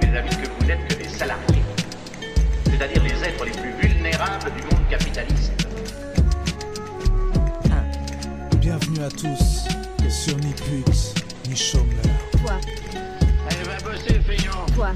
fait, 0.00 0.06
mes 0.06 0.18
amis, 0.18 0.30
que 0.30 0.48
vous 0.58 0.66
n'êtes 0.66 0.88
que 0.88 0.94
des 1.02 1.08
salariés. 1.08 1.62
C'est-à-dire 2.66 3.02
les 3.02 3.24
êtres 3.24 3.44
les 3.44 3.50
plus 3.50 3.88
vulnérables 3.88 4.50
du 4.56 4.62
monde 4.74 4.88
capitaliste. 4.88 5.52
Bienvenue 8.58 9.04
à 9.04 9.08
tous 9.10 9.68
sur 10.08 10.36
ni 10.38 10.52
pute, 10.52 11.14
ni 11.48 11.56
chômeur. 11.56 11.86
Toi, 12.44 12.58
Allez, 13.50 13.62
va 13.64 13.90
bosser, 13.90 14.20
feignant. 14.20 14.66
toi, 14.74 14.90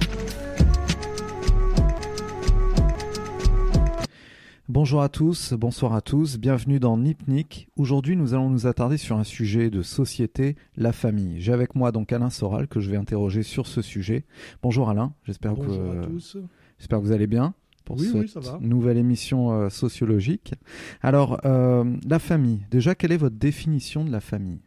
Bonjour 4.68 5.00
à 5.02 5.08
tous, 5.08 5.52
bonsoir 5.52 5.94
à 5.94 6.00
tous, 6.00 6.38
bienvenue 6.38 6.80
dans 6.80 6.96
Nipnik. 6.98 7.68
Aujourd'hui, 7.76 8.16
nous 8.16 8.34
allons 8.34 8.50
nous 8.50 8.66
attarder 8.66 8.96
sur 8.96 9.16
un 9.16 9.22
sujet 9.22 9.70
de 9.70 9.80
société, 9.82 10.56
la 10.76 10.92
famille. 10.92 11.40
J'ai 11.40 11.52
avec 11.52 11.76
moi 11.76 11.92
donc 11.92 12.12
Alain 12.12 12.30
Soral 12.30 12.66
que 12.66 12.80
je 12.80 12.90
vais 12.90 12.96
interroger 12.96 13.44
sur 13.44 13.68
ce 13.68 13.80
sujet. 13.80 14.24
Bonjour 14.62 14.90
Alain, 14.90 15.14
j'espère 15.24 15.54
que, 15.54 15.60
Bonjour 15.66 15.92
à 15.92 16.06
tous. 16.06 16.36
j'espère 16.78 16.98
que 16.98 17.04
vous 17.04 17.12
allez 17.12 17.28
bien 17.28 17.54
pour 17.84 17.96
Oui, 17.96 18.06
cette 18.06 18.14
oui, 18.22 18.28
ça 18.28 18.40
va. 18.40 18.58
nouvelle 18.60 18.96
émission 18.98 19.52
euh, 19.52 19.68
sociologique. 19.68 20.54
Alors, 21.00 21.38
euh, 21.44 21.84
la 22.04 22.18
famille, 22.18 22.66
déjà, 22.68 22.96
quelle 22.96 23.12
est 23.12 23.16
votre 23.16 23.36
définition 23.36 24.04
de 24.04 24.10
la 24.10 24.20
famille? 24.20 24.62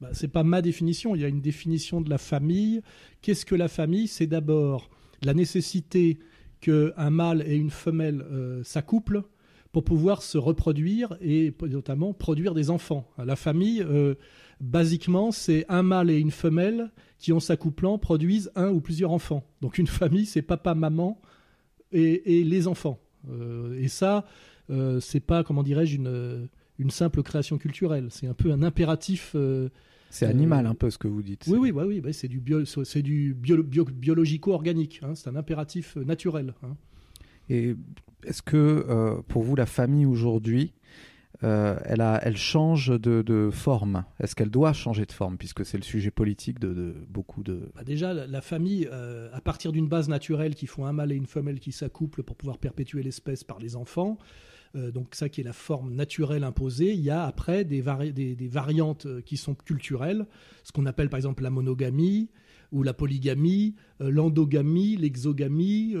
Bah, 0.00 0.08
c'est 0.12 0.28
pas 0.28 0.42
ma 0.44 0.62
définition, 0.62 1.14
il 1.14 1.20
y 1.20 1.24
a 1.26 1.28
une 1.28 1.42
définition 1.42 2.00
de 2.00 2.08
la 2.08 2.18
famille. 2.18 2.80
Qu'est-ce 3.20 3.44
que 3.44 3.54
la 3.54 3.68
famille? 3.68 4.06
C'est 4.06 4.26
d'abord 4.28 4.88
la 5.22 5.34
nécessité 5.34 6.18
qu'un 6.60 7.10
mâle 7.10 7.42
et 7.46 7.56
une 7.56 7.70
femelle 7.70 8.24
euh, 8.30 8.62
s'accouplent 8.64 9.22
pour 9.72 9.84
pouvoir 9.84 10.22
se 10.22 10.38
reproduire 10.38 11.16
et 11.20 11.54
notamment 11.62 12.12
produire 12.12 12.54
des 12.54 12.70
enfants. 12.70 13.08
La 13.22 13.36
famille, 13.36 13.82
euh, 13.82 14.14
basiquement, 14.60 15.30
c'est 15.30 15.66
un 15.68 15.82
mâle 15.82 16.10
et 16.10 16.18
une 16.18 16.30
femelle 16.30 16.90
qui, 17.18 17.32
en 17.32 17.40
s'accouplant, 17.40 17.98
produisent 17.98 18.50
un 18.56 18.70
ou 18.70 18.80
plusieurs 18.80 19.12
enfants. 19.12 19.44
Donc 19.60 19.78
une 19.78 19.86
famille, 19.86 20.26
c'est 20.26 20.42
papa, 20.42 20.74
maman 20.74 21.20
et, 21.92 22.44
les 22.44 22.66
enfants. 22.66 22.98
Euh, 23.30 23.78
et 23.78 23.88
ça, 23.88 24.24
c'est 25.00 25.20
pas, 25.20 25.44
comment 25.44 25.62
dirais-je, 25.62 25.96
une, 25.96 26.48
une 26.78 26.90
simple 26.90 27.22
création 27.22 27.56
culturelle. 27.56 28.08
C'est 28.10 28.26
un 28.26 28.34
peu 28.34 28.52
un 28.52 28.62
impératif. 28.62 29.34
C'est 30.10 30.26
animal 30.26 30.66
un 30.66 30.74
peu 30.74 30.90
ce 30.90 30.98
que 30.98 31.08
vous 31.08 31.22
dites. 31.22 31.44
oui, 31.48 31.58
oui, 31.58 31.72
bah 31.72 31.84
oui, 31.86 32.00
bah, 32.00 32.12
c'est 32.12 32.28
du, 32.28 32.40
bio, 32.40 32.64
c'est 32.64 33.02
du 33.02 33.34
bio- 33.34 33.62
bio- 33.62 33.84
biologico-organique. 33.84 35.00
hein, 35.02 35.14
c'est 35.14 35.28
un 35.28 35.36
impératif 35.36 35.96
euh, 35.96 36.04
naturel. 36.04 36.54
hein. 36.62 36.76
Et 37.50 37.74
est-ce 38.24 38.42
que 38.42 38.56
euh, 38.88 39.20
pour 39.28 39.42
vous, 39.42 39.54
la 39.56 39.66
famille 39.66 40.06
aujourd'hui, 40.06 40.74
euh, 41.44 41.78
elle, 41.84 42.00
a, 42.00 42.20
elle 42.24 42.36
change 42.36 42.88
de, 42.88 43.22
de 43.22 43.50
forme? 43.52 44.04
Est-ce 44.20 44.34
qu'elle 44.34 44.50
doit 44.50 44.72
changer 44.72 45.06
de 45.06 45.12
forme 45.12 45.38
Puisque 45.38 45.64
c'est 45.64 45.78
le 45.78 45.82
sujet 45.84 46.10
politique 46.10 46.58
de, 46.58 46.72
de 46.74 46.94
beaucoup 47.08 47.42
de... 47.42 47.70
Bah, 47.74 47.84
déjà, 47.84 48.12
la, 48.12 48.26
la 48.26 48.40
famille, 48.40 48.88
euh, 48.92 49.28
à 49.32 49.40
partir 49.40 49.72
d'une 49.72 49.88
base 49.88 50.08
naturelle 50.08 50.54
qui 50.54 50.66
font 50.66 50.84
un 50.86 50.92
mâle 50.92 51.12
et 51.12 51.16
une 51.16 51.26
femelle 51.26 51.60
qui 51.60 51.72
s'accouplent 51.72 52.22
pour 52.22 52.36
pouvoir 52.36 52.58
perpétuer 52.58 53.02
l'espèce 53.02 53.44
par 53.44 53.58
les 53.58 53.76
enfants, 53.76 54.18
euh, 54.76 54.90
donc 54.90 55.14
ça 55.14 55.28
qui 55.28 55.40
est 55.40 55.44
la 55.44 55.52
forme 55.52 55.94
naturelle 55.94 56.44
imposée, 56.44 56.92
il 56.92 57.00
y 57.00 57.10
a 57.10 57.24
après 57.24 57.64
des, 57.64 57.80
vari- 57.80 58.12
des, 58.12 58.34
des 58.34 58.48
variantes 58.48 59.06
euh, 59.06 59.20
qui 59.20 59.36
sont 59.36 59.54
culturelles, 59.54 60.26
ce 60.64 60.72
qu'on 60.72 60.86
appelle 60.86 61.08
par 61.08 61.18
exemple 61.18 61.42
la 61.42 61.50
monogamie 61.50 62.28
ou 62.70 62.82
la 62.82 62.92
polygamie, 62.92 63.74
euh, 64.02 64.10
l'endogamie, 64.10 64.96
l'exogamie, 64.96 65.94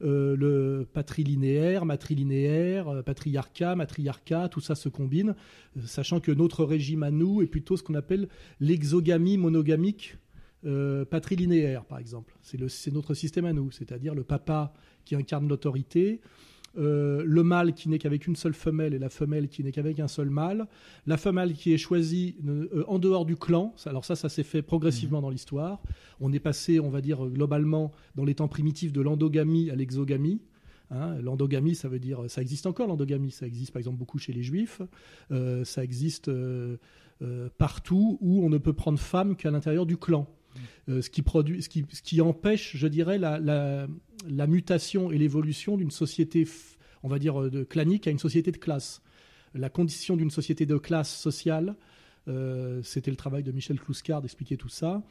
le 0.00 0.84
patrilinéaire, 0.92 1.84
matrilinéaire, 1.84 3.02
patriarcat, 3.04 3.76
matriarcat, 3.76 4.48
tout 4.48 4.60
ça 4.60 4.74
se 4.74 4.88
combine, 4.88 5.34
sachant 5.84 6.18
que 6.20 6.32
notre 6.32 6.64
régime 6.64 7.02
à 7.04 7.10
nous 7.10 7.40
est 7.42 7.46
plutôt 7.46 7.76
ce 7.76 7.82
qu'on 7.84 7.94
appelle 7.94 8.28
l'exogamie 8.60 9.38
monogamique 9.38 10.16
patrilinéaire, 11.10 11.84
par 11.84 11.98
exemple. 11.98 12.34
C'est 12.42 12.58
le- 12.58 12.68
c'est 12.68 12.92
notre 12.92 13.14
système 13.14 13.44
à 13.44 13.52
nous, 13.52 13.70
c'est-à-dire 13.70 14.14
le 14.14 14.24
papa 14.24 14.72
qui 15.04 15.14
incarne 15.14 15.46
l'autorité, 15.48 16.20
euh, 16.78 17.22
le 17.24 17.42
mâle 17.42 17.72
qui 17.74 17.88
n'est 17.88 17.98
qu'avec 17.98 18.26
une 18.26 18.36
seule 18.36 18.54
femelle 18.54 18.94
et 18.94 18.98
la 18.98 19.08
femelle 19.08 19.48
qui 19.48 19.62
n'est 19.64 19.72
qu'avec 19.72 20.00
un 20.00 20.08
seul 20.08 20.30
mâle, 20.30 20.66
la 21.06 21.16
femelle 21.16 21.54
qui 21.54 21.72
est 21.72 21.78
choisie 21.78 22.36
euh, 22.46 22.84
en 22.86 22.98
dehors 22.98 23.24
du 23.24 23.36
clan. 23.36 23.74
Alors 23.86 24.04
ça, 24.04 24.16
ça 24.16 24.28
s'est 24.28 24.42
fait 24.42 24.62
progressivement 24.62 25.20
dans 25.20 25.30
l'histoire. 25.30 25.80
On 26.20 26.32
est 26.32 26.40
passé, 26.40 26.80
on 26.80 26.90
va 26.90 27.00
dire 27.00 27.24
globalement, 27.26 27.92
dans 28.14 28.24
les 28.24 28.34
temps 28.34 28.48
primitifs 28.48 28.92
de 28.92 29.00
l'endogamie 29.00 29.70
à 29.70 29.76
l'exogamie. 29.76 30.40
Hein, 30.90 31.16
l'endogamie, 31.20 31.74
ça 31.74 31.88
veut 31.88 31.98
dire, 31.98 32.24
ça 32.28 32.42
existe 32.42 32.66
encore 32.66 32.86
l'endogamie. 32.86 33.30
Ça 33.30 33.46
existe 33.46 33.72
par 33.72 33.80
exemple 33.80 33.98
beaucoup 33.98 34.18
chez 34.18 34.32
les 34.32 34.42
juifs. 34.42 34.82
Euh, 35.32 35.64
ça 35.64 35.82
existe 35.82 36.28
euh, 36.28 36.76
euh, 37.22 37.48
partout 37.58 38.18
où 38.20 38.44
on 38.44 38.50
ne 38.50 38.58
peut 38.58 38.72
prendre 38.72 38.98
femme 38.98 39.36
qu'à 39.36 39.50
l'intérieur 39.50 39.86
du 39.86 39.96
clan. 39.96 40.28
Euh, 40.88 41.02
ce, 41.02 41.10
qui 41.10 41.22
produit, 41.22 41.62
ce, 41.62 41.68
qui, 41.68 41.84
ce 41.90 42.00
qui 42.00 42.20
empêche, 42.20 42.76
je 42.76 42.86
dirais, 42.86 43.18
la, 43.18 43.38
la, 43.38 43.86
la 44.28 44.46
mutation 44.46 45.10
et 45.10 45.18
l'évolution 45.18 45.76
d'une 45.76 45.90
société, 45.90 46.46
on 47.02 47.08
va 47.08 47.18
dire, 47.18 47.40
euh, 47.40 47.50
de 47.50 47.64
clanique 47.64 48.06
à 48.06 48.10
une 48.10 48.18
société 48.18 48.52
de 48.52 48.56
classe. 48.56 49.02
La 49.54 49.70
condition 49.70 50.16
d'une 50.16 50.30
société 50.30 50.66
de 50.66 50.76
classe 50.76 51.14
sociale, 51.14 51.76
euh, 52.28 52.82
c'était 52.82 53.10
le 53.10 53.16
travail 53.16 53.42
de 53.42 53.52
Michel 53.52 53.80
Clouscard 53.80 54.20
d'expliquer 54.20 54.56
tout 54.56 54.68
ça. 54.68 55.02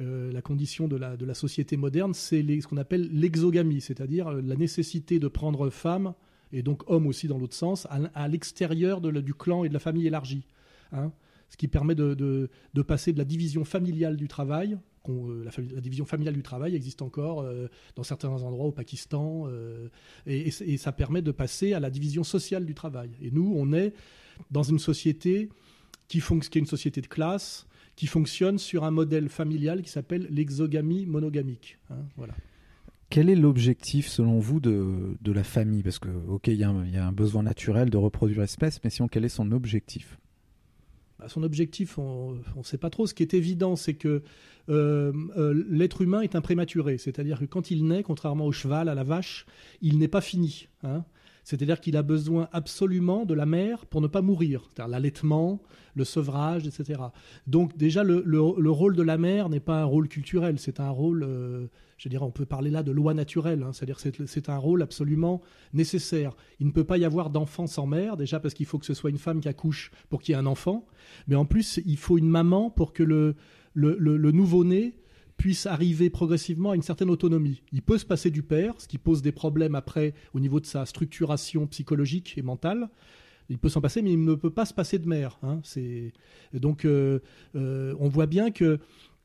Euh, 0.00 0.32
la 0.32 0.42
condition 0.42 0.88
de 0.88 0.96
la, 0.96 1.34
société 1.34 1.76
moderne, 1.76 2.14
c'est 2.14 2.42
ce 2.42 2.66
qu'on 2.66 2.78
appelle 2.78 3.08
l'exogamie, 3.12 3.80
c'est-à-dire 3.80 4.32
la 4.32 4.56
nécessité 4.56 5.18
de 5.18 5.28
prendre 5.28 5.70
femme, 5.70 6.14
et 6.52 6.62
donc 6.62 6.88
homme 6.90 7.06
aussi 7.06 7.28
dans 7.28 7.38
l'autre 7.38 7.54
sens, 7.54 7.86
à, 7.90 8.28
l'extérieur 8.28 9.00
du 9.00 9.34
clan 9.34 9.64
et 9.64 9.68
de 9.68 9.74
la 9.74 9.80
famille 9.80 10.06
élargie. 10.06 10.46
hein. 10.92 11.12
ce 11.50 11.56
qui 11.56 11.68
permet 11.68 11.94
de 11.94 12.48
passer 12.86 13.12
de 13.12 13.18
la 13.18 13.24
division 13.24 13.64
familiale 13.64 14.16
du 14.16 14.26
travail. 14.26 14.78
Euh, 15.08 15.44
la, 15.44 15.80
division 15.80 16.04
familiale 16.04 16.34
du 16.34 16.42
travail 16.42 16.74
existe 16.74 17.02
encore 17.02 17.42
euh, 17.42 17.68
dans 17.96 18.02
certains 18.02 18.28
endroits 18.28 18.66
au 18.66 18.72
Pakistan, 18.72 19.44
euh, 19.48 19.88
et, 20.26 20.50
ça 20.50 20.92
permet 20.92 21.22
de 21.22 21.32
passer 21.32 21.72
à 21.72 21.80
la 21.80 21.90
division 21.90 22.24
sociale 22.24 22.64
du 22.64 22.74
travail. 22.74 23.10
Et 23.20 23.30
nous, 23.30 23.52
on 23.56 23.72
est 23.72 23.92
dans 24.50 24.62
une 24.62 24.78
société 24.78 25.48
qui, 26.08 26.18
est 26.18 26.56
une 26.56 26.66
société 26.66 27.00
de 27.00 27.06
classe, 27.06 27.66
qui 27.96 28.06
fonctionne 28.06 28.58
sur 28.58 28.84
un 28.84 28.90
modèle 28.90 29.28
familial 29.28 29.82
qui 29.82 29.90
s'appelle 29.90 30.26
l'exogamie 30.30 31.06
monogamique. 31.06 31.78
hein, 31.90 32.06
voilà. 32.16 32.34
Quel 33.10 33.30
est 33.30 33.36
l'objectif 33.36 34.08
selon 34.08 34.40
vous 34.40 34.58
de, 34.58 35.16
la 35.24 35.44
famille? 35.44 35.84
Parce 35.84 36.00
que, 36.00 36.08
ok, 36.08 36.48
il 36.48 36.54
y, 36.54 36.58
y 36.60 36.64
a 36.64 37.06
un 37.06 37.12
besoin 37.12 37.44
naturel 37.44 37.90
de 37.90 37.96
reproduire 37.96 38.40
l'espèce, 38.40 38.80
mais 38.82 38.90
sinon, 38.90 39.06
quel 39.06 39.24
est 39.24 39.28
son 39.28 39.52
objectif? 39.52 40.18
Son 41.28 41.42
objectif, 41.42 41.98
on 41.98 42.38
ne 42.56 42.62
sait 42.62 42.78
pas 42.78 42.90
trop. 42.90 43.06
Ce 43.06 43.14
qui 43.14 43.22
est 43.22 43.34
évident, 43.34 43.76
c'est 43.76 43.94
que 43.94 44.22
euh, 44.68 45.12
euh, 45.36 45.64
l'être 45.68 46.00
humain 46.02 46.20
est 46.22 46.34
un 46.34 46.40
prématuré. 46.40 46.98
C'est-à-dire 46.98 47.38
que 47.40 47.44
quand 47.44 47.70
il 47.70 47.86
naît, 47.86 48.02
contrairement 48.02 48.46
au 48.46 48.52
cheval, 48.52 48.88
à 48.88 48.94
la 48.94 49.04
vache, 49.04 49.46
il 49.82 49.98
n'est 49.98 50.08
pas 50.08 50.20
fini. 50.20 50.68
hein. 50.82 51.04
C'est-à-dire 51.44 51.80
qu'il 51.80 51.96
a 51.96 52.02
besoin 52.02 52.48
absolument 52.52 53.24
de 53.26 53.34
la 53.34 53.44
mère 53.46 53.84
pour 53.86 54.00
ne 54.00 54.06
pas 54.06 54.22
mourir. 54.22 54.62
C'est-à-dire 54.74 54.90
l'allaitement, 54.90 55.60
le 55.94 56.04
sevrage, 56.04 56.66
etc. 56.66 57.00
Donc 57.46 57.76
déjà, 57.76 58.02
le, 58.02 58.22
le- 58.24 58.58
le 58.58 58.70
rôle 58.70 58.96
de 58.96 59.02
la 59.02 59.18
mère 59.18 59.48
n'est 59.50 59.60
pas 59.60 59.80
un 59.80 59.84
rôle 59.84 60.08
culturel. 60.08 60.58
C'est 60.58 60.80
un 60.80 60.88
rôle, 60.90 61.22
euh, 61.22 61.66
je 61.98 62.08
dirais, 62.08 62.24
on 62.24 62.30
peut 62.30 62.46
parler 62.46 62.70
là 62.70 62.82
de 62.82 62.90
loi 62.92 63.12
naturelle. 63.14 63.62
hein. 63.62 63.72
C'est-à-dire 63.72 64.00
c'est- 64.00 64.26
c'est 64.26 64.48
un 64.48 64.56
rôle 64.56 64.80
absolument 64.82 65.40
nécessaire. 65.74 66.34
Il 66.60 66.66
ne 66.66 66.72
peut 66.72 66.84
pas 66.84 66.96
y 66.98 67.04
avoir 67.04 67.30
d'enfant 67.30 67.66
sans 67.66 67.86
mère, 67.86 68.16
déjà 68.16 68.40
parce 68.40 68.54
qu'il 68.54 68.66
faut 68.66 68.78
que 68.78 68.86
ce 68.86 68.94
soit 68.94 69.10
une 69.10 69.18
femme 69.18 69.40
qui 69.40 69.48
accouche 69.48 69.90
pour 70.08 70.22
qu'il 70.22 70.32
y 70.32 70.36
ait 70.36 70.40
un 70.40 70.46
enfant. 70.46 70.86
Mais 71.28 71.36
en 71.36 71.44
plus, 71.44 71.80
il 71.84 71.98
faut 71.98 72.16
une 72.18 72.28
maman 72.28 72.70
pour 72.70 72.92
que 72.92 73.02
le- 73.02 73.34
le 73.74 74.30
nouveau-né 74.32 74.94
puisse 75.36 75.66
arriver 75.66 76.10
progressivement 76.10 76.70
à 76.70 76.76
une 76.76 76.82
certaine 76.82 77.10
autonomie. 77.10 77.62
Il 77.72 77.82
peut 77.82 77.98
se 77.98 78.06
passer 78.06 78.30
du 78.30 78.42
père, 78.42 78.74
ce 78.78 78.86
qui 78.88 78.98
pose 78.98 79.20
des 79.20 79.32
problèmes 79.32 79.74
après 79.74 80.14
au 80.32 80.40
niveau 80.40 80.60
de 80.60 80.66
sa 80.66 80.86
structuration 80.86 81.66
psychologique 81.66 82.38
et 82.38 82.42
mentale. 82.42 82.88
Il 83.50 83.58
peut 83.58 83.68
s'en 83.68 83.80
passer, 83.80 84.00
mais 84.00 84.12
il 84.12 84.24
ne 84.24 84.34
peut 84.36 84.50
pas 84.50 84.64
se 84.64 84.72
passer 84.72 84.98
de 84.98 85.06
mère. 85.06 85.38
hein. 85.42 85.60
Donc 86.52 86.84
euh, 86.84 87.18
euh, 87.56 87.94
on 87.98 88.08
voit 88.08 88.26
bien 88.26 88.50
que 88.50 88.78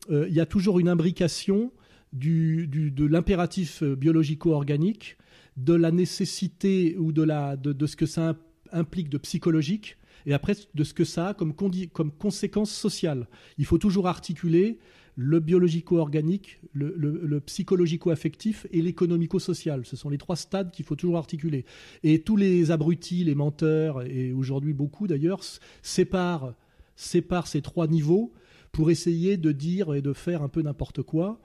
euh, 0.10 0.28
y 0.30 0.40
a 0.40 0.46
toujours 0.46 0.80
une 0.80 0.90
imbrication 0.90 1.72
de 2.12 3.06
l'impératif 3.06 3.84
biologico-organique, 3.84 5.18
de 5.58 5.74
la 5.74 5.92
nécessité 5.92 6.98
ou 6.98 7.12
de, 7.12 7.26
de, 7.56 7.86
ce 7.86 7.96
que 7.96 8.06
ça 8.06 8.30
imp- 8.30 8.40
implique 8.72 9.10
de 9.10 9.18
psychologique, 9.20 9.98
et 10.26 10.34
après 10.34 10.56
de 10.74 10.84
ce 10.84 10.94
que 10.94 11.06
ça 11.06 11.30
a 11.30 11.34
comme 11.34 11.54
conséquence 11.54 12.72
sociale. 12.72 13.28
Il 13.58 13.66
faut 13.66 13.78
toujours 13.78 14.08
articuler 14.08 14.80
le 15.22 15.42
biologico-organique, 15.42 16.62
le, 16.72 17.40
psychologico-affectif 17.42 18.66
et 18.72 18.82
l'économico-social. 18.82 19.86
Ce 19.86 19.98
sont 19.98 20.10
les 20.10 20.18
trois 20.18 20.38
stades 20.38 20.72
qu'il 20.72 20.86
faut 20.86 20.96
toujours 20.96 21.18
articuler. 21.18 21.66
Et 22.04 22.22
tous 22.22 22.38
les 22.38 22.72
abrutis, 22.72 23.26
les 23.26 23.36
menteurs, 23.36 24.02
et 24.04 24.32
aujourd'hui 24.32 24.72
beaucoup 24.72 25.08
d'ailleurs, 25.08 25.42
séparent, 25.82 26.54
ces 26.96 27.22
trois 27.62 27.88
niveaux 27.88 28.32
pour 28.72 28.92
essayer 28.92 29.36
de 29.36 29.52
dire 29.52 29.94
et 29.94 30.02
de 30.02 30.14
faire 30.14 30.42
un 30.42 30.48
peu 30.48 30.62
n'importe 30.62 31.02
quoi. 31.02 31.42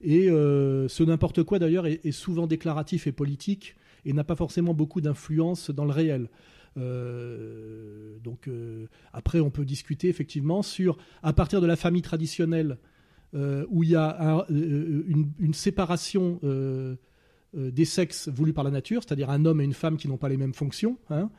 Et 0.00 0.30
euh, 0.30 0.88
ce 0.88 1.02
n'importe 1.02 1.42
quoi 1.42 1.58
d'ailleurs 1.58 1.86
est, 1.86 2.00
est 2.06 2.12
souvent 2.12 2.46
déclaratif 2.46 3.06
et 3.06 3.12
politique 3.12 3.76
et 4.06 4.14
n'a 4.14 4.24
pas 4.24 4.36
forcément 4.36 4.72
beaucoup 4.72 5.02
d'influence 5.02 5.70
dans 5.70 5.84
le 5.84 5.92
réel. 5.92 6.30
Euh, 6.76 8.18
donc 8.22 8.48
euh, 8.48 8.86
après, 9.12 9.40
on 9.40 9.50
peut 9.50 9.64
discuter 9.64 10.08
effectivement 10.08 10.62
sur, 10.62 10.96
à 11.22 11.32
partir 11.32 11.60
de 11.60 11.66
la 11.66 11.76
famille 11.76 12.02
traditionnelle, 12.02 12.78
où 13.34 13.82
il 13.82 13.90
y 13.90 13.96
a 13.96 14.46
une, 14.48 15.54
séparation 15.54 16.40
des 17.54 17.84
sexes 17.84 18.28
voulus 18.28 18.52
par 18.52 18.64
la 18.64 18.70
nature, 18.70 19.02
c'est-à-dire 19.02 19.30
un 19.30 19.44
homme 19.44 19.60
et 19.60 19.64
une 19.64 19.74
femme 19.74 19.96
qui 19.96 20.08
n'ont 20.08 20.16
pas 20.16 20.28
les 20.28 20.36
mêmes 20.36 20.54
fonctions. 20.54 20.98
Hein. 21.10 21.30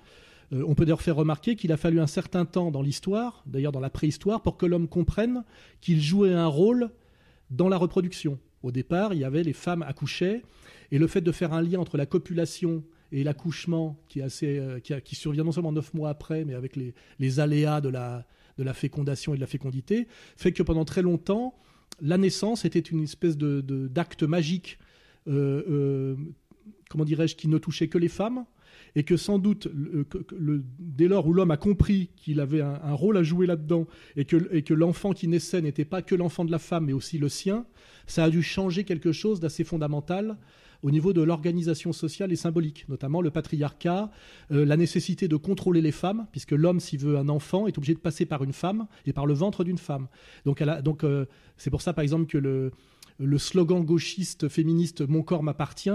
on 0.52 0.76
peut 0.76 0.86
d'ailleurs 0.86 1.02
faire 1.02 1.16
remarquer 1.16 1.56
qu'il 1.56 1.72
a 1.72 1.78
fallu 1.78 2.00
un 2.00 2.08
certain 2.08 2.46
temps 2.46 2.72
dans 2.72 2.82
l'histoire, 2.82 3.44
d'ailleurs 3.46 3.72
dans 3.72 3.80
la 3.80 3.90
préhistoire, 3.90 4.42
pour 4.42 4.58
que 4.58 4.66
l'homme 4.66 4.88
comprenne 4.88 5.44
qu'il 5.82 6.02
jouait 6.02 6.34
un 6.34 6.48
rôle 6.48 6.92
dans 7.50 7.70
la 7.70 7.78
reproduction. 7.78 8.40
Au 8.64 8.72
départ, 8.72 9.14
il 9.14 9.20
y 9.20 9.24
avait 9.24 9.44
les 9.44 9.54
femmes 9.54 9.84
accouchaient, 9.84 10.44
et 10.92 11.00
le 11.00 11.08
fait 11.08 11.22
de 11.22 11.32
faire 11.32 11.54
un 11.54 11.62
lien 11.62 11.80
entre 11.80 11.98
la 11.98 12.06
copulation 12.06 12.84
et 13.12 13.24
l'accouchement, 13.24 13.98
qui, 14.08 14.22
euh, 14.22 14.80
survient 15.12 15.44
non 15.44 15.52
seulement 15.52 15.72
neuf 15.72 15.94
mois 15.94 16.10
après, 16.10 16.46
mais 16.46 16.54
avec 16.54 16.78
les, 17.20 17.40
aléas 17.40 17.82
de 17.82 17.90
la 17.90 18.74
fécondation 18.74 19.34
et 19.34 19.38
de 19.38 19.42
la 19.42 19.48
fécondité, 19.48 20.08
fait 20.38 20.52
que 20.52 20.64
pendant 20.64 20.86
très 20.86 21.02
longtemps, 21.02 21.56
la 22.00 22.18
naissance 22.18 22.66
était 22.66 22.80
une 22.80 23.04
espèce 23.04 23.38
de, 23.38 23.62
d'acte 23.88 24.24
magique, 24.24 24.80
euh, 25.28 25.64
euh, 25.70 26.16
comment 26.90 27.06
dirais-je, 27.06 27.36
qui 27.36 27.48
ne 27.48 27.58
touchait 27.58 27.88
que 27.88 27.98
les 27.98 28.08
femmes, 28.08 28.46
et 28.96 29.04
que 29.04 29.18
sans 29.18 29.40
doute, 29.40 29.68
dès 30.80 31.08
lors 31.08 31.28
où 31.28 31.34
l'homme 31.34 31.52
a 31.52 31.58
compris 31.58 32.10
qu'il 32.16 32.40
avait 32.40 32.62
un, 32.62 32.94
rôle 32.94 33.18
à 33.18 33.24
jouer 33.24 33.48
là-dedans, 33.48 33.88
et 34.16 34.26
que, 34.26 34.50
et 34.52 34.64
que 34.64 34.74
l'enfant 34.74 35.14
qui 35.14 35.28
naissait 35.28 35.62
n'était 35.62 35.86
pas 35.86 36.02
que 36.02 36.16
l'enfant 36.16 36.46
de 36.46 36.52
la 36.52 36.60
femme, 36.60 36.86
mais 36.86 36.94
aussi 36.94 37.18
le 37.18 37.30
sien, 37.30 37.66
ça 38.08 38.26
a 38.26 38.30
dû 38.30 38.44
changer 38.44 38.84
quelque 38.84 39.12
chose 39.12 39.40
d'assez 39.40 39.64
fondamental 39.64 40.38
au 40.84 40.92
niveau 40.92 41.14
de 41.14 41.22
l'organisation 41.22 41.94
sociale 41.94 42.32
et 42.32 42.36
symbolique, 42.36 42.86
notamment 42.90 43.22
le 43.22 43.32
patriarcat, 43.32 44.10
euh, 44.52 44.66
la 44.66 44.78
nécessité 44.78 45.28
de 45.28 45.36
contrôler 45.36 45.82
les 45.82 45.92
femmes, 45.92 46.28
puisque 46.32 46.52
l'homme, 46.52 46.80
s'il 46.80 47.00
veut 47.00 47.18
un 47.18 47.30
enfant, 47.30 47.68
est 47.68 47.78
obligé 47.78 47.94
de 47.94 48.00
passer 48.00 48.26
par 48.26 48.44
une 48.44 48.54
femme 48.54 48.88
et 49.06 49.14
par 49.14 49.26
le 49.26 49.34
ventre 49.34 49.64
d'une 49.64 49.78
femme. 49.78 50.08
Donc, 50.46 50.62
euh, 51.04 51.26
c'est 51.58 51.70
pour 51.70 51.82
ça, 51.82 51.94
par 51.94 52.02
exemple, 52.02 52.26
que 52.26 52.38
le, 52.38 52.72
slogan 53.38 53.84
gauchiste 53.84 54.50
féministe 54.50 55.08
Mon 55.08 55.22
corps 55.22 55.44
m'appartient 55.44 55.92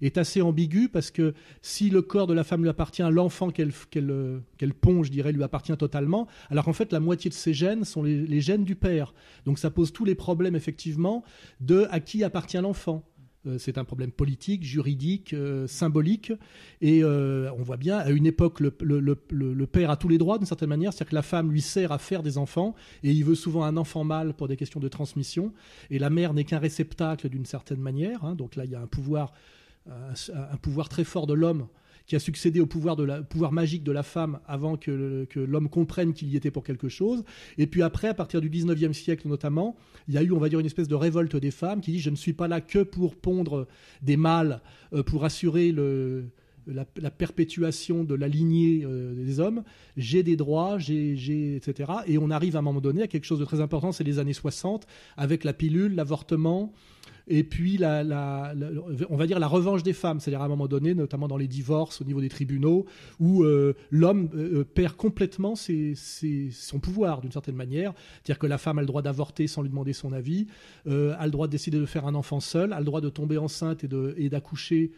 est 0.00 0.16
assez 0.16 0.40
ambigu 0.40 0.88
parce 0.88 1.10
que 1.10 1.34
si 1.60 1.90
le 1.90 2.02
corps 2.02 2.28
de 2.28 2.34
la 2.34 2.44
femme 2.44 2.62
lui 2.62 2.68
appartient, 2.68 3.02
l'enfant 3.10 3.50
qu'elle 3.50 3.72
qu'elle 3.90 4.74
pond, 4.80 5.02
je 5.02 5.10
dirais, 5.10 5.32
lui 5.32 5.42
appartient 5.42 5.76
totalement, 5.76 6.28
alors 6.50 6.66
qu'en 6.66 6.72
fait 6.72 6.92
la 6.92 7.00
moitié 7.00 7.30
de 7.30 7.34
ses 7.34 7.52
gènes 7.52 7.84
sont 7.84 8.04
les, 8.04 8.40
gènes 8.40 8.64
du 8.64 8.76
père. 8.76 9.12
Donc 9.44 9.58
ça 9.58 9.70
pose 9.70 9.92
tous 9.92 10.04
les 10.04 10.14
problèmes 10.14 10.54
effectivement 10.54 11.24
de 11.60 11.88
à 11.90 11.98
qui 11.98 12.22
appartient 12.22 12.58
l'enfant. 12.58 13.04
Euh, 13.48 13.58
c'est 13.58 13.78
un 13.78 13.84
problème 13.84 14.12
politique, 14.12 14.64
juridique, 14.64 15.32
euh, 15.32 15.66
symbolique. 15.66 16.32
Et 16.80 17.02
euh, 17.02 17.50
on 17.58 17.62
voit 17.62 17.76
bien, 17.76 17.98
à 17.98 18.10
une 18.10 18.26
époque, 18.26 18.60
le, 18.60 19.66
père 19.66 19.90
a 19.90 19.96
tous 19.96 20.08
les 20.08 20.18
droits 20.18 20.38
d'une 20.38 20.46
certaine 20.46 20.68
manière, 20.68 20.92
c'est-à-dire 20.92 21.10
que 21.10 21.14
la 21.14 21.22
femme 21.22 21.50
lui 21.50 21.60
sert 21.60 21.92
à 21.92 21.98
faire 21.98 22.22
des 22.22 22.38
enfants, 22.38 22.74
et 23.02 23.10
il 23.10 23.24
veut 23.24 23.34
souvent 23.34 23.64
un 23.64 23.76
enfant 23.76 24.04
mâle 24.04 24.34
pour 24.34 24.48
des 24.48 24.56
questions 24.56 24.80
de 24.80 24.88
transmission, 24.88 25.52
et 25.90 25.98
la 25.98 26.10
mère 26.10 26.34
n'est 26.34 26.44
qu'un 26.44 26.58
réceptacle 26.58 27.28
d'une 27.28 27.46
certaine 27.46 27.80
manière. 27.80 28.24
Hein. 28.24 28.34
donc 28.34 28.56
là, 28.56 28.64
il 28.64 28.70
y 28.70 28.74
a 28.74 28.80
un 28.80 28.86
pouvoir, 28.86 29.32
un 29.88 30.56
pouvoir 30.60 30.88
très 30.88 31.04
fort 31.04 31.26
de 31.26 31.34
l'homme 31.34 31.66
qui 32.08 32.16
a 32.16 32.18
succédé 32.18 32.58
au 32.58 32.66
pouvoir, 32.66 32.96
magique 33.52 33.84
de 33.84 33.92
la 33.92 34.02
femme 34.02 34.40
avant 34.46 34.76
que, 34.76 35.28
l'homme 35.36 35.68
comprenne 35.68 36.14
qu'il 36.14 36.28
y 36.28 36.36
était 36.36 36.50
pour 36.50 36.64
quelque 36.64 36.88
chose. 36.88 37.22
Et 37.58 37.66
puis 37.66 37.82
après, 37.82 38.08
à 38.08 38.14
partir 38.14 38.40
du 38.40 38.48
19e 38.48 38.94
siècle 38.94 39.28
notamment, 39.28 39.76
il 40.08 40.14
y 40.14 40.18
a 40.18 40.22
eu, 40.22 40.32
on 40.32 40.38
va 40.38 40.48
dire, 40.48 40.58
une 40.58 40.66
espèce 40.66 40.88
de 40.88 40.94
révolte 40.94 41.36
des 41.36 41.50
femmes 41.50 41.82
qui 41.82 41.92
dit 41.92 42.00
je 42.00 42.08
ne 42.08 42.16
suis 42.16 42.32
pas 42.32 42.48
là 42.48 42.62
que 42.62 42.82
pour 42.82 43.14
pondre 43.14 43.68
des 44.00 44.16
mâles, 44.16 44.62
euh, 44.94 45.02
pour 45.02 45.26
assurer 45.26 45.70
la, 46.66 47.10
perpétuation 47.10 48.04
de 48.04 48.14
la 48.14 48.26
lignée 48.26 48.84
euh, 48.84 49.14
des 49.14 49.38
hommes, 49.38 49.62
j'ai 49.98 50.22
des 50.22 50.36
droits, 50.36 50.78
j'ai, 50.78 51.56
etc. 51.56 51.92
Et 52.06 52.16
on 52.16 52.30
arrive 52.30 52.56
à 52.56 52.60
un 52.60 52.62
moment 52.62 52.80
donné 52.80 53.02
à 53.02 53.06
quelque 53.06 53.26
chose 53.26 53.38
de 53.38 53.44
très 53.44 53.60
important, 53.60 53.92
c'est 53.92 54.04
les 54.04 54.18
années 54.18 54.32
60, 54.32 54.86
avec 55.18 55.44
la 55.44 55.52
pilule, 55.52 55.94
l'avortement, 55.94 56.72
et 57.28 57.44
puis 57.44 57.78
on 59.08 59.16
va 59.16 59.26
dire 59.26 59.38
la 59.38 59.46
revanche 59.46 59.82
des 59.82 59.92
femmes, 59.92 60.20
c'est-à-dire 60.20 60.40
à 60.40 60.46
un 60.46 60.48
moment 60.48 60.66
donné, 60.66 60.94
notamment 60.94 61.28
dans 61.28 61.36
les 61.36 61.46
divorces 61.46 62.00
au 62.00 62.04
niveau 62.04 62.20
des 62.20 62.28
tribunaux, 62.28 62.86
où 63.20 63.44
euh, 63.44 63.74
l'homme 63.90 64.30
euh, 64.34 64.64
perd 64.64 64.96
complètement 64.96 65.54
son 65.54 66.80
pouvoir 66.80 67.20
d'une 67.20 67.32
certaine 67.32 67.56
manière, 67.56 67.92
c'est-à-dire 68.22 68.38
que 68.38 68.46
la 68.46 68.58
femme 68.58 68.78
a 68.78 68.80
le 68.80 68.86
droit 68.86 69.02
d'avorter 69.02 69.46
sans 69.46 69.62
lui 69.62 69.68
demander 69.68 69.92
son 69.92 70.12
avis, 70.12 70.46
euh, 70.86 71.14
a 71.18 71.26
le 71.26 71.30
droit 71.30 71.46
de 71.46 71.52
décider 71.52 71.78
de 71.78 71.86
faire 71.86 72.06
un 72.06 72.14
enfant 72.14 72.40
seul, 72.40 72.72
a 72.72 72.78
le 72.78 72.84
droit 72.84 73.00
de 73.00 73.10
tomber 73.10 73.38
enceinte 73.38 73.84
et 74.16 74.28
d'accoucher 74.28 74.92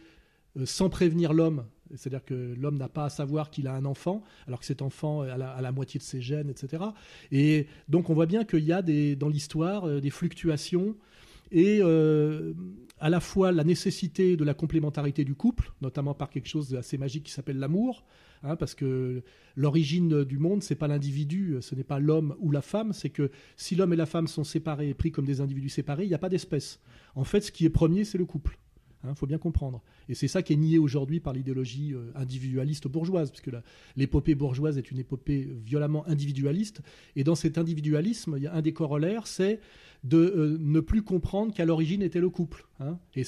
sans 0.65 0.89
prévenir 0.89 1.33
l'homme. 1.33 1.65
C'est-à-dire 1.95 2.23
que 2.23 2.55
l'homme 2.57 2.77
n'a 2.77 2.87
pas 2.87 3.05
à 3.05 3.09
savoir 3.09 3.49
qu'il 3.49 3.67
a 3.67 3.73
un 3.73 3.83
enfant, 3.83 4.23
alors 4.47 4.61
que 4.61 4.65
cet 4.65 4.81
enfant 4.81 5.21
a 5.21 5.37
la, 5.37 5.71
moitié 5.73 5.97
de 5.97 6.03
ses 6.03 6.21
gènes, 6.21 6.49
etc. 6.49 6.83
Et 7.33 7.67
donc 7.89 8.09
on 8.09 8.13
voit 8.13 8.25
bien 8.25 8.45
qu'il 8.45 8.63
y 8.63 8.71
a 8.71 8.81
dans 8.81 9.27
l'histoire 9.27 9.99
des 9.99 10.09
fluctuations 10.09 10.95
et 11.51 11.79
euh, 11.81 12.53
à 12.99 13.09
la 13.09 13.19
fois 13.19 13.51
la 13.51 13.63
nécessité 13.63 14.37
de 14.37 14.43
la 14.43 14.53
complémentarité 14.53 15.23
du 15.23 15.35
couple, 15.35 15.71
notamment 15.81 16.13
par 16.13 16.29
quelque 16.29 16.47
chose 16.47 16.69
d'assez 16.69 16.97
magique 16.97 17.23
qui 17.23 17.31
s'appelle 17.31 17.57
l'amour, 17.57 18.05
hein, 18.43 18.55
parce 18.55 18.75
que 18.75 19.23
l'origine 19.55 20.23
du 20.23 20.37
monde, 20.37 20.63
c'est 20.63 20.75
pas 20.75 20.87
l'individu, 20.87 21.57
ce 21.61 21.75
n'est 21.75 21.83
pas 21.83 21.99
l'homme 21.99 22.35
ou 22.39 22.51
la 22.51 22.61
femme, 22.61 22.93
c'est 22.93 23.09
que 23.09 23.31
si 23.57 23.75
l'homme 23.75 23.93
et 23.93 23.97
la 23.97 24.05
femme 24.05 24.27
sont 24.27 24.43
séparés, 24.43 24.93
pris 24.93 25.11
comme 25.11 25.25
des 25.25 25.41
individus 25.41 25.69
séparés, 25.69 26.03
il 26.05 26.09
n'y 26.09 26.13
a 26.13 26.19
pas 26.19 26.29
d'espèce. 26.29 26.79
En 27.15 27.23
fait, 27.23 27.41
ce 27.41 27.51
qui 27.51 27.65
est 27.65 27.69
premier, 27.69 28.05
c'est 28.05 28.17
le 28.17 28.25
couple. 28.25 28.57
Il 29.03 29.09
hein, 29.09 29.15
faut 29.15 29.25
bien 29.25 29.37
comprendre. 29.37 29.81
Et 30.09 30.15
c'est 30.15 30.27
ça 30.27 30.43
qui 30.43 30.53
est 30.53 30.57
nié 30.57 30.77
aujourd'hui 30.77 31.19
par 31.19 31.33
l'idéologie 31.33 31.93
euh, 31.93 32.11
individualiste 32.15 32.87
bourgeoise, 32.87 33.31
puisque 33.31 33.49
l'épopée 33.95 34.35
bourgeoise 34.35 34.77
est 34.77 34.91
une 34.91 34.99
épopée 34.99 35.49
violemment 35.65 36.07
individualiste. 36.07 36.81
Et 37.15 37.23
dans 37.23 37.35
cet 37.35 37.57
individualisme, 37.57 38.35
il 38.37 38.43
y 38.43 38.47
a 38.47 38.53
un 38.53 38.61
des 38.61 38.73
corollaires, 38.73 39.27
c'est 39.27 39.59
de 40.03 40.17
euh, 40.17 40.57
ne 40.59 40.79
plus 40.79 41.03
comprendre 41.03 41.53
qu'à 41.53 41.65
l'origine 41.65 42.01
était 42.01 42.19
le 42.19 42.29
couple, 42.29 42.65
hein, 42.81 42.99
et, 43.15 43.23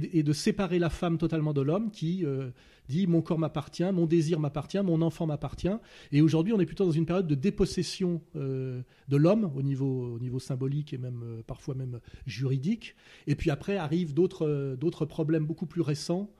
de, 0.00 0.22
de 0.22 0.32
séparer 0.32 0.78
la 0.78 0.90
femme 0.90 1.18
totalement 1.18 1.52
de 1.52 1.60
l'homme 1.60 1.90
qui 1.90 2.24
euh, 2.24 2.50
dit 2.88 3.06
mon 3.06 3.22
corps 3.22 3.38
m'appartient, 3.38 3.90
mon 3.92 4.06
désir 4.06 4.40
m'appartient, 4.40 4.80
mon 4.82 5.02
enfant 5.02 5.26
m'appartient. 5.26 5.76
Et 6.12 6.20
aujourd'hui, 6.20 6.52
on 6.52 6.60
est 6.60 6.66
plutôt 6.66 6.84
dans 6.84 6.92
une 6.92 7.06
période 7.06 7.26
de 7.26 7.34
dépossession 7.34 8.20
euh, 8.36 8.82
de 9.08 9.16
l'homme 9.16 9.50
au 9.56 9.62
niveau, 9.62 10.14
au 10.14 10.18
niveau 10.18 10.38
symbolique 10.38 10.92
et 10.92 10.98
même 10.98 11.42
parfois 11.46 11.74
même 11.74 12.00
juridique. 12.26 12.94
Et 13.26 13.34
puis 13.34 13.50
après 13.50 13.76
arrivent 13.76 14.14
d'autres 14.14 15.04
problèmes 15.06 15.46
beaucoup 15.46 15.66
plus 15.66 15.82
récents 15.82 16.30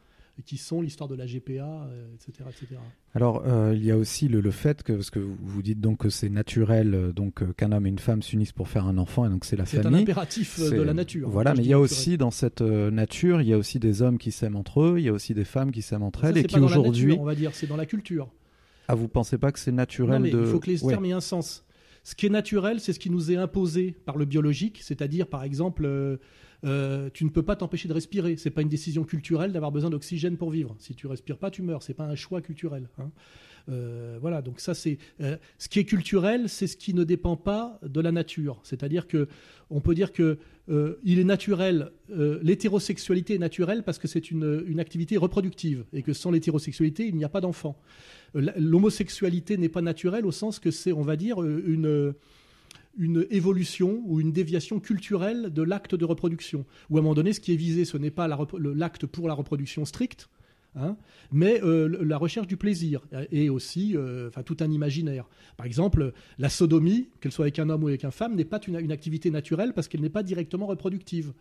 qui 0.44 0.56
sont 0.56 0.81
l'histoire 0.81 1.09
de 1.09 1.15
la 1.15 1.27
GPA, 1.27 1.88
etc., 2.15 2.49
etc. 2.50 2.77
Alors, 3.15 3.44
euh, 3.47 3.73
il 3.75 3.85
y 3.85 3.91
a 3.91 3.97
aussi 3.97 4.29
le, 4.29 4.50
fait 4.50 4.83
que, 4.83 4.93
parce 4.93 5.11
que 5.11 5.19
vous 5.19 5.62
dites 5.62 5.81
donc 5.81 5.99
que 5.99 6.11
c'est 6.11 6.29
naturel 6.29 6.94
euh, 6.94 7.12
donc 7.12 7.43
euh, 7.43 7.53
qu'un 7.56 7.72
homme 7.72 7.87
et 7.87 7.89
une 7.89 7.99
femme 7.99 8.22
s'unissent 8.22 8.53
pour 8.53 8.69
faire 8.69 8.87
un 8.87 8.99
enfant, 8.99 9.25
et 9.25 9.31
donc 9.31 9.44
c'est 9.44 9.56
la 9.56 9.65
famille. 9.65 9.89
C'est 9.91 9.94
un 9.94 10.03
impératif 10.03 10.60
de 10.60 10.82
la 10.82 10.93
nature. 10.93 11.31
Voilà, 11.31 11.55
mais 11.55 11.63
il 11.63 11.69
y 11.69 11.72
a 11.72 11.79
aussi 11.79 12.19
dans 12.19 12.31
cette 12.31 12.60
nature, 12.60 13.41
il 13.41 13.49
y 13.49 13.55
a 13.55 13.58
aussi 13.58 13.79
des 13.79 14.03
hommes 14.03 14.19
qui 14.19 14.32
s'aiment 14.32 14.56
entre 14.56 14.82
eux, 14.82 14.94
il 14.99 15.05
y 15.05 15.08
a 15.08 15.13
aussi 15.13 15.32
des 15.32 15.44
femmes 15.44 15.72
qui 15.72 15.82
s'aiment 15.82 16.03
entre 16.03 16.25
elles, 16.25 16.37
et 16.37 16.44
qui 16.44 16.58
aujourd'hui, 16.58 17.17
on 17.19 17.25
va 17.25 17.34
dire, 17.34 17.55
c'est 17.55 17.67
dans 17.67 17.77
la 17.77 17.87
culture. 17.87 18.29
Ah, 18.89 18.94
vous 18.94 19.08
pensez 19.08 19.39
pas 19.39 19.51
que 19.51 19.58
c'est 19.58 19.72
naturel 19.72 20.22
non, 20.22 20.29
de... 20.29 20.41
Il 20.43 20.46
faut 20.46 20.60
que 20.60 20.70
les 20.70 20.79
termes 20.79 21.06
aient 21.06 21.13
un 21.13 21.20
sens. 21.20 21.65
Ce 22.05 22.15
qui 22.15 22.27
est 22.27 22.31
naturel, 22.31 22.79
c'est 22.79 22.93
ce 22.93 23.01
qui 23.01 23.10
nous 23.10 23.32
est 23.32 23.37
imposé 23.37 23.96
par 24.05 24.17
le 24.17 24.27
biologique, 24.27 24.81
c'est-à-dire, 24.82 25.27
par 25.27 25.43
exemple, 25.43 25.87
euh, 25.87 26.19
tu 26.63 27.25
ne 27.25 27.31
peux 27.31 27.43
pas 27.43 27.56
t'empêcher 27.56 27.89
de 27.89 27.93
respirer. 27.93 28.36
C'est 28.36 28.51
pas 28.51 28.63
une 28.63 28.69
décision 28.69 29.05
culturelle 29.05 29.53
d'avoir 29.53 29.72
besoin 29.72 29.91
d'oxygène 29.91 30.36
pour 30.36 30.51
vivre. 30.51 30.75
Si 30.79 30.94
tu 30.94 31.06
respires 31.06 31.39
pas, 31.39 31.51
tu 31.51 31.63
meurs. 31.63 31.82
C'est 31.82 31.94
pas 31.94 32.06
un 32.06 32.17
choix 32.17 32.41
culturel. 32.41 32.89
Hein. 32.98 33.10
Euh, 33.69 34.19
voilà, 34.20 34.43
donc 34.43 34.60
ça 34.60 34.75
c'est 34.75 34.98
euh, 35.20 35.36
ce 35.58 35.69
qui 35.69 35.81
est 35.81 35.84
culturel, 35.84 36.48
c'est 36.48 36.67
ce 36.67 36.77
qui 36.77 36.94
ne 36.94 37.05
dépend 37.05 37.36
pas 37.36 37.81
de 37.82 38.01
la 38.01 38.13
nature. 38.13 38.60
C'est-à-dire 38.63 39.06
que 39.06 39.29
on 39.70 39.81
peut 39.81 39.94
dire 39.94 40.13
que 40.13 40.39
il 41.05 41.20
est 41.20 41.25
naturel, 41.25 41.93
l'hétérosexualité 42.08 43.36
est 43.36 43.39
naturelle 43.39 43.84
parce 43.84 44.01
que 44.01 44.08
c'est 44.08 44.32
une, 44.32 44.81
activité 44.81 45.17
reproductive 45.17 45.84
et 45.93 46.03
que 46.03 46.13
sans 46.13 46.32
l'hétérosexualité 46.32 47.06
il 47.06 47.15
n'y 47.15 47.25
a 47.25 47.29
pas 47.29 47.41
d'enfant. 47.41 47.81
L'homosexualité 48.34 49.58
n'est 49.58 49.69
pas 49.69 49.81
naturelle 49.81 50.27
au 50.27 50.32
sens 50.32 50.58
que 50.58 50.72
c'est, 50.72 50.93
on 50.93 51.03
va 51.03 51.15
dire, 51.15 51.41
une 51.41 52.15
une 52.96 53.26
évolution 53.31 54.03
ou 54.06 54.20
une 54.20 54.32
déviation 54.32 54.81
culturelle 54.81 55.53
de 55.53 55.62
l'acte 55.62 55.94
de 55.94 56.05
reproduction. 56.05 56.65
Ou 56.91 56.96
à 56.96 57.00
un 57.00 57.03
moment 57.03 57.15
donné, 57.15 57.32
ce 57.32 57.41
qui 57.41 57.53
est 57.53 57.56
visé, 57.56 57.84
ce 57.84 57.96
n'est 57.96 58.10
pas 58.10 58.29
l'acte 58.58 59.06
pour 59.06 59.29
la 59.29 59.34
reproduction 59.34 59.84
stricte, 59.84 60.29
hein, 60.74 60.96
mais 61.31 61.62
euh, 61.62 61.88
la 62.05 62.17
recherche 62.17 62.46
du 62.46 62.56
plaisir 62.56 63.03
et 63.31 63.50
aussi 63.50 63.96
euh, 63.96 64.29
enfin, 64.29 64.43
tout 64.43 64.56
un 64.60 64.70
imaginaire. 64.70 65.29
Par 65.56 65.67
exemple, 65.67 66.12
la 66.38 66.48
sodomie, 66.48 67.08
qu'elle 67.20 67.32
soit 67.32 67.44
avec 67.44 67.58
un 67.58 67.69
homme 67.69 67.84
ou 67.84 67.88
avec 67.88 68.05
une 68.05 68.10
femme, 68.10 68.34
n'est 68.34 68.44
pas 68.44 68.60
une, 68.67 68.93
activité 68.93 69.31
naturelle 69.31 69.72
parce 69.74 69.88
qu'elle 69.88 70.00
n'est 70.00 70.08
pas 70.08 70.22
directement 70.22 70.67
reproductive. 70.67 71.32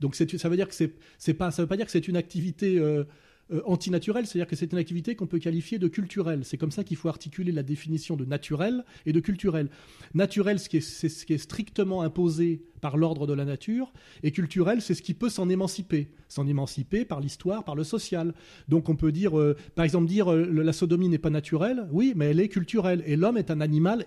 Donc 0.00 0.16
ça 0.16 0.24
veut 0.24 0.56
c'est 0.70 0.86
veut 1.28 1.66
pas 1.66 1.76
dire 1.76 1.86
que 1.86 1.92
c'est 1.92 2.08
une 2.08 2.16
activité 2.16 2.78
euh, 2.78 3.04
euh, 3.52 3.60
c'est-à-dire 3.80 4.46
que 4.46 4.56
c'est 4.56 4.72
une 4.72 4.78
activité 4.78 5.14
qu'on 5.14 5.26
peut 5.26 5.38
qualifier 5.38 5.78
de 5.78 5.88
culturelle. 5.88 6.40
C'est 6.44 6.56
comme 6.56 6.70
ça 6.70 6.84
qu'il 6.84 6.96
faut 6.96 7.08
articuler 7.08 7.52
la 7.52 7.62
définition 7.62 8.16
de 8.16 8.24
naturel 8.24 8.84
et 9.06 9.12
de 9.12 9.20
culturel. 9.20 9.68
Naturel, 10.14 10.58
c'est 10.58 10.80
ce 10.80 11.26
qui 11.26 11.32
est 11.32 11.38
strictement 11.38 12.02
imposé 12.02 12.62
par 12.80 12.98
l'ordre 12.98 13.26
de 13.26 13.32
la 13.32 13.46
nature, 13.46 13.94
et 14.22 14.30
culturel, 14.30 14.82
c'est 14.82 14.92
ce 14.92 15.00
qui 15.00 15.14
peut 15.14 15.30
s'en 15.30 15.48
émanciper, 15.48 16.10
s'en 16.28 16.46
émanciper 16.46 17.06
par 17.06 17.20
l'histoire, 17.20 17.64
par 17.64 17.74
le 17.74 17.82
social. 17.82 18.34
Donc 18.68 18.90
on 18.90 18.94
peut 18.94 19.10
dire, 19.10 19.38
euh, 19.38 19.56
par 19.74 19.86
exemple, 19.86 20.06
dire 20.06 20.30
euh, 20.30 20.44
la 20.44 20.72
sodomie 20.74 21.08
n'est 21.08 21.16
pas 21.16 21.30
naturelle, 21.30 21.88
oui, 21.92 22.12
mais 22.14 22.26
elle 22.26 22.40
est 22.40 22.48
culturelle, 22.48 23.02
et 23.06 23.16
l'homme 23.16 23.38
est 23.38 23.50
un 23.50 23.62
animal 23.62 24.04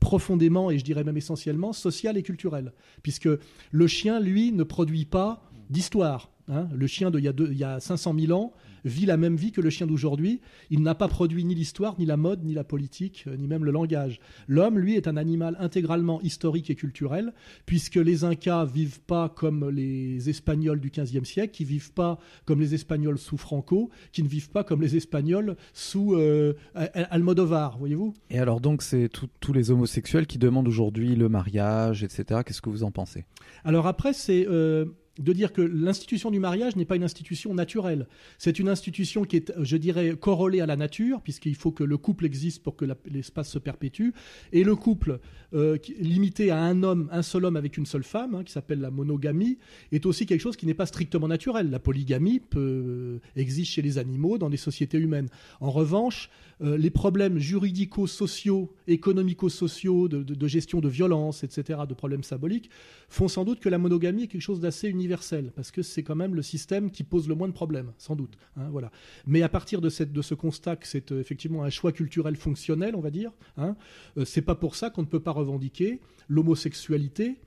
profondément, 0.00 0.72
et 0.72 0.78
je 0.80 0.84
dirais 0.84 1.04
même 1.04 1.16
essentiellement, 1.16 1.72
social 1.72 2.16
et 2.16 2.24
culturel, 2.24 2.72
puisque 3.04 3.28
le 3.70 3.86
chien, 3.86 4.18
lui, 4.18 4.50
ne 4.50 4.64
produit 4.64 5.04
pas 5.04 5.48
d'histoire. 5.70 6.32
Hein. 6.48 6.68
le 6.72 6.86
chien 6.86 7.10
d'il 7.10 7.24
y, 7.24 7.32
il 7.50 7.58
y 7.58 7.64
a 7.64 7.80
500 7.80 8.14
000 8.16 8.32
ans 8.32 8.52
vit 8.86 9.06
la 9.06 9.16
même 9.16 9.36
vie 9.36 9.52
que 9.52 9.60
le 9.60 9.70
chien 9.70 9.86
d'aujourd'hui. 9.86 10.40
Il 10.70 10.82
n'a 10.82 10.94
pas 10.94 11.08
produit 11.08 11.44
ni 11.44 11.54
l'histoire, 11.54 11.96
ni 11.98 12.06
la 12.06 12.16
mode, 12.16 12.44
ni 12.44 12.54
la 12.54 12.64
politique, 12.64 13.24
euh, 13.26 13.36
ni 13.36 13.46
même 13.46 13.64
le 13.64 13.72
langage. 13.72 14.20
L'homme, 14.48 14.78
lui, 14.78 14.94
est 14.94 15.08
un 15.08 15.16
animal 15.16 15.56
intégralement 15.60 16.20
historique 16.22 16.70
et 16.70 16.74
culturel, 16.74 17.32
puisque 17.66 17.96
les 17.96 18.24
Incas 18.24 18.64
vivent 18.64 19.00
pas 19.00 19.28
comme 19.28 19.68
les 19.70 20.30
Espagnols 20.30 20.80
du 20.80 20.90
XVe 20.90 21.24
siècle, 21.24 21.52
qui 21.52 21.64
vivent 21.64 21.92
pas 21.92 22.18
comme 22.44 22.60
les 22.60 22.74
Espagnols 22.74 23.18
sous 23.18 23.36
Franco, 23.36 23.90
qui 24.12 24.22
ne 24.22 24.28
vivent 24.28 24.50
pas 24.50 24.64
comme 24.64 24.80
les 24.80 24.96
Espagnols 24.96 25.56
sous 25.72 26.14
euh, 26.14 26.54
Almodovar, 26.74 27.78
voyez-vous? 27.78 28.14
Et 28.30 28.38
alors 28.38 28.60
donc, 28.60 28.82
c'est 28.82 29.10
tous 29.40 29.52
les 29.52 29.70
homosexuels 29.70 30.26
qui 30.26 30.38
demandent 30.38 30.68
aujourd'hui 30.68 31.16
le 31.16 31.28
mariage, 31.28 32.04
etc. 32.04 32.40
Qu'est-ce 32.44 32.62
que 32.62 32.70
vous 32.70 32.84
en 32.84 32.90
pensez? 32.90 33.24
Alors 33.64 33.86
après, 33.86 34.12
c'est... 34.12 34.46
Euh, 34.48 34.86
de 35.18 35.32
dire 35.32 35.52
que 35.52 35.62
l'institution 35.62 36.30
du 36.30 36.38
mariage 36.38 36.76
n'est 36.76 36.84
pas 36.84 36.96
une 36.96 37.04
institution 37.04 37.54
naturelle. 37.54 38.06
C'est 38.38 38.58
une 38.58 38.68
institution 38.68 39.24
qui 39.24 39.36
est, 39.36 39.52
je 39.60 39.76
dirais, 39.76 40.16
corrélée 40.18 40.60
à 40.60 40.66
la 40.66 40.76
nature, 40.76 41.20
puisqu'il 41.22 41.54
faut 41.54 41.72
que 41.72 41.84
le 41.84 41.96
couple 41.96 42.24
existe 42.24 42.62
pour 42.62 42.76
que 42.76 42.84
l'espace 43.10 43.50
se 43.50 43.58
perpétue. 43.58 44.10
Et 44.52 44.64
le 44.64 44.76
couple, 44.76 45.20
euh, 45.54 45.78
limité 45.98 46.50
à 46.50 46.58
un 46.58 46.82
homme, 46.82 47.08
un 47.12 47.22
seul 47.22 47.44
homme 47.44 47.56
avec 47.56 47.76
une 47.76 47.86
seule 47.86 48.04
femme, 48.04 48.34
hein, 48.34 48.44
qui 48.44 48.52
s'appelle 48.52 48.80
la 48.80 48.90
monogamie, 48.90 49.58
est 49.92 50.06
aussi 50.06 50.26
quelque 50.26 50.40
chose 50.40 50.56
qui 50.56 50.66
n'est 50.66 50.74
pas 50.74 50.86
strictement 50.86 51.28
naturel. 51.28 51.70
La 51.70 51.78
polygamie 51.78 52.40
peut, 52.40 52.60
euh, 52.60 53.18
existe 53.36 53.72
chez 53.72 53.82
les 53.82 53.98
animaux, 53.98 54.38
dans 54.38 54.48
les 54.48 54.56
sociétés 54.56 54.98
humaines. 54.98 55.28
En 55.60 55.70
revanche, 55.70 56.30
euh, 56.62 56.78
les 56.78 56.90
problèmes 56.90 57.38
juridico-sociaux, 57.38 58.72
économico-sociaux, 58.86 60.08
de, 60.08 60.48
gestion 60.48 60.80
de 60.80 60.88
violence, 60.88 61.44
etc., 61.44 61.80
de 61.86 61.94
problèmes 61.94 62.22
symboliques, 62.22 62.70
font 63.08 63.28
sans 63.28 63.44
doute 63.44 63.60
que 63.60 63.68
la 63.68 63.78
monogamie 63.78 64.24
est 64.24 64.26
quelque 64.26 64.40
chose 64.40 64.60
d'assez 64.60 64.88
universel, 64.88 65.05
parce 65.54 65.70
que 65.70 65.82
c'est 65.82 66.02
quand 66.02 66.14
même 66.14 66.34
le 66.34 66.42
système 66.42 66.90
qui 66.90 67.04
pose 67.04 67.28
le 67.28 67.34
moins 67.34 67.48
de 67.48 67.52
problèmes, 67.52 67.92
sans 67.98 68.16
doute. 68.16 68.36
Hein, 68.56 68.68
voilà. 68.70 68.90
Mais 69.26 69.42
à 69.42 69.48
partir 69.48 69.80
de, 69.80 69.88
cette, 69.88 70.12
de 70.12 70.22
ce 70.22 70.34
constat 70.34 70.76
que 70.76 70.86
c'est 70.86 71.12
euh, 71.12 71.20
effectivement 71.20 71.64
un 71.64 71.70
choix 71.70 71.92
culturel 71.92 72.36
fonctionnel, 72.36 72.94
on 72.96 73.00
va 73.00 73.10
dire, 73.10 73.32
hein, 73.56 73.76
euh, 74.16 74.24
c'est 74.24 74.42
pas 74.42 74.54
pour 74.54 74.74
ça 74.74 74.90
qu'on 74.90 75.02
ne 75.02 75.06
peut 75.06 75.20
pas 75.20 75.32
revendiquer 75.32 76.00
l'homosexualité 76.28 77.38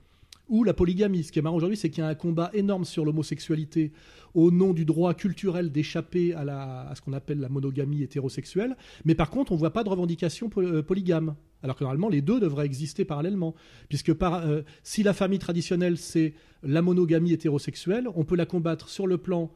ou 0.50 0.64
la 0.64 0.74
polygamie. 0.74 1.22
Ce 1.22 1.32
qui 1.32 1.38
est 1.38 1.42
marrant 1.42 1.56
aujourd'hui, 1.56 1.78
c'est 1.78 1.88
qu'il 1.88 2.02
y 2.02 2.06
a 2.06 2.08
un 2.08 2.14
combat 2.14 2.50
énorme 2.52 2.84
sur 2.84 3.04
l'homosexualité 3.04 3.92
au 4.34 4.50
nom 4.50 4.72
du 4.72 4.84
droit 4.84 5.14
culturel 5.14 5.72
d'échapper 5.72 6.34
à, 6.34 6.92
ce 6.94 7.00
qu'on 7.00 7.12
appelle 7.12 7.38
la 7.40 7.48
monogamie 7.48 8.02
hétérosexuelle. 8.02 8.76
Mais 9.04 9.14
par 9.14 9.30
contre, 9.30 9.52
on 9.52 9.54
ne 9.54 9.60
voit 9.60 9.72
pas 9.72 9.84
de 9.84 9.88
revendication 9.88 10.50
euh, 10.58 10.82
polygame. 10.82 11.36
Alors 11.62 11.76
que 11.76 11.84
normalement, 11.84 12.08
les 12.08 12.22
deux 12.22 12.40
devraient 12.40 12.66
exister 12.66 13.04
parallèlement. 13.04 13.54
Puisque 13.88 14.10
euh, 14.10 14.62
si 14.82 15.02
la 15.02 15.12
famille 15.12 15.38
traditionnelle, 15.38 15.96
c'est 15.96 16.34
la 16.62 16.82
monogamie 16.82 17.32
hétérosexuelle, 17.32 18.08
on 18.14 18.24
peut 18.24 18.36
la 18.36 18.46
combattre 18.46 18.88
sur 18.88 19.06
le 19.06 19.18
plan 19.18 19.50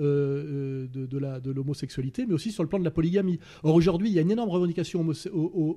euh, 0.00 0.86
de, 0.88 1.50
l'homosexualité, 1.50 2.24
mais 2.26 2.34
aussi 2.34 2.52
sur 2.52 2.62
le 2.62 2.68
plan 2.68 2.78
de 2.78 2.84
la 2.84 2.90
polygamie. 2.90 3.38
Or, 3.64 3.74
aujourd'hui, 3.74 4.08
il 4.08 4.14
y 4.14 4.18
a 4.18 4.22
une 4.22 4.30
énorme 4.30 4.50
revendication 4.50 5.04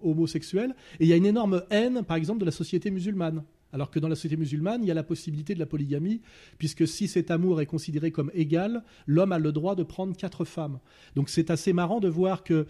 homosexuelle 0.04 0.76
et 1.00 1.06
il 1.06 1.08
y 1.08 1.14
a 1.14 1.16
une 1.16 1.26
énorme 1.26 1.64
haine, 1.72 2.04
par 2.04 2.18
exemple, 2.18 2.40
de 2.40 2.46
la 2.46 2.52
société 2.52 2.92
musulmane. 2.92 3.44
Alors 3.74 3.90
que 3.90 4.00
dans 4.00 4.08
la 4.08 4.16
société 4.16 4.38
musulmane, 4.38 4.84
il 4.84 4.88
y 4.88 4.92
a 4.92 4.96
la 4.96 5.04
possibilité 5.04 5.54
de 5.54 5.60
la 5.60 5.66
polygamie, 5.66 6.22
puisque 6.58 6.88
si 6.88 7.08
cet 7.08 7.32
amour 7.32 7.62
est 7.62 7.66
considéré 7.66 8.12
comme 8.12 8.32
égal, 8.34 8.84
l'homme 9.08 9.32
a 9.32 9.40
le 9.40 9.52
droit 9.52 9.76
de 9.76 9.84
prendre 9.84 10.16
quatre 10.16 10.46
femmes. 10.46 10.80
Donc 11.16 11.30
c'est 11.30 11.50
assez 11.50 11.74
marrant 11.74 12.00
de 12.00 12.10
voir 12.10 12.44
que 12.44 12.68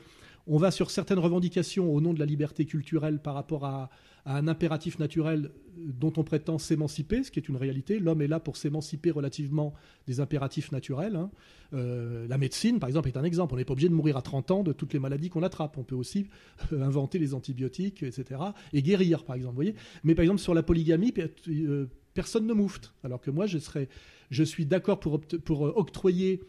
on 0.47 0.57
va 0.57 0.71
sur 0.71 0.89
certaines 0.89 1.19
revendications 1.19 1.93
au 1.93 2.01
nom 2.01 2.13
de 2.13 2.19
la 2.19 2.25
liberté 2.25 2.65
culturelle 2.65 3.19
par 3.19 3.35
rapport 3.35 3.65
à, 3.65 3.89
un 4.25 4.47
impératif 4.47 4.99
naturel 4.99 5.51
dont 5.77 6.13
on 6.17 6.23
prétend 6.23 6.57
s'émanciper, 6.57 7.23
ce 7.23 7.31
qui 7.31 7.39
est 7.39 7.49
une 7.49 7.55
réalité. 7.55 7.99
L'homme 7.99 8.21
est 8.21 8.27
là 8.27 8.39
pour 8.39 8.57
s'émanciper 8.57 9.09
relativement 9.09 9.73
des 10.05 10.19
impératifs 10.19 10.71
naturels. 10.71 11.15
Hein. 11.15 11.31
Euh, 11.73 12.27
la 12.27 12.37
médecine, 12.37 12.79
par 12.79 12.87
exemple, 12.87 13.07
est 13.07 13.17
un 13.17 13.23
exemple. 13.23 13.53
On 13.53 13.57
n'est 13.57 13.65
pas 13.65 13.73
obligé 13.73 13.89
de 13.89 13.93
mourir 13.93 14.17
à 14.17 14.21
30 14.21 14.51
ans 14.51 14.63
de 14.63 14.73
toutes 14.73 14.93
les 14.93 14.99
maladies 14.99 15.29
qu'on 15.29 15.43
attrape. 15.43 15.77
On 15.77 15.83
peut 15.83 15.95
aussi 15.95 16.27
euh, 16.71 16.83
inventer 16.83 17.17
les 17.19 17.33
antibiotiques, 17.33 18.03
etc. 18.03 18.41
et 18.73 18.83
guérir, 18.83 19.23
par 19.23 19.35
exemple. 19.35 19.55
Voyez 19.55 19.75
Mais 20.03 20.13
par 20.13 20.23
exemple, 20.23 20.41
sur 20.41 20.53
la 20.53 20.61
polygamie, 20.61 21.13
euh, 21.47 21.87
personne 22.13 22.45
ne 22.45 22.53
moufte. 22.53 22.93
Alors 23.03 23.21
que 23.21 23.31
moi, 23.31 23.47
je, 23.47 23.57
serais, 23.57 23.89
je 24.29 24.43
suis 24.43 24.65
d'accord 24.65 24.99
pour, 24.99 25.19
pour 25.21 25.61
octroyer 25.61 26.41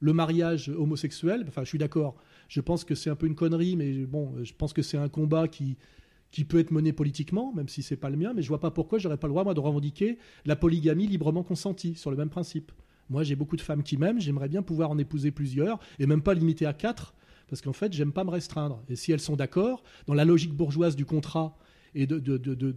le 0.00 0.12
mariage 0.12 0.68
homosexuel. 0.68 1.44
Enfin, 1.48 1.62
je 1.62 1.68
suis 1.68 1.78
d'accord 1.78 2.16
je 2.48 2.60
pense 2.60 2.84
que 2.84 2.94
c'est 2.94 3.10
un 3.10 3.16
peu 3.16 3.26
une 3.26 3.34
connerie, 3.34 3.74
mais 3.74 4.04
bon, 4.04 4.34
je 4.42 4.52
pense 4.52 4.72
que 4.72 4.82
c'est 4.82 4.98
un 4.98 5.08
combat 5.08 5.48
qui, 5.48 5.76
qui 6.34 6.44
peut 6.44 6.58
être 6.58 6.72
mené 6.72 6.92
politiquement, 6.92 7.52
même 7.54 7.68
si 7.68 7.80
c'est 7.84 7.96
pas 7.96 8.10
le 8.10 8.16
mien, 8.16 8.32
mais 8.34 8.42
je 8.42 8.48
vois 8.48 8.58
pas 8.58 8.72
pourquoi 8.72 8.98
j'aurais 8.98 9.18
pas 9.18 9.28
le 9.28 9.32
droit, 9.32 9.44
moi, 9.44 9.54
de 9.54 9.60
revendiquer 9.60 10.18
la 10.46 10.56
polygamie 10.56 11.06
librement 11.06 11.44
consentie, 11.44 11.94
sur 11.94 12.10
le 12.10 12.16
même 12.16 12.28
principe. 12.28 12.72
Moi, 13.08 13.22
j'ai 13.22 13.36
beaucoup 13.36 13.54
de 13.54 13.60
femmes 13.60 13.84
qui 13.84 13.96
m'aiment, 13.96 14.20
j'aimerais 14.20 14.48
bien 14.48 14.60
pouvoir 14.60 14.90
en 14.90 14.98
épouser 14.98 15.30
plusieurs, 15.30 15.78
et 16.00 16.06
même 16.06 16.22
pas 16.22 16.34
limiter 16.34 16.66
à 16.66 16.72
quatre, 16.72 17.14
parce 17.48 17.62
qu'en 17.62 17.72
fait, 17.72 17.92
j'aime 17.92 18.10
pas 18.10 18.24
me 18.24 18.30
restreindre. 18.30 18.82
Et 18.88 18.96
si 18.96 19.12
elles 19.12 19.20
sont 19.20 19.36
d'accord, 19.36 19.84
dans 20.08 20.14
la 20.14 20.24
logique 20.24 20.52
bourgeoise 20.52 20.96
du 20.96 21.04
contrat 21.04 21.56
et 21.94 22.08
de, 22.08 22.18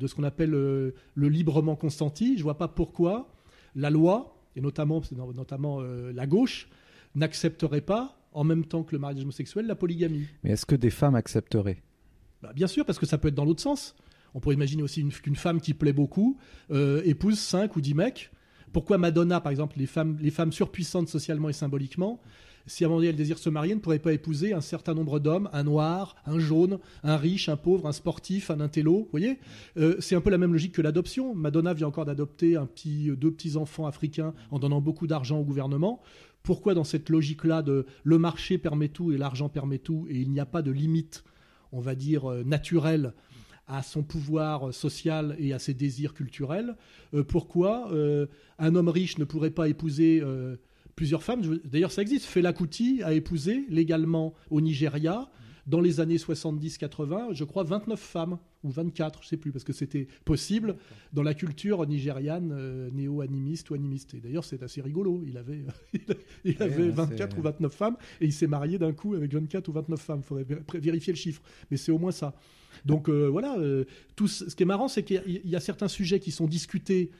ce 0.05 0.13
qu'on 0.13 0.23
appelle 0.23 0.53
euh, 0.53 0.93
le, 1.15 1.27
librement 1.27 1.75
consenti, 1.75 2.37
je 2.37 2.43
vois 2.43 2.59
pas 2.59 2.67
pourquoi 2.67 3.33
la 3.73 3.89
loi, 3.89 4.37
et 4.55 4.61
notamment, 4.61 5.01
notamment 5.33 5.79
euh, 5.81 6.13
la 6.13 6.27
gauche, 6.27 6.69
n'accepterait 7.15 7.81
pas 7.81 8.19
en 8.33 8.43
même 8.43 8.65
temps 8.65 8.83
que 8.83 8.91
le 8.91 8.99
mariage 8.99 9.23
homosexuel, 9.23 9.65
la 9.65 9.73
polygamie. 9.73 10.27
Mais 10.43 10.51
est-ce 10.51 10.67
que 10.67 10.75
des 10.75 10.91
femmes 10.91 11.15
accepteraient? 11.15 11.81
Bah, 12.41 12.51
Bien 12.53 12.67
sûr, 12.67 12.85
parce 12.85 12.99
que 12.99 13.05
ça 13.05 13.17
peut 13.17 13.29
être 13.29 13.35
dans 13.35 13.45
l'autre 13.45 13.61
sens. 13.61 13.95
On 14.33 14.39
pourrait 14.39 14.55
imaginer 14.55 14.83
aussi 14.83 15.07
qu'une 15.07 15.35
femme 15.35 15.61
qui 15.61 15.73
plaît 15.73 15.93
beaucoup 15.93 16.37
euh, 16.71 17.01
épouse 17.05 17.39
5 17.39 17.75
ou 17.75 17.81
10 17.81 17.93
mecs. 17.93 18.31
Pourquoi 18.73 18.97
Madonna, 18.97 19.39
par 19.41 19.51
exemple, 19.51 19.79
les 19.79 19.85
femmes, 19.85 20.17
les 20.21 20.31
femmes 20.31 20.51
surpuissantes 20.51 21.07
socialement 21.07 21.49
et 21.49 21.53
symboliquement, 21.53 22.19
si 22.67 22.83
à 22.83 22.87
un 22.87 22.89
moment 22.89 22.99
donné 22.99 23.09
elle 23.09 23.15
désire 23.15 23.37
se 23.37 23.49
marier, 23.49 23.73
ne 23.73 23.79
pourrait 23.79 23.97
pas 23.97 24.11
épouser 24.11 24.53
un 24.53 24.61
certain 24.61 24.93
nombre 24.93 25.19
d'hommes, 25.19 25.49
un 25.53 25.63
noir, 25.63 26.17
un 26.25 26.37
jaune, 26.37 26.79
un 27.01 27.15
riche, 27.15 27.47
un 27.47 27.55
pauvre, 27.55 27.87
un 27.87 27.93
sportif, 27.93 28.51
un 28.51 28.59
intello, 28.59 29.03
vous 29.03 29.07
voyez? 29.09 29.39
Euh, 29.77 29.95
C'est 29.99 30.15
un 30.15 30.21
peu 30.21 30.29
la 30.29 30.37
même 30.37 30.51
logique 30.51 30.73
que 30.73 30.81
l'adoption. 30.81 31.33
Madonna 31.33 31.73
vient 31.73 31.87
encore 31.87 32.05
d'adopter 32.05 32.57
petit, 32.75 33.09
deux 33.15 33.31
petits 33.31 33.55
enfants 33.55 33.87
africains 33.87 34.33
en 34.51 34.59
donnant 34.59 34.81
beaucoup 34.81 35.07
d'argent 35.07 35.39
au 35.39 35.45
gouvernement. 35.45 36.01
Pourquoi 36.43 36.73
dans 36.73 36.83
cette 36.83 37.09
logique-là 37.09 37.61
de 37.61 37.85
le 38.03 38.17
marché 38.17 38.57
permet 38.57 38.89
tout 38.89 39.11
et 39.11 39.17
l'argent 39.17 39.49
permet 39.49 39.79
tout 39.79 40.05
et 40.09 40.19
il 40.19 40.29
n'y 40.29 40.39
a 40.39 40.45
pas 40.45 40.61
de 40.61 40.71
limite, 40.71 41.23
on 41.71 41.79
va 41.79 41.95
dire, 41.95 42.29
euh, 42.29 42.43
naturelle 42.43 43.13
à 43.67 43.83
son 43.83 44.01
pouvoir 44.01 44.73
social 44.73 45.35
et 45.39 45.53
à 45.53 45.59
ses 45.59 45.73
désirs 45.73 46.13
culturels. 46.13 46.75
Euh, 47.13 47.23
Pourquoi 47.23 47.91
euh, 47.91 48.27
un 48.59 48.75
homme 48.75 48.87
riche 48.87 49.17
ne 49.17 49.25
pourrait 49.25 49.51
pas 49.51 49.67
épouser 49.67 50.23
plusieurs 50.95 51.23
femmes? 51.23 51.41
D'ailleurs, 51.65 51.91
ça 51.91 52.01
existe. 52.01 52.25
Fela 52.25 52.53
Kuti 52.53 53.01
a 53.03 53.13
épousé 53.13 53.65
légalement 53.69 54.33
au 54.49 54.61
Nigeria 54.61 55.29
dans 55.65 55.81
les 55.81 55.99
années 55.99 56.15
70-80, 56.15 57.33
je 57.33 57.43
crois, 57.43 57.63
29 57.63 57.99
femmes, 57.99 58.39
ou 58.67 58.71
24, 58.71 59.19
je 59.21 59.25
ne 59.25 59.29
sais 59.29 59.37
plus, 59.37 59.51
parce 59.51 59.63
que 59.63 59.73
c'était 59.73 60.07
possible 60.25 60.75
dans 61.13 61.23
la 61.23 61.33
culture 61.33 61.85
nigériane 61.85 62.51
euh, 62.51 62.89
néo-animiste 62.91 63.69
ou 63.69 63.73
animiste. 63.73 64.13
Et 64.13 64.19
d'ailleurs, 64.19 64.43
c'est 64.43 64.63
assez 64.63 64.81
rigolo. 64.81 65.23
Il 65.25 65.37
avait, 65.37 65.63
il 66.45 66.61
avait 66.61 66.89
24 66.89 67.37
ou 67.37 67.41
29 67.41 67.73
femmes, 67.73 67.97
et 68.21 68.25
il 68.25 68.33
s'est 68.33 68.47
marié 68.47 68.77
d'un 68.77 68.93
coup 68.93 69.15
avec 69.15 69.33
24 69.33 69.67
ou 69.67 69.71
29 69.71 69.99
femmes. 69.99 70.19
Il 70.21 70.23
faudrait 70.23 70.45
vérifier 70.79 71.13
le 71.13 71.17
chiffre, 71.17 71.41
mais 71.71 71.77
c'est 71.77 71.91
au 71.91 71.97
moins 71.97 72.11
ça. 72.11 72.35
Donc 72.85 73.09
euh, 73.09 73.27
voilà, 73.27 73.57
euh, 73.57 73.85
tout 74.15 74.27
ce 74.27 74.53
qui 74.53 74.63
est 74.63 74.67
marrant, 74.67 74.87
c'est 74.87 75.03
qu'il 75.03 75.41
y, 75.43 75.55
a 75.55 75.59
certains 75.59 75.87
sujets 75.87 76.19
qui 76.19 76.31
sont 76.31 76.47
discutés 76.47 77.11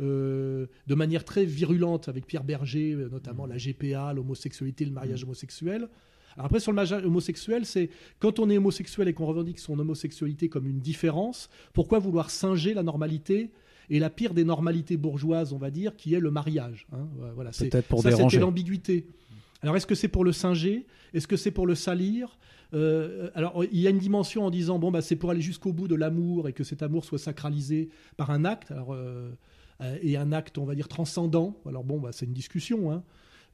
de 0.00 0.66
manière 0.88 1.24
très 1.24 1.44
virulente 1.44 2.08
avec 2.08 2.26
Pierre 2.26 2.42
Berger, 2.42 2.96
notamment 3.12 3.46
la 3.46 3.58
GPA, 3.58 4.12
l'homosexualité, 4.12 4.84
le 4.84 4.90
mariage 4.90 5.22
mmh. 5.22 5.26
homosexuel 5.28 5.88
après, 6.36 6.60
sur 6.60 6.72
le 6.72 6.76
mariage 6.76 7.04
homosexuel, 7.04 7.64
c'est 7.64 7.90
quand 8.18 8.38
on 8.38 8.50
est 8.50 8.58
homosexuel 8.58 9.08
et 9.08 9.12
qu'on 9.12 9.26
revendique 9.26 9.58
son 9.58 9.78
homosexualité 9.78 10.48
comme 10.48 10.66
une 10.66 10.80
différence, 10.80 11.48
pourquoi 11.72 11.98
vouloir 11.98 12.30
singer 12.30 12.74
la 12.74 12.82
normalité 12.82 13.50
et 13.90 13.98
la 13.98 14.10
pire 14.10 14.34
des 14.34 14.44
normalités 14.44 14.96
bourgeoises, 14.96 15.52
on 15.52 15.58
va 15.58 15.70
dire, 15.70 15.94
qui 15.96 16.14
est 16.14 16.20
le 16.20 16.30
mariage 16.30 16.86
hein 16.92 17.06
Voilà, 17.34 17.52
c'est 17.52 17.68
peut-être 17.68 17.86
pour 17.86 18.02
ça, 18.02 18.10
c'était 18.10 18.38
l'ambiguïté. 18.38 19.06
Alors, 19.62 19.76
est-ce 19.76 19.86
que 19.86 19.94
c'est 19.94 20.08
pour 20.08 20.24
le 20.24 20.32
singer? 20.32 20.86
Est-ce 21.14 21.26
que 21.26 21.36
c'est 21.36 21.50
pour 21.50 21.66
le 21.66 21.74
salir? 21.74 22.38
Euh, 22.74 23.30
alors, 23.34 23.64
il 23.64 23.80
y 23.80 23.86
a 23.86 23.90
une 23.90 23.98
dimension 23.98 24.44
en 24.44 24.50
disant 24.50 24.78
bon, 24.78 24.90
bah, 24.90 25.00
c'est 25.00 25.16
pour 25.16 25.30
aller 25.30 25.40
jusqu'au 25.40 25.72
bout 25.72 25.88
de 25.88 25.94
l'amour 25.94 26.48
et 26.48 26.52
que 26.52 26.64
cet 26.64 26.82
amour 26.82 27.04
soit 27.04 27.18
sacralisé 27.18 27.88
par 28.16 28.30
un 28.30 28.44
acte. 28.44 28.72
Alors, 28.72 28.92
euh, 28.92 29.30
et 30.02 30.16
un 30.16 30.32
acte, 30.32 30.58
on 30.58 30.64
va 30.64 30.74
dire, 30.74 30.88
transcendant. 30.88 31.56
Alors, 31.66 31.84
bon, 31.84 31.98
bah, 31.98 32.10
c'est 32.12 32.26
une 32.26 32.32
discussion. 32.32 32.92
Hein. 32.92 33.02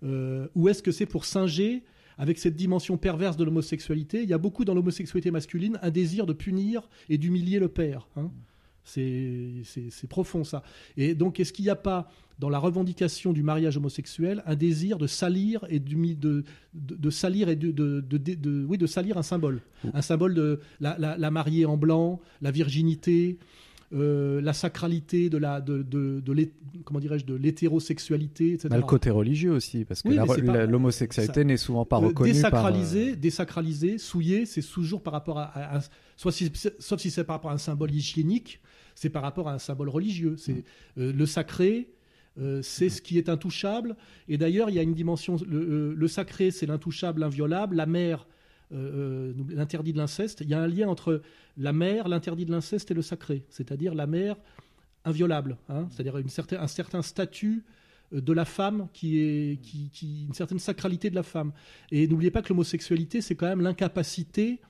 euh, 0.02 0.48
ou 0.54 0.68
est-ce 0.68 0.82
que 0.82 0.92
c'est 0.92 1.06
pour 1.06 1.24
singer 1.24 1.84
avec 2.20 2.38
cette 2.38 2.54
dimension 2.54 2.98
perverse 2.98 3.38
de 3.38 3.44
l'homosexualité 3.44 4.22
Il 4.22 4.28
y 4.28 4.34
a 4.34 4.38
beaucoup 4.38 4.66
dans 4.66 4.74
l'homosexualité 4.74 5.30
masculine 5.30 5.78
un 5.80 5.90
désir 5.90 6.26
de 6.26 6.34
punir 6.34 6.88
et 7.08 7.16
d'humilier 7.16 7.58
le 7.58 7.68
père. 7.68 8.06
Hein. 8.14 8.30
C'est 8.84 10.06
profond 10.08 10.44
ça. 10.44 10.62
Et 10.98 11.14
donc, 11.14 11.40
est-ce 11.40 11.52
qu'il 11.52 11.64
n'y 11.64 11.70
a 11.70 11.76
pas 11.76 12.10
dans 12.38 12.50
la 12.50 12.58
revendication 12.58 13.32
du 13.32 13.42
mariage 13.42 13.78
homosexuel 13.78 14.42
un 14.44 14.54
désir 14.54 14.98
de 14.98 15.06
salir 15.06 15.64
et 15.70 15.80
de, 15.80 16.44
de, 16.74 17.10
salir 17.10 17.48
et 17.48 17.56
de, 17.56 17.70
de, 17.70 18.66
oui, 18.66 18.76
de 18.76 18.86
salir 18.86 19.16
un 19.16 19.22
symbole, 19.22 19.62
un 19.94 20.02
symbole 20.02 20.34
de 20.34 20.60
la, 20.78 20.98
la 20.98 21.30
mariée 21.30 21.64
en 21.64 21.78
blanc, 21.78 22.20
la 22.42 22.50
virginité, 22.50 23.38
euh, 23.92 24.40
la 24.40 24.52
sacralité 24.52 25.30
de 25.30 25.36
la 25.36 25.60
de, 25.60 25.82
de, 25.82 26.22
comment 26.84 27.00
dirais-je 27.00 27.24
de 27.24 27.34
l'hétérosexualité, 27.34 28.52
etc. 28.52 28.68
Bah, 28.70 28.76
le 28.76 28.84
côté 28.84 29.10
religieux 29.10 29.50
aussi, 29.50 29.84
parce 29.84 30.02
que 30.02 30.10
l'homosexualité 30.66 31.44
n'est 31.44 31.56
souvent 31.56 31.84
pas 31.84 31.96
euh, 31.96 32.06
reconnue. 32.06 32.30
Désacralisé, 32.30 33.10
par, 33.10 33.16
désacralisé, 33.16 33.98
souillé, 33.98 34.46
c'est 34.46 34.62
toujours 34.62 35.02
par 35.02 35.12
rapport 35.12 35.40
à, 35.40 35.80
soit 36.16 36.30
sauf 36.78 37.00
si 37.00 37.10
c'est 37.10 37.24
par 37.24 37.34
rapport 37.36 37.50
à 37.50 37.54
un 37.54 37.58
symbole 37.58 37.90
hygiénique, 37.90 38.60
c'est 38.94 39.10
par 39.10 39.22
rapport 39.22 39.48
à 39.48 39.54
un 39.54 39.58
symbole 39.58 39.88
religieux. 39.88 40.36
C'est 40.38 40.52
mm. 40.52 40.62
euh, 40.98 41.12
le 41.12 41.26
sacré. 41.26 41.90
c'est 42.62 42.90
ce 42.90 43.02
qui 43.02 43.18
est 43.18 43.28
intouchable. 43.28 43.96
Et 44.28 44.38
d'ailleurs, 44.38 44.70
il 44.70 44.76
y 44.76 44.78
a 44.78 44.82
une 44.82 44.94
dimension. 44.94 45.36
Le, 45.48 45.94
le 45.94 46.08
sacré, 46.08 46.52
c'est 46.52 46.66
l'intouchable, 46.66 47.22
l'inviolable. 47.22 47.74
La 47.74 47.86
mère, 47.86 48.28
euh, 48.72 49.32
euh, 49.32 49.44
l'interdit 49.48 49.92
de 49.92 49.98
l'inceste, 49.98 50.40
il 50.42 50.48
y 50.48 50.54
a 50.54 50.60
un 50.60 50.68
lien 50.68 50.88
entre 50.88 51.22
la 51.56 51.72
mère, 51.72 52.08
l'interdit 52.08 52.44
de 52.44 52.52
l'inceste 52.52 52.90
et 52.90 52.94
le 52.94 53.02
sacré, 53.02 53.44
c'est-à-dire 53.48 53.94
la 53.94 54.06
mère 54.06 54.36
inviolable, 55.04 55.56
hein, 55.68 55.88
c'est-à-dire 55.90 56.16
un 56.16 56.66
certain 56.68 57.02
statut 57.02 57.64
euh, 58.12 58.20
de 58.20 58.32
la 58.32 58.44
femme 58.44 58.88
qui 58.92 59.18
est 59.18 59.60
qui, 59.60 60.26
une 60.26 60.34
certaine 60.34 60.58
sacralité 60.58 61.10
de 61.10 61.14
la 61.16 61.22
femme. 61.22 61.52
Et 61.90 62.06
n'oubliez 62.06 62.30
pas 62.30 62.42
que 62.42 62.48
l'homosexualité, 62.50 63.20
c'est 63.20 63.34
quand 63.34 63.46
même 63.46 63.60
l'incapacité 63.60 64.60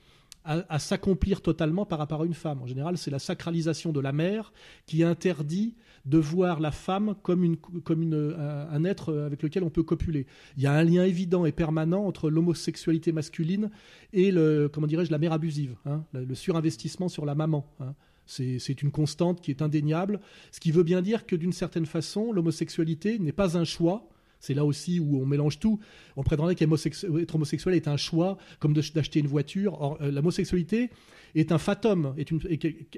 à, 0.50 0.78
s'accomplir 0.78 1.42
totalement 1.42 1.86
par 1.86 1.98
rapport 1.98 2.22
à 2.22 2.26
une 2.26 2.34
femme. 2.34 2.60
En 2.62 2.66
général, 2.66 2.98
c'est 2.98 3.10
la 3.10 3.20
sacralisation 3.20 3.92
de 3.92 4.00
la 4.00 4.12
mère 4.12 4.52
qui 4.86 5.04
interdit 5.04 5.76
de 6.06 6.18
voir 6.18 6.60
la 6.60 6.72
femme 6.72 7.14
comme, 7.22 7.44
une, 7.44 7.56
comme 7.56 8.02
une, 8.02 8.34
un 8.38 8.84
être 8.84 9.14
avec 9.14 9.42
lequel 9.42 9.62
on 9.62 9.70
peut 9.70 9.82
copuler. 9.82 10.26
Il 10.56 10.62
y 10.62 10.66
a 10.66 10.72
un 10.72 10.82
lien 10.82 11.04
évident 11.04 11.46
et 11.46 11.52
permanent 11.52 12.04
entre 12.04 12.30
l'homosexualité 12.30 13.12
masculine 13.12 13.70
et 14.12 14.34
comment 14.72 14.86
dirais-je, 14.86 15.12
la 15.12 15.18
mère 15.18 15.32
abusive, 15.32 15.76
hein, 15.86 16.04
le 16.12 16.34
surinvestissement 16.34 17.08
sur 17.08 17.24
la 17.24 17.34
maman. 17.34 17.66
Hein. 17.78 17.94
C'est 18.26 18.82
une 18.82 18.92
constante 18.92 19.40
qui 19.40 19.50
est 19.50 19.60
indéniable, 19.60 20.20
ce 20.52 20.60
qui 20.60 20.70
veut 20.70 20.84
bien 20.84 21.02
dire 21.02 21.26
que 21.26 21.34
d'une 21.34 21.52
certaine 21.52 21.86
façon, 21.86 22.32
l'homosexualité 22.32 23.18
n'est 23.18 23.32
pas 23.32 23.58
un 23.58 23.64
choix, 23.64 24.08
c'est 24.40 24.54
là 24.54 24.64
aussi 24.64 24.98
où 24.98 25.20
on 25.20 25.26
mélange 25.26 25.58
tout. 25.58 25.78
On 26.16 26.22
prétendrait 26.22 26.54
qu'être 26.54 27.34
homosexuel 27.34 27.74
est 27.74 27.86
un 27.86 27.98
choix, 27.98 28.38
comme 28.58 28.72
d'acheter 28.72 29.20
une 29.20 29.26
voiture. 29.26 29.80
Or, 29.80 29.98
euh, 30.00 30.10
l'homosexualité 30.10 30.90
est 31.34 31.52
un 31.52 31.58
fatum. 31.58 32.14
Est 32.16 32.32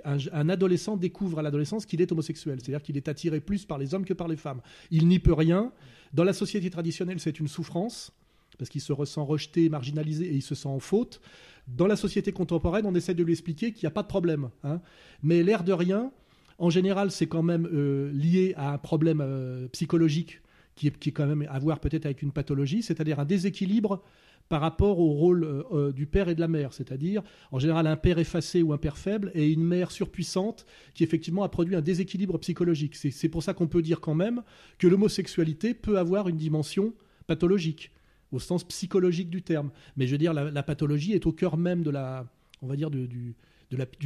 un, 0.05 0.49
adolescent 0.49 0.97
découvre 0.97 1.41
à 1.41 1.43
l'adolescence 1.43 1.85
qu'il 1.85 2.01
est 2.01 2.11
homosexuel. 2.13 2.61
C'est-à-dire 2.61 2.83
qu'il 2.83 2.97
est 2.97 3.09
attiré 3.09 3.41
plus 3.41 3.65
par 3.65 3.79
les 3.79 3.93
hommes 3.93 4.05
que 4.05 4.15
par 4.15 4.29
les 4.29 4.37
femmes. 4.37 4.63
Il 4.91 5.09
n'y 5.09 5.19
peut 5.19 5.35
rien. 5.35 5.73
Dans 6.15 6.25
la 6.25 6.33
société 6.33 6.71
traditionnelle, 6.71 7.19
c'est 7.19 7.41
une 7.41 7.49
souffrance, 7.49 8.13
parce 8.59 8.71
qu'il 8.71 8.81
se 8.81 8.93
ressent 8.93 9.25
rejeté, 9.25 9.69
marginalisé, 9.69 10.27
et 10.27 10.35
il 10.35 10.43
se 10.43 10.55
sent 10.55 10.69
en 10.69 10.79
faute. 10.79 11.21
Dans 11.67 11.87
la 11.87 11.97
société 11.97 12.33
contemporaine, 12.33 12.87
on 12.87 12.95
essaie 12.95 13.15
de 13.15 13.25
lui 13.25 13.33
expliquer 13.33 13.73
qu'il 13.73 13.87
n'y 13.87 13.89
a 13.89 13.93
pas 13.93 14.03
de 14.03 14.09
problème. 14.09 14.51
Hein. 14.63 14.81
Mais 15.23 15.43
l'air 15.43 15.65
de 15.65 15.73
rien, 15.73 16.13
en 16.59 16.71
général, 16.71 17.11
c'est 17.11 17.27
quand 17.27 17.43
même 17.43 17.69
euh, 17.73 18.13
lié 18.13 18.55
à 18.57 18.75
un 18.75 18.79
problème 18.79 19.21
euh, 19.21 19.69
psychologique 19.69 20.42
qui 20.75 20.87
est, 20.89 21.11
quand 21.11 21.27
même 21.27 21.47
à 21.51 21.59
voir 21.59 21.81
peut-être 21.81 22.07
avec 22.07 22.23
une 22.23 22.33
pathologie, 22.33 22.83
c'est-à-dire 22.83 23.21
un 23.21 23.25
déséquilibre 23.25 24.03
par 24.49 24.61
rapport 24.61 24.99
au 24.99 25.13
rôle 25.13 25.45
euh, 25.45 25.63
euh, 25.73 25.93
du 25.93 26.07
père 26.07 26.29
et 26.29 26.35
de 26.35 26.41
la 26.41 26.49
mère, 26.49 26.73
c'est-à-dire 26.73 27.23
en 27.53 27.59
général 27.59 27.87
un 27.87 27.97
père 27.97 28.19
effacé 28.19 28.63
ou 28.63 28.73
un 28.73 28.79
père 28.79 28.99
faible 28.99 29.31
et 29.35 29.49
une 29.51 29.65
mère 29.65 29.91
surpuissante 29.91 30.67
qui 30.95 31.05
effectivement 31.05 31.43
a 31.43 31.49
produit 31.49 31.77
un 31.77 31.81
déséquilibre 31.81 32.39
psychologique. 32.39 32.97
C'est 32.97 33.29
pour 33.29 33.43
ça 33.43 33.55
qu'on 33.55 33.69
peut 33.69 33.83
dire 33.83 34.01
quand 34.01 34.15
même 34.15 34.43
que 34.79 34.87
l'homosexualité 34.87 35.75
peut 35.75 35.99
avoir 35.99 36.29
une 36.29 36.37
dimension 36.37 36.93
pathologique 37.27 37.93
au 38.33 38.39
sens 38.39 38.65
psychologique 38.65 39.31
du 39.31 39.43
terme. 39.43 39.71
Mais 39.97 40.07
je 40.07 40.13
veux 40.13 40.19
dire, 40.19 40.33
la, 40.33 40.63
pathologie 40.63 41.13
est 41.13 41.27
au 41.27 41.33
cœur 41.33 41.57
même 41.57 41.83
de 41.83 41.91
la, 41.91 42.27
on 42.63 42.67
va 42.67 42.77
dire, 42.77 42.91
du 42.91 43.37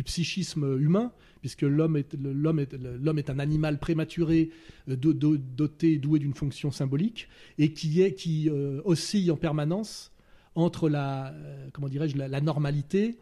psychisme 0.05 0.79
humain, 0.81 1.13
puisque 1.41 1.63
l'homme 1.63 1.97
est, 1.97 2.15
l'homme 2.15 2.59
est, 2.59 2.73
l'homme 2.75 3.19
est 3.19 3.31
un 3.31 3.39
animal 3.39 3.79
prématuré, 3.79 4.51
euh, 4.89 4.97
doté, 4.97 5.99
doué 5.99 6.19
d'une 6.19 6.35
fonction 6.35 6.71
symbolique, 6.71 7.29
et 7.59 7.73
qui, 7.73 8.03
est, 8.03 8.15
qui 8.15 8.49
euh, 8.51 8.81
oscille 8.85 9.31
en 9.31 9.37
permanence 9.37 10.13
entre 10.55 10.89
la, 10.89 11.33
euh, 11.33 11.69
comment 11.73 11.89
dirais-je, 11.89 12.17
la, 12.17 12.41
normalité 12.41 13.19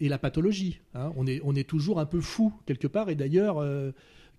et 0.00 0.08
la 0.08 0.18
pathologie. 0.18 0.80
Hein. 0.94 1.12
On, 1.16 1.26
est, 1.26 1.40
on 1.44 1.54
est 1.54 1.68
toujours 1.68 1.98
un 2.00 2.06
peu 2.06 2.20
fou 2.20 2.52
quelque 2.66 2.86
part, 2.86 3.10
et 3.10 3.14
d'ailleurs, 3.14 3.64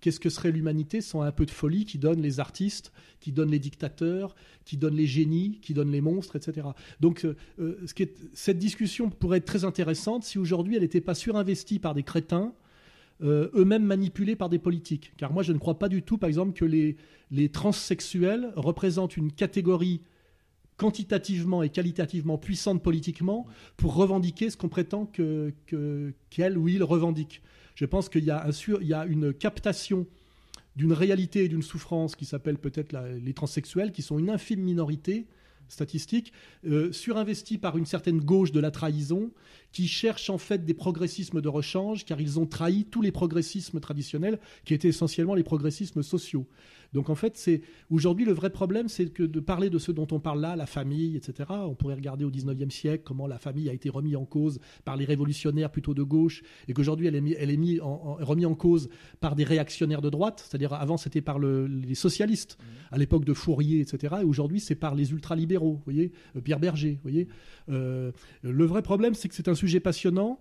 qu'est-ce 0.00 0.20
que 0.20 0.30
serait 0.30 0.50
l'humanité 0.50 1.00
sans 1.00 1.22
un 1.22 1.32
peu 1.32 1.46
de 1.46 1.50
folie 1.50 1.84
qui 1.84 1.98
donne 1.98 2.20
les 2.20 2.40
artistes, 2.40 2.92
qui 3.20 3.32
donne 3.32 3.50
les 3.50 3.58
dictateurs, 3.58 4.34
qui 4.64 4.76
donne 4.76 4.94
les 4.94 5.06
génies, 5.06 5.58
qui 5.62 5.74
donne 5.74 5.90
les 5.90 6.00
monstres, 6.00 6.36
etc. 6.36 6.68
Donc 7.00 7.24
euh, 7.24 7.36
euh, 7.58 7.78
cette 8.32 8.58
discussion 8.58 9.10
pourrait 9.10 9.38
être 9.38 9.44
très 9.44 9.64
intéressante 9.64 10.24
si 10.24 10.38
aujourd'hui 10.38 10.76
elle 10.76 10.82
n'était 10.82 11.00
pas 11.00 11.14
surinvestie 11.14 11.78
par 11.78 11.94
des 11.94 12.02
crétins, 12.02 12.52
euh, 13.22 13.50
eux-mêmes 13.54 13.84
manipulés 13.84 14.36
par 14.36 14.48
des 14.48 14.58
politiques. 14.58 15.12
Car 15.16 15.32
moi 15.32 15.42
je 15.42 15.52
ne 15.52 15.58
crois 15.58 15.78
pas 15.78 15.88
du 15.88 16.02
tout, 16.02 16.18
par 16.18 16.28
exemple, 16.28 16.52
que 16.52 16.64
les, 16.64 16.96
les 17.30 17.48
transsexuels 17.50 18.52
représentent 18.56 19.16
une 19.16 19.32
catégorie 19.32 20.00
quantitativement 20.80 21.62
et 21.62 21.68
qualitativement 21.68 22.38
puissante 22.38 22.82
politiquement 22.82 23.46
pour 23.76 23.94
revendiquer 23.94 24.48
ce 24.48 24.56
qu'on 24.56 24.70
prétend 24.70 25.04
que, 25.04 25.52
qu'elle 26.30 26.56
ou 26.56 26.68
il 26.68 26.82
revendique. 26.82 27.42
Je 27.74 27.84
pense 27.84 28.08
qu'il 28.08 28.24
y, 28.24 28.30
a 28.30 29.06
une 29.06 29.32
captation 29.32 30.06
d'une 30.76 30.92
réalité 30.92 31.44
et 31.44 31.48
d'une 31.48 31.62
souffrance 31.62 32.16
qui 32.16 32.24
s'appelle 32.24 32.58
peut-être 32.58 32.96
les 33.22 33.34
transsexuels, 33.34 33.92
qui 33.92 34.02
sont 34.02 34.18
une 34.18 34.30
infime 34.30 34.60
minorité 34.60 35.26
statistique, 35.70 36.32
euh, 36.66 36.92
surinvestie 36.92 37.56
par 37.56 37.78
une 37.78 37.86
certaine 37.86 38.20
gauche 38.20 38.52
de 38.52 38.60
la 38.60 38.70
trahison, 38.70 39.30
qui 39.72 39.88
cherche 39.88 40.30
en 40.30 40.38
fait 40.38 40.64
des 40.64 40.74
progressismes 40.74 41.40
de 41.40 41.48
rechange, 41.48 42.04
car 42.04 42.20
ils 42.20 42.38
ont 42.38 42.46
trahi 42.46 42.84
tous 42.84 43.02
les 43.02 43.12
progressismes 43.12 43.80
traditionnels, 43.80 44.40
qui 44.64 44.74
étaient 44.74 44.88
essentiellement 44.88 45.34
les 45.34 45.44
progressismes 45.44 46.02
sociaux. 46.02 46.46
Donc 46.92 47.08
en 47.08 47.14
fait, 47.14 47.36
c'est 47.36 47.62
aujourd'hui 47.88 48.24
le 48.24 48.32
vrai 48.32 48.50
problème, 48.50 48.88
c'est 48.88 49.06
que 49.12 49.22
de 49.22 49.40
parler 49.40 49.70
de 49.70 49.78
ce 49.78 49.92
dont 49.92 50.08
on 50.10 50.18
parle 50.18 50.40
là, 50.40 50.56
la 50.56 50.66
famille, 50.66 51.16
etc. 51.16 51.48
On 51.50 51.74
pourrait 51.74 51.94
regarder 51.94 52.24
au 52.24 52.30
19e 52.30 52.70
siècle 52.70 53.04
comment 53.04 53.26
la 53.26 53.38
famille 53.38 53.68
a 53.68 53.72
été 53.72 53.88
remise 53.88 54.16
en 54.16 54.24
cause 54.24 54.58
par 54.84 54.96
les 54.96 55.04
révolutionnaires 55.04 55.70
plutôt 55.70 55.94
de 55.94 56.02
gauche, 56.02 56.42
et 56.68 56.72
qu'aujourd'hui 56.72 57.06
elle 57.06 57.14
est, 57.14 57.36
elle 57.38 57.50
est 57.50 57.56
mis 57.56 57.80
en, 57.80 58.14
remise 58.14 58.46
en 58.46 58.54
cause 58.54 58.88
par 59.20 59.36
des 59.36 59.44
réactionnaires 59.44 60.02
de 60.02 60.10
droite. 60.10 60.44
C'est-à-dire 60.48 60.72
avant 60.72 60.96
c'était 60.96 61.20
par 61.20 61.38
les 61.38 61.94
socialistes, 61.94 62.58
mmh. 62.58 62.94
à 62.94 62.98
l'époque 62.98 63.24
de 63.24 63.34
Fourier, 63.34 63.80
etc. 63.80 64.16
Et 64.22 64.24
aujourd'hui 64.24 64.58
c'est 64.58 64.74
par 64.74 64.94
les 64.94 65.12
ultralibéraux, 65.12 65.59
vous 65.68 65.80
voyez, 65.84 66.12
euh, 66.36 66.40
Pierre 66.40 66.60
Berger, 66.60 66.92
vous 66.92 67.10
voyez. 67.10 67.28
Euh, 67.68 68.12
le 68.42 68.64
vrai 68.64 68.82
problème, 68.82 69.14
c'est 69.14 69.28
que 69.28 69.34
c'est 69.34 69.48
un 69.48 69.54
sujet 69.54 69.80
passionnant 69.80 70.40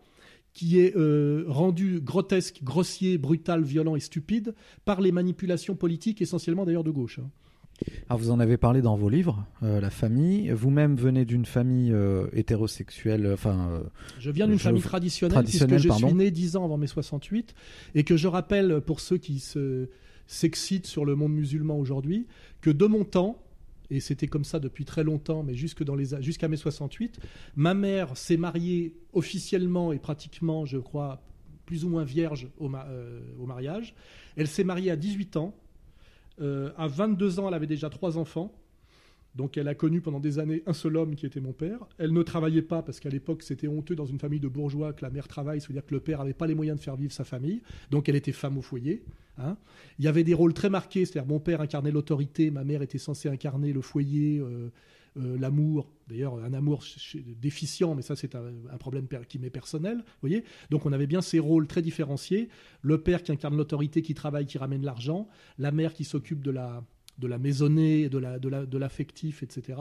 qui 0.53 0.79
est 0.79 0.95
euh, 0.95 1.45
rendu 1.47 2.01
grotesque, 2.01 2.62
grossier, 2.63 3.17
brutal, 3.17 3.63
violent 3.63 3.95
et 3.95 3.99
stupide 3.99 4.55
par 4.86 5.01
les 5.01 5.12
manipulations 5.12 5.75
politiques, 5.75 6.21
essentiellement 6.21 6.65
d'ailleurs 6.65 6.84
de 6.84 6.91
gauche. 6.91 7.19
Hein. 7.19 7.29
Alors 8.10 8.19
vous 8.19 8.29
en 8.29 8.41
avez 8.41 8.58
parlé 8.58 8.82
dans 8.82 8.97
vos 8.97 9.08
livres, 9.08 9.45
euh, 9.63 9.79
la 9.79 9.89
famille. 9.89 10.49
Vous-même 10.49 10.97
venez 10.97 11.23
d'une 11.23 11.45
famille 11.45 11.93
euh, 11.93 12.27
hétérosexuelle. 12.34 13.29
Enfin, 13.32 13.84
je 14.19 14.32
viens 14.32 14.47
d'une 14.47 14.60
famille 14.60 14.82
traditionnelle, 14.82 15.45
puisque 15.45 15.77
je 15.77 15.89
suis 15.89 16.13
né 16.13 16.29
dix 16.29 16.58
ans 16.58 16.65
avant 16.65 16.77
mes 16.77 16.88
68, 16.88 17.55
et 17.95 18.03
que 18.03 18.17
je 18.17 18.27
rappelle 18.27 18.82
pour 18.82 18.99
ceux 18.99 19.17
qui 19.17 19.41
s'excitent 20.27 20.88
sur 20.88 21.05
le 21.05 21.15
monde 21.15 21.34
musulman 21.34 21.77
aujourd'hui, 21.77 22.27
que 22.60 22.69
de 22.69 22.86
mon 22.86 23.05
temps, 23.05 23.41
et 23.89 23.99
c'était 23.99 24.28
comme 24.28 24.43
ça 24.43 24.60
depuis 24.60 24.86
très 24.86 25.04
longtemps, 25.04 25.43
mais 25.43 25.56
jusqu'à 25.56 26.47
mes 26.47 26.58
68. 26.58 27.19
Ma 27.56 27.73
mère 27.73 28.15
s'est 28.15 28.38
mariée 28.38 28.95
officiellement 29.13 29.91
et 29.91 29.99
pratiquement, 29.99 30.65
je 30.65 30.78
crois, 30.78 31.21
plus 31.65 31.86
ou 31.86 31.89
moins 31.89 32.04
vierge 32.04 32.49
au, 32.60 32.69
euh, 32.73 33.21
mariage. 33.45 33.95
Elle 34.36 34.47
s'est 34.47 34.63
mariée 34.63 34.91
à 34.91 34.95
18 34.95 35.38
ans. 35.38 35.56
Euh, 36.41 36.71
à 36.78 36.88
22 36.88 37.39
ans, 37.39 37.47
elle 37.47 37.54
avait 37.54 37.67
déjà 37.67 37.89
trois 37.89 38.17
enfants. 38.17 38.54
Donc 39.39 39.56
elle 39.56 39.69
a 39.69 39.73
connu 39.73 40.02
pendant 40.02 40.19
des 40.19 40.38
années 40.38 40.63
un 40.65 40.73
seul 40.73 40.97
homme 40.97 41.15
qui 41.15 41.25
était 41.25 41.39
mon 41.39 41.54
père. 41.54 41.80
Elle 41.97 42.12
ne 42.12 42.23
travaillait 42.23 42.62
pas 42.62 42.82
parce 42.82 42.99
qu'à 42.99 43.08
l'époque 43.08 43.41
c'était 43.41 43.69
honteux 43.69 43.95
dans 43.95 44.06
une 44.06 44.19
famille 44.19 44.41
de 44.41 44.49
bourgeois 44.49 44.91
que 44.91 45.02
la 45.02 45.10
mère 45.10 45.30
travaille, 45.30 45.62
c'est-à-dire 45.62 45.86
que 45.86 45.93
le 45.93 46.02
père 46.02 46.19
n'avait 46.19 46.34
pas 46.34 46.45
les 46.45 46.56
moyens 46.56 46.78
de 46.78 46.84
faire 46.84 46.97
vivre 46.97 47.13
sa 47.13 47.23
famille. 47.23 47.62
Donc 47.89 48.10
elle 48.10 48.17
était 48.17 48.34
femme 48.34 48.58
au 48.58 48.62
foyer. 48.62 49.02
Hein. 49.38 49.56
Il 49.97 50.04
y 50.04 50.10
avait 50.10 50.25
des 50.25 50.34
rôles 50.34 50.54
très 50.54 50.69
marqués, 50.69 51.06
c'est-à-dire 51.06 51.30
mon 51.32 51.39
père 51.39 51.62
incarnait 51.62 51.91
l'autorité, 51.91 52.52
ma 52.52 52.65
mère 52.65 52.82
était 52.82 52.97
censée 52.97 53.30
incarner 53.30 53.71
le 53.71 53.80
foyer, 53.80 54.39
euh, 54.39 54.69
euh, 55.15 55.38
l'amour. 55.39 55.89
D'ailleurs 56.10 56.36
un 56.43 56.54
amour 56.54 56.84
déficient, 57.41 57.95
mais 57.95 58.02
ça 58.02 58.17
c'est 58.17 58.36
un, 58.36 58.78
problème 58.78 59.08
qui 59.30 59.39
m'est 59.39 59.49
personnel. 59.49 60.04
Voyez 60.19 60.43
Donc 60.69 60.86
on 60.86 60.91
avait 60.91 61.08
bien 61.08 61.21
ces 61.21 61.39
rôles 61.39 61.65
très 61.65 61.82
différenciés. 61.82 62.49
Le 62.82 62.99
père 62.99 63.23
qui 63.23 63.32
incarne 63.32 63.56
l'autorité, 63.56 64.02
qui 64.02 64.15
travaille, 64.15 64.47
qui 64.47 64.58
ramène 64.58 64.84
l'argent. 64.84 65.30
La 65.58 65.71
mère 65.71 65.93
qui 65.93 66.04
s'occupe 66.04 66.43
de 66.43 66.52
la 66.52 66.84
de 67.19 67.27
la 67.27 67.38
maisonnée, 67.38 68.10
de 68.10 68.17
la 68.17 68.39
de 68.39 68.49
la 68.49 68.65
de 68.65 68.77
l'affectif, 68.77 69.43
etc. 69.43 69.77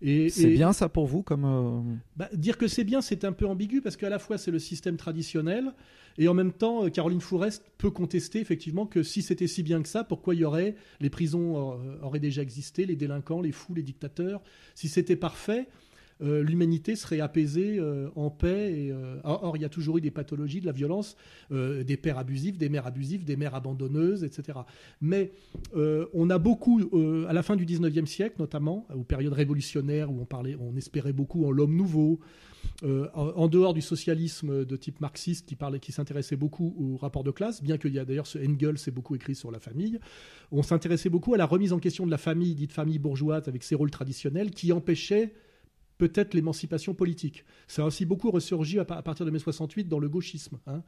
Et, 0.00 0.28
c'est 0.28 0.50
bien 0.50 0.72
ça 0.72 0.88
pour 0.88 1.06
vous 1.06 1.22
comme 1.22 1.44
euh, 1.44 1.96
bah, 2.16 2.28
dire 2.32 2.56
que 2.56 2.68
c'est 2.68 2.84
bien, 2.84 3.00
c'est 3.00 3.24
un 3.24 3.32
peu 3.32 3.46
ambigu 3.46 3.80
parce 3.80 3.96
qu'à 3.96 4.08
la 4.08 4.20
fois 4.20 4.38
c'est 4.38 4.52
le 4.52 4.60
système 4.60 4.96
traditionnel 4.96 5.72
et 6.18 6.28
en 6.28 6.34
même 6.34 6.52
temps 6.52 6.84
euh, 6.84 6.88
Caroline 6.88 7.20
Fourest 7.20 7.64
peut 7.78 7.90
contester 7.90 8.38
effectivement 8.38 8.86
que 8.86 9.02
si 9.02 9.22
c'était 9.22 9.48
si 9.48 9.64
bien 9.64 9.82
que 9.82 9.88
ça, 9.88 10.04
pourquoi 10.04 10.36
il 10.36 10.40
y 10.40 10.44
aurait 10.44 10.76
les 11.00 11.10
prisons 11.10 11.80
euh, 11.80 12.00
auraient 12.02 12.20
déjà 12.20 12.42
existé, 12.42 12.86
les 12.86 12.94
délinquants, 12.94 13.40
les 13.40 13.50
fous, 13.50 13.74
les 13.74 13.82
dictateurs, 13.82 14.40
si 14.76 14.88
c'était 14.88 15.16
parfait. 15.16 15.66
Euh, 16.20 16.42
l'humanité 16.42 16.96
serait 16.96 17.20
apaisée 17.20 17.78
euh, 17.78 18.08
en 18.16 18.30
paix. 18.30 18.90
Euh, 18.90 19.20
or, 19.24 19.56
il 19.56 19.62
y 19.62 19.64
a 19.64 19.68
toujours 19.68 19.98
eu 19.98 20.00
des 20.00 20.10
pathologies, 20.10 20.60
de 20.60 20.66
la 20.66 20.72
violence, 20.72 21.16
des 21.50 21.96
pères 21.96 22.18
abusifs, 22.18 22.58
des 22.58 22.68
mères 22.68 22.86
abusives, 22.86 23.24
des 23.24 23.36
mères 23.36 23.54
abandonneuses, 23.54 24.24
etc. 24.24 24.58
Mais 25.00 25.32
on 25.74 26.30
a 26.30 26.38
beaucoup, 26.38 26.82
à 27.28 27.32
la 27.32 27.42
fin 27.42 27.56
du 27.56 27.64
19e 27.64 28.06
siècle 28.06 28.36
notamment, 28.38 28.86
aux 28.94 29.04
périodes 29.04 29.32
révolutionnaires 29.32 30.10
où 30.10 30.20
on, 30.20 30.24
parlait, 30.24 30.56
on 30.60 30.76
espérait 30.76 31.12
beaucoup 31.12 31.46
en 31.46 31.50
l'homme 31.50 31.74
nouveau, 31.74 32.20
en, 32.82 33.48
dehors 33.48 33.74
du 33.74 33.80
socialisme 33.80 34.64
de 34.64 34.76
type 34.76 35.00
marxiste 35.00 35.46
qui 35.46 35.56
parlait, 35.56 35.80
qui 35.80 35.92
s'intéressait 35.92 36.36
beaucoup 36.36 36.74
au 36.78 36.96
rapport 36.96 37.24
de 37.24 37.30
classe, 37.30 37.62
bien 37.62 37.78
qu'il 37.78 37.94
y 37.94 37.98
a 37.98 38.04
d'ailleurs 38.04 38.26
ce 38.26 38.38
Engels 38.38 38.78
s'est 38.78 38.90
beaucoup 38.90 39.14
écrit 39.14 39.34
sur 39.34 39.50
la 39.50 39.58
famille, 39.58 39.98
on 40.52 40.62
s'intéressait 40.62 41.10
beaucoup 41.10 41.34
à 41.34 41.38
la 41.38 41.46
remise 41.46 41.72
en 41.72 41.78
question 41.78 42.06
de 42.06 42.10
la 42.10 42.18
famille, 42.18 42.54
dite 42.54 42.72
famille 42.72 42.98
bourgeoise, 42.98 43.48
avec 43.48 43.62
ses 43.62 43.74
rôles 43.74 43.90
traditionnels, 43.90 44.50
qui 44.50 44.72
empêchaient 44.72 45.32
peut-être 45.98 46.34
l'émancipation 46.34 46.94
politique. 46.94 47.44
Ça 47.66 47.82
a 47.82 47.86
aussi 47.86 48.06
beaucoup 48.06 48.30
ressurgi 48.30 48.78
à, 48.78 48.84
partir 48.84 49.26
de 49.26 49.30
mai 49.30 49.38
68 49.38 49.88
dans 49.88 49.98
le 49.98 50.08
gauchisme. 50.08 50.58
Hein. 50.66 50.82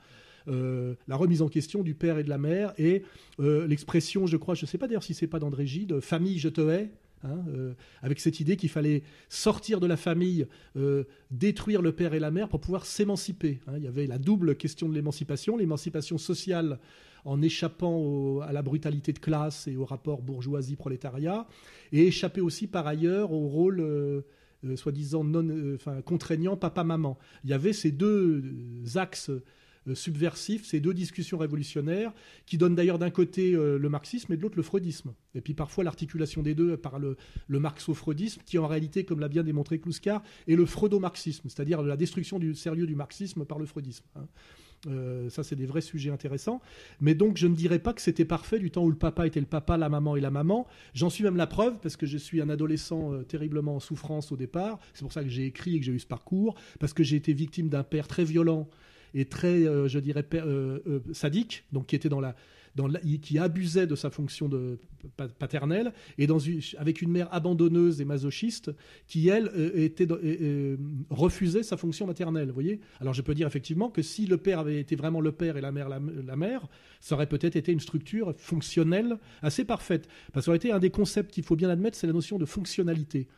Euh, 0.48 0.94
la 1.06 1.16
remise 1.16 1.42
en 1.42 1.48
question 1.48 1.82
du 1.82 1.94
père 1.94 2.18
et 2.18 2.24
de 2.24 2.30
la 2.30 2.38
mère 2.38 2.72
et 2.78 3.02
euh, 3.40 3.66
l'expression, 3.66 4.26
je 4.26 4.36
crois, 4.36 4.54
je 4.54 4.64
ne 4.64 4.68
sais 4.68 4.78
pas 4.78 4.86
d'ailleurs 4.86 5.02
si 5.02 5.12
c'est 5.12 5.26
pas 5.26 5.38
d'André 5.38 5.66
Gide, 5.66 6.00
famille, 6.00 6.38
je 6.38 6.48
te 6.48 6.60
hais. 6.70 6.90
Hein, 7.22 7.44
euh, 7.54 7.74
avec 8.00 8.18
cette 8.18 8.40
idée 8.40 8.56
qu'il 8.56 8.70
fallait 8.70 9.02
sortir 9.28 9.78
de 9.78 9.86
la 9.86 9.98
famille, 9.98 10.46
détruire 11.30 11.82
le 11.82 11.92
père 11.92 12.14
et 12.14 12.18
la 12.18 12.30
mère 12.30 12.48
pour 12.48 12.62
pouvoir 12.62 12.86
s'émanciper. 12.86 13.60
Hein. 13.66 13.74
Il 13.76 13.84
y 13.84 13.88
avait 13.88 14.06
la 14.06 14.16
double 14.16 14.56
question 14.56 14.88
de 14.88 14.94
l'émancipation, 14.94 15.58
l'émancipation 15.58 16.16
sociale 16.16 16.78
en 17.26 17.42
échappant 17.42 18.40
à 18.40 18.52
la 18.52 18.62
brutalité 18.62 19.12
de 19.12 19.18
classe 19.18 19.68
et 19.68 19.76
au 19.76 19.84
rapport 19.84 20.22
bourgeoisie-prolétariat, 20.22 21.46
et 21.92 22.06
échapper 22.06 22.40
aussi 22.40 22.66
par 22.66 22.86
ailleurs 22.86 23.32
au 23.32 23.48
rôle 23.48 24.24
soi-disant 24.76 25.24
non, 25.24 25.48
euh, 25.48 25.76
enfin, 25.76 26.02
contraignant 26.02 26.56
papa-maman. 26.56 27.18
Il 27.44 27.50
y 27.50 27.52
avait 27.52 27.72
ces 27.72 27.90
deux 27.90 28.42
euh, 28.44 28.98
axes 28.98 29.30
subversifs, 29.94 30.66
ces 30.66 30.78
deux 30.78 30.92
discussions 30.92 31.38
révolutionnaires, 31.38 32.12
qui 32.44 32.58
donnent 32.58 32.74
d'ailleurs 32.74 32.98
d'un 32.98 33.10
côté 33.10 33.52
le 33.52 33.88
marxisme 33.88 34.30
et 34.32 34.36
de 34.36 34.42
l'autre 34.42 34.56
le 34.56 34.62
freudisme. 34.62 35.14
Et 35.34 35.40
puis 35.40 35.54
parfois 35.54 35.82
l'articulation 35.84 36.42
des 36.42 36.54
deux 36.54 36.76
par 36.76 36.98
le, 36.98 37.16
le 37.48 37.60
marxo-freudisme, 37.60 38.42
qui 38.44 38.58
en 38.58 38.66
réalité, 38.66 39.04
comme 39.04 39.20
l'a 39.20 39.28
bien 39.28 39.42
démontré 39.42 39.80
Kluskar, 39.80 40.22
est 40.46 40.54
le 40.54 40.66
freudo-marxisme, 40.66 41.48
c'est-à-dire 41.48 41.80
la 41.80 41.96
destruction 41.96 42.38
du 42.38 42.54
sérieux 42.54 42.86
du 42.86 42.94
marxisme 42.94 43.46
par 43.46 43.58
le 43.58 43.64
freudisme. 43.64 44.04
Hein. 44.16 44.26
Euh, 44.86 45.28
ça, 45.28 45.42
c'est 45.42 45.56
des 45.56 45.66
vrais 45.66 45.80
sujets 45.80 46.10
intéressants. 46.10 46.60
Mais 47.00 47.14
donc, 47.14 47.36
je 47.36 47.46
ne 47.46 47.54
dirais 47.54 47.78
pas 47.78 47.92
que 47.92 48.00
c'était 48.00 48.24
parfait 48.24 48.58
du 48.58 48.70
temps 48.70 48.84
où 48.84 48.90
le 48.90 48.96
papa 48.96 49.26
était 49.26 49.40
le 49.40 49.46
papa, 49.46 49.76
la 49.76 49.88
maman 49.88 50.16
et 50.16 50.20
la 50.20 50.30
maman. 50.30 50.66
J'en 50.94 51.10
suis 51.10 51.24
même 51.24 51.36
la 51.36 51.46
preuve 51.46 51.78
parce 51.80 51.96
que 51.96 52.06
je 52.06 52.18
suis 52.18 52.40
un 52.40 52.48
adolescent 52.48 53.12
euh, 53.12 53.22
terriblement 53.22 53.76
en 53.76 53.80
souffrance 53.80 54.32
au 54.32 54.36
départ. 54.36 54.78
C'est 54.94 55.02
pour 55.02 55.12
ça 55.12 55.22
que 55.22 55.28
j'ai 55.28 55.46
écrit 55.46 55.76
et 55.76 55.80
que 55.80 55.86
j'ai 55.86 55.92
eu 55.92 55.98
ce 55.98 56.06
parcours. 56.06 56.54
Parce 56.78 56.92
que 56.92 57.02
j'ai 57.02 57.16
été 57.16 57.32
victime 57.32 57.68
d'un 57.68 57.82
père 57.82 58.08
très 58.08 58.24
violent 58.24 58.68
et 59.12 59.24
très, 59.24 59.66
euh, 59.66 59.88
je 59.88 59.98
dirais, 59.98 60.24
sadique, 61.12 61.64
donc 61.72 61.86
qui 61.86 61.96
était 61.96 62.08
dans 62.08 62.20
la 62.20 62.34
qui 63.22 63.38
abusait 63.38 63.86
de 63.86 63.94
sa 63.94 64.10
fonction 64.10 64.50
paternelle, 65.38 65.92
et 66.18 66.26
avec 66.78 67.02
une 67.02 67.10
mère 67.10 67.28
abandonneuse 67.32 68.00
et 68.00 68.04
masochiste 68.04 68.70
qui, 69.06 69.28
elle, 69.28 69.50
euh, 69.56 69.70
était, 69.74 70.06
euh, 70.10 70.76
refusait 71.10 71.62
sa 71.62 71.76
fonction 71.76 72.06
maternelle. 72.06 72.50
Voyez? 72.50 72.80
Alors 73.00 73.14
je 73.14 73.22
peux 73.22 73.34
dire 73.34 73.46
effectivement 73.46 73.90
que 73.90 74.02
si 74.02 74.26
le 74.26 74.36
père 74.36 74.60
avait 74.60 74.80
été 74.80 74.96
vraiment 74.96 75.20
le 75.20 75.32
père 75.32 75.56
et 75.56 75.60
la 75.60 75.72
mère 75.72 75.88
la, 75.88 76.36
mère, 76.36 76.66
ça 77.00 77.14
aurait 77.14 77.28
peut-être 77.28 77.56
été 77.56 77.72
une 77.72 77.80
structure 77.80 78.34
fonctionnelle 78.36 79.18
assez 79.42 79.64
parfaite. 79.64 80.08
Parce 80.32 80.44
que 80.44 80.46
ça 80.46 80.50
aurait 80.50 80.58
été 80.58 80.72
un 80.72 80.78
des 80.78 80.90
concepts 80.90 81.32
qu'il 81.32 81.44
faut 81.44 81.56
bien 81.56 81.70
admettre, 81.70 81.96
c'est 81.96 82.06
la 82.06 82.12
notion 82.12 82.38
de 82.38 82.44
fonctionnalité. 82.44 83.28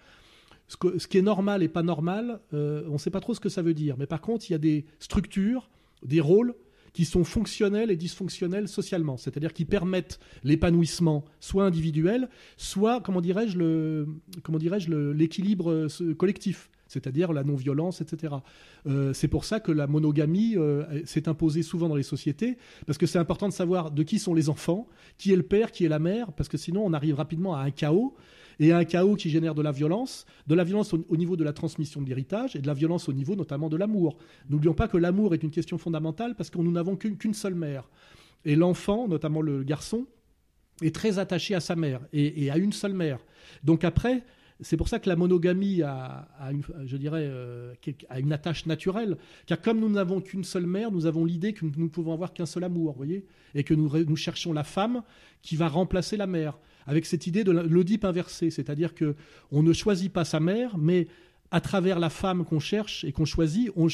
Ce, 0.68 1.07
qui 1.07 1.18
est 1.18 1.23
normal 1.23 1.62
et 1.62 1.68
pas 1.68 1.83
normal, 1.83 2.40
euh, 2.55 2.85
on 2.88 2.95
ne 2.95 2.99
sait 2.99 3.11
pas 3.11 3.21
trop 3.21 3.35
ce 3.35 3.40
que 3.40 3.49
ça 3.49 3.62
veut 3.62 3.75
dire. 3.75 3.97
Mais 3.99 4.07
par 4.07 4.21
contre, 4.21 4.49
il 4.49 4.53
y 4.53 4.55
a 4.55 4.59
des 4.59 4.87
structures, 5.01 5.68
des 6.05 6.21
rôles 6.21 6.55
qui 6.92 7.05
sont 7.05 7.24
fonctionnels 7.24 7.90
et 7.90 7.96
dysfonctionnels 7.96 8.68
socialement, 8.68 9.16
c'est-à-dire 9.16 9.52
qui 9.52 9.64
permettent 9.64 10.20
l'épanouissement 10.44 11.24
soit 11.40 11.64
individuel, 11.64 12.28
soit, 12.57 13.00
comment 13.00 13.20
dirais-je, 13.20 13.59
le, 13.59 14.09
comment 14.42 14.59
dirais-je, 14.59 14.90
l'équilibre 14.90 15.70
euh, 15.70 16.14
collectif 16.14 16.70
c'est-à-dire 16.92 17.33
la 17.33 17.42
non-violence, 17.42 18.02
etc. 18.02 18.35
Euh, 18.87 19.14
c'est 19.14 19.28
pour 19.28 19.46
ça 19.46 19.61
que 19.61 19.72
la 19.72 19.87
monogamie 19.87 20.57
euh, 20.57 20.85
s'est 21.07 21.26
imposée 21.26 21.62
souvent 21.62 21.88
dans 21.88 21.96
les 21.96 22.02
sociétés, 22.02 22.59
parce 22.87 22.98
que 22.98 23.07
c'est 23.07 23.18
important 23.18 23.48
de 23.48 23.55
savoir 23.55 23.90
de 23.90 24.02
qui 24.02 24.18
sont 24.18 24.35
les 24.35 24.50
enfants, 24.50 24.87
qui 25.16 25.33
est 25.33 25.37
le 25.37 25.42
père, 25.42 25.72
qui 25.72 25.87
est 25.87 25.88
la 25.88 25.98
mère, 25.98 26.33
parce 26.33 26.50
que 26.50 26.59
sinon 26.59 26.85
on 26.85 26.92
arrive 26.92 27.14
rapidement 27.14 27.57
à 27.57 27.62
un 27.62 27.70
chaos 27.70 28.14
et 28.61 28.73
un 28.73 28.85
chaos 28.85 29.17
qui 29.17 29.31
génère 29.31 29.55
de 29.55 29.62
la 29.62 29.73
violence, 29.73 30.27
de 30.47 30.55
la 30.55 30.65
violence 30.65 30.93
au, 30.95 31.17
niveau 31.17 31.37
de 31.37 31.45
la 31.45 31.53
transmission 31.53 32.01
de 32.01 32.09
l'héritage 32.09 32.57
et 32.57 32.61
de 32.61 32.67
la 32.67 32.75
violence 32.75 33.09
au 33.09 33.12
niveau 33.12 33.37
notamment 33.37 33.69
de 33.69 33.77
l'amour. 33.77 34.17
N'oublions 34.49 34.75
pas 34.75 34.88
que 34.88 34.97
l'amour 34.97 35.35
est 35.35 35.43
une 35.43 35.51
question 35.51 35.79
fondamentale 35.79 36.35
parce 36.35 36.51
que 36.51 36.59
nous 36.59 36.73
n'avons 36.73 36.97
qu'une 36.97 37.35
seule 37.35 37.55
mère. 37.55 37.88
Et 38.45 38.57
l'enfant, 38.57 39.09
notamment 39.09 39.41
le 39.41 39.62
garçon, 39.62 40.07
est 40.81 40.95
très 40.95 41.19
attaché 41.19 41.55
à 41.55 41.61
sa 41.61 41.77
mère 41.77 42.01
et, 42.12 42.51
à 42.51 42.57
une 42.57 42.73
seule 42.73 42.95
mère. 42.95 43.19
Donc 43.62 43.85
après, 43.85 44.25
c'est 44.61 44.77
pour 44.77 44.88
ça 44.88 44.99
que 44.99 45.09
la 45.09 45.17
monogamie 45.17 45.83
a, 45.83 46.29
une, 46.51 46.62
je 46.87 46.97
dirais, 46.97 47.25
euh, 47.25 47.75
a 48.09 48.21
une 48.21 48.33
attache 48.33 48.67
naturelle, 48.67 49.17
car 49.47 49.61
comme 49.61 49.81
nous 49.81 49.88
n'avons 49.88 50.21
qu'une 50.21 50.45
seule 50.45 50.67
mère, 50.67 50.91
nous 50.93 51.07
avons 51.07 51.25
l'idée 51.25 51.53
que 51.53 51.65
nous 51.65 51.73
ne 51.77 51.88
pouvons 51.88 52.12
avoir 52.12 52.33
qu'un 52.33 52.47
seul 52.47 52.65
amour, 52.65 52.95
voyez, 52.97 53.27
et 53.55 53.65
que 53.65 53.75
nous, 53.75 53.91
nous 54.05 54.17
cherchons 54.17 54.53
la 54.53 54.65
femme 54.65 55.03
qui 55.43 55.57
va 55.57 55.69
remplacer 55.69 56.17
la 56.17 56.27
mère 56.27 56.59
avec 56.87 57.07
cette 57.07 57.27
idée 57.27 57.45
de 57.45 57.53
l'Oedipe 57.53 58.05
inversé, 58.05 58.51
c'est-à-dire 58.51 58.95
que 58.95 59.14
on 59.51 59.62
ne 59.62 59.73
choisit 59.73 60.12
pas 60.12 60.25
sa 60.25 60.40
mère, 60.40 60.79
mais 60.79 61.07
à 61.51 61.61
travers 61.61 61.99
la 61.99 62.11
femme 62.11 62.45
qu'on 62.45 62.61
cherche 62.61 63.05
et 63.05 63.12
qu'on 63.12 63.27
choisit, 63.27 63.71
on, 63.77 63.88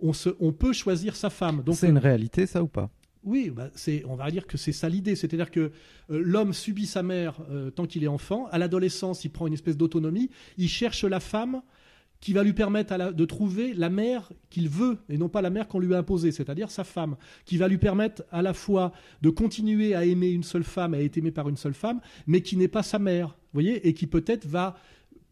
on, 0.00 0.52
peut 0.52 0.72
choisir 0.72 1.16
sa 1.16 1.30
femme. 1.30 1.62
c'est 1.72 1.88
une 1.88 1.98
réalité, 1.98 2.46
ça 2.46 2.62
ou 2.62 2.68
pas? 2.68 2.90
Oui, 3.24 3.50
bah, 3.50 3.70
on 4.06 4.14
va 4.14 4.30
dire 4.30 4.46
que 4.46 4.56
c'est 4.56 4.72
ça 4.72 4.88
l'idée. 4.88 5.16
C'est-à-dire 5.16 5.50
que 5.50 5.60
euh, 5.60 5.70
l'homme 6.08 6.52
subit 6.52 6.86
sa 6.86 7.02
mère 7.02 7.34
euh, 7.50 7.70
tant 7.70 7.84
qu'il 7.84 8.04
est 8.04 8.08
enfant. 8.08 8.46
À 8.52 8.58
l'adolescence, 8.58 9.24
il 9.24 9.30
prend 9.30 9.48
une 9.48 9.52
espèce 9.52 9.76
d'autonomie. 9.76 10.30
Il 10.58 10.68
cherche 10.68 11.02
la 11.02 11.18
femme 11.18 11.60
qui 12.20 12.32
va 12.32 12.42
lui 12.42 12.52
permettre 12.52 13.12
de 13.12 13.24
trouver 13.24 13.74
la 13.74 13.90
mère 13.90 14.32
qu'il 14.50 14.68
veut 14.68 14.98
et 15.08 15.18
non 15.18 15.28
pas 15.28 15.42
la 15.42 15.50
mère 15.50 15.68
qu'on 15.68 15.78
lui 15.78 15.94
a 15.94 15.98
imposée, 15.98 16.32
c'est-à-dire 16.32 16.70
sa 16.70 16.84
femme, 16.84 17.16
qui 17.44 17.56
va 17.56 17.68
lui 17.68 17.78
permettre 17.78 18.24
à 18.30 18.42
la 18.42 18.54
fois 18.54 18.92
de 19.22 19.30
continuer 19.30 19.94
à 19.94 20.04
aimer 20.04 20.30
une 20.30 20.42
seule 20.42 20.64
femme, 20.64 20.94
à 20.94 21.00
être 21.00 21.16
aimé 21.18 21.30
par 21.30 21.48
une 21.48 21.56
seule 21.56 21.74
femme, 21.74 22.00
mais 22.26 22.40
qui 22.40 22.56
n'est 22.56 22.68
pas 22.68 22.82
sa 22.82 22.98
mère, 22.98 23.36
voyez, 23.52 23.86
et 23.86 23.94
qui 23.94 24.06
peut-être 24.06 24.46
va 24.46 24.76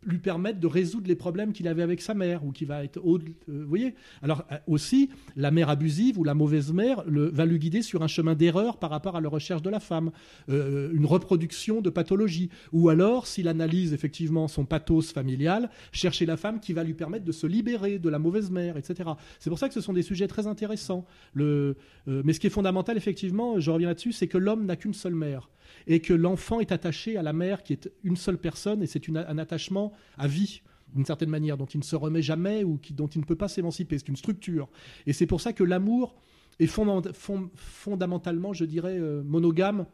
lui 0.06 0.18
permettre 0.18 0.60
de 0.60 0.66
résoudre 0.66 1.08
les 1.08 1.16
problèmes 1.16 1.52
qu'il 1.52 1.68
avait 1.68 1.82
avec 1.82 2.00
sa 2.00 2.14
mère 2.14 2.44
ou 2.44 2.52
qui 2.52 2.64
va 2.64 2.84
être 2.84 2.98
euh, 2.98 3.18
vous 3.48 3.68
voyez. 3.68 3.94
Alors 4.22 4.44
euh, 4.52 4.56
aussi 4.66 5.10
la 5.36 5.50
mère 5.50 5.68
abusive 5.68 6.18
ou 6.18 6.24
la 6.24 6.34
mauvaise 6.34 6.72
mère 6.72 7.02
le, 7.06 7.26
va 7.26 7.46
lui 7.46 7.58
guider 7.58 7.82
sur 7.82 8.02
un 8.02 8.06
chemin 8.06 8.34
d'erreur 8.34 8.78
par 8.78 8.90
rapport 8.90 9.16
à 9.16 9.20
la 9.20 9.28
recherche 9.28 9.62
de 9.62 9.70
la 9.70 9.80
femme 9.80 10.10
euh, 10.48 10.90
une 10.92 11.06
reproduction 11.06 11.80
de 11.80 11.90
pathologie. 11.90 12.50
Ou 12.72 12.88
alors 12.88 13.26
s'il 13.26 13.48
analyse 13.48 13.92
effectivement 13.92 14.48
son 14.48 14.64
pathos 14.64 15.12
familial 15.12 15.70
chercher 15.92 16.26
la 16.26 16.36
femme 16.36 16.60
qui 16.60 16.72
va 16.72 16.84
lui 16.84 16.94
permettre 16.94 17.24
de 17.24 17.32
se 17.32 17.46
libérer 17.46 17.98
de 17.98 18.08
la 18.08 18.18
mauvaise 18.18 18.50
mère 18.50 18.76
etc 18.76 19.10
c'est 19.38 19.50
pour 19.50 19.58
ça 19.58 19.68
que 19.68 19.74
ce 19.74 19.80
sont 19.80 19.92
des 19.92 20.02
sujets 20.02 20.28
très 20.28 20.46
intéressants. 20.46 21.06
Le, 21.32 21.76
mais 22.06 22.32
ce 22.32 22.40
qui 22.40 22.46
est 22.46 22.50
fondamental 22.50 22.96
effectivement 22.96 23.60
je 23.60 23.70
reviens 23.70 23.88
là-dessus 23.88 24.12
c'est 24.12 24.28
que 24.28 24.38
l'homme 24.38 24.66
n'a 24.66 24.76
qu'une 24.76 24.94
seule 24.94 25.14
mère 25.14 25.48
et 25.86 26.00
que 26.00 26.14
l'enfant 26.14 26.60
est 26.60 26.72
attaché 26.72 27.16
à 27.16 27.22
la 27.22 27.32
mère 27.32 27.62
qui 27.62 27.72
est 27.72 27.90
une 28.02 28.16
seule 28.16 28.38
personne 28.38 28.82
et 28.82 28.86
c'est 28.86 29.08
un 29.08 29.38
attachement 29.38 29.92
à 30.16 30.26
vie 30.26 30.62
d'une 30.94 31.04
certaine 31.04 31.30
manière 31.30 31.56
dont 31.56 31.66
il 31.66 31.78
ne 31.78 31.84
se 31.84 31.96
remet 31.96 32.22
jamais 32.22 32.64
ou 32.64 32.78
dont 32.92 33.08
il 33.08 33.20
ne 33.20 33.24
peut 33.24 33.36
pas 33.36 33.48
s'émanciper. 33.48 33.98
C'est 33.98 34.08
une 34.08 34.16
structure. 34.16 34.68
Et 35.06 35.12
c'est 35.12 35.26
pour 35.26 35.40
ça 35.40 35.52
que 35.52 35.64
l'amour 35.64 36.14
est 36.60 36.66
fondamentalement, 36.66 38.52
je 38.52 38.64
dirais, 38.64 38.96
euh, 38.98 39.22
monogame, 39.24 39.86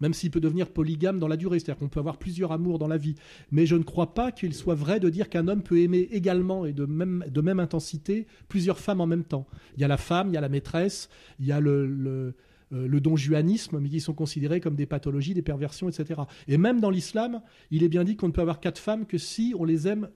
même 0.00 0.14
s'il 0.14 0.30
peut 0.30 0.40
devenir 0.40 0.68
polygame 0.68 1.20
dans 1.20 1.28
la 1.28 1.36
durée. 1.36 1.60
C'est-à-dire 1.60 1.78
qu'on 1.78 1.88
peut 1.88 2.00
avoir 2.00 2.18
plusieurs 2.18 2.50
amours 2.50 2.78
dans 2.78 2.88
la 2.88 2.96
vie. 2.96 3.14
Mais 3.52 3.66
je 3.66 3.76
ne 3.76 3.84
crois 3.84 4.14
pas 4.14 4.32
qu'il 4.32 4.52
soit 4.52 4.74
vrai 4.74 4.98
de 4.98 5.08
dire 5.08 5.28
qu'un 5.28 5.46
homme 5.46 5.62
peut 5.62 5.78
aimer 5.78 6.08
également 6.10 6.66
et 6.66 6.72
de 6.72 6.86
même, 6.86 7.24
de 7.28 7.40
même 7.40 7.60
intensité 7.60 8.26
plusieurs 8.48 8.80
femmes 8.80 9.00
en 9.00 9.06
même 9.06 9.24
temps. 9.24 9.46
Il 9.76 9.80
y 9.80 9.84
a 9.84 9.88
la 9.88 9.96
femme, 9.96 10.28
il 10.28 10.34
y 10.34 10.36
a 10.36 10.40
la 10.40 10.48
maîtresse, 10.48 11.08
il 11.38 11.46
y 11.46 11.52
a 11.52 11.60
le 11.60 12.34
le 12.70 13.00
donjuanisme, 13.00 13.78
mais 13.80 13.88
qui 13.88 14.00
sont 14.00 14.14
considérés 14.14 14.60
comme 14.60 14.76
des 14.76 14.86
pathologies, 14.86 15.34
des 15.34 15.42
perversions, 15.42 15.88
etc. 15.88 16.22
Et 16.48 16.58
même 16.58 16.80
dans 16.80 16.90
l'islam, 16.90 17.40
il 17.70 17.82
est 17.82 17.88
bien 17.88 18.04
dit 18.04 18.16
qu'on 18.16 18.28
ne 18.28 18.32
peut 18.32 18.42
avoir 18.42 18.60
quatre 18.60 18.78
femmes 18.78 19.06
que 19.06 19.18
si 19.18 19.54
on 19.58 19.64
les 19.64 19.88
aime 19.88 20.08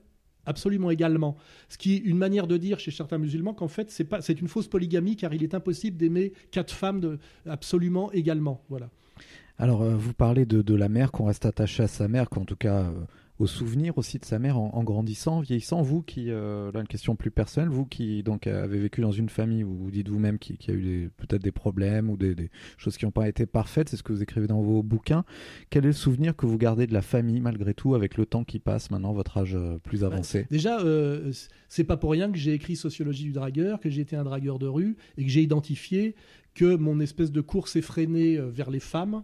absolument 0.45 0.91
également. 0.91 1.35
Ce 1.69 1.77
qui 1.77 1.95
est 1.95 1.99
une 1.99 2.17
manière 2.17 2.47
de 2.47 2.57
dire 2.57 2.79
chez 2.79 2.91
certains 2.91 3.17
musulmans 3.17 3.53
qu'en 3.53 3.67
fait, 3.67 3.91
c'est, 3.91 4.41
une 4.41 4.47
fausse 4.47 4.67
polygamie, 4.67 5.15
car 5.15 5.33
il 5.33 5.43
est 5.43 5.53
impossible 5.53 5.97
d'aimer 5.97 6.33
quatre 6.51 6.73
femmes 6.73 7.17
absolument 7.45 8.11
également. 8.11 8.63
Voilà. 8.69 8.89
Alors, 9.57 9.83
euh, 9.83 9.95
vous 9.95 10.13
parlez 10.13 10.45
de, 10.45 10.61
de 10.61 10.75
la 10.75 10.89
mère, 10.89 11.11
qu'on 11.11 11.25
reste 11.25 11.45
attaché 11.45 11.83
à 11.83 11.87
sa 11.87 12.07
mère, 12.07 12.29
qu'en 12.29 12.43
tout 12.43 12.55
cas, 12.55 12.81
euh, 12.81 12.91
au 13.39 13.47
souvenir 13.47 13.97
aussi 13.97 14.19
de 14.19 14.25
sa 14.25 14.39
mère 14.39 14.57
en, 14.57 14.83
grandissant, 14.83 15.37
en 15.37 15.41
vieillissant. 15.41 15.81
Vous 15.81 16.01
qui, 16.01 16.29
euh, 16.29 16.71
là, 16.71 16.81
une 16.81 16.87
question 16.87 17.15
plus 17.15 17.31
personnelle, 17.31 17.69
vous 17.69 17.85
qui 17.85 18.23
donc 18.23 18.47
avez 18.47 18.79
vécu 18.79 19.01
dans 19.01 19.11
une 19.11 19.29
famille, 19.29 19.63
vous 19.63 19.75
vous 19.75 19.91
dites 19.91 20.07
vous-même 20.07 20.37
qu'il 20.37 20.57
y 20.67 20.71
a 20.71 20.73
eu 20.73 21.09
peut-être 21.17 21.41
des 21.41 21.51
problèmes 21.51 22.09
ou 22.09 22.17
des, 22.17 22.35
choses 22.77 22.97
qui 22.97 23.05
n'ont 23.05 23.11
pas 23.11 23.27
été 23.27 23.45
parfaites, 23.45 23.89
c'est 23.89 23.97
ce 23.97 24.03
que 24.03 24.13
vous 24.13 24.21
écrivez 24.21 24.47
dans 24.47 24.61
vos 24.61 24.83
bouquins. 24.83 25.25
Quel 25.69 25.83
est 25.83 25.87
le 25.87 25.93
souvenir 25.93 26.35
que 26.35 26.45
vous 26.45 26.57
gardez 26.57 26.87
de 26.87 26.93
la 26.93 27.01
famille 27.01 27.39
malgré 27.41 27.73
tout 27.73 27.95
avec 27.95 28.17
le 28.17 28.25
temps 28.25 28.43
qui 28.43 28.59
passe 28.59 28.91
maintenant, 28.91 29.13
votre 29.13 29.37
âge 29.37 29.55
euh, 29.55 29.79
plus 29.79 30.01
bah, 30.01 30.07
avancé? 30.07 30.45
Déjà, 30.51 30.79
euh, 30.81 31.31
c'est 31.69 31.83
pas 31.83 31.97
pour 31.97 32.11
rien 32.11 32.31
que 32.31 32.37
j'ai 32.37 32.53
écrit 32.53 32.75
Sociologie 32.75 33.23
du 33.23 33.31
dragueur, 33.31 33.79
que 33.79 33.89
j'ai 33.89 34.01
été 34.01 34.15
un 34.15 34.23
dragueur 34.23 34.59
de 34.59 34.67
rue 34.67 34.95
et 35.17 35.23
que 35.23 35.29
j'ai 35.29 35.41
identifié 35.41 36.15
que 36.53 36.75
mon 36.75 36.99
espèce 36.99 37.31
de 37.31 37.41
course 37.41 37.75
effrénée 37.75 38.37
euh, 38.37 38.49
vers 38.49 38.69
les 38.69 38.79
femmes 38.79 39.23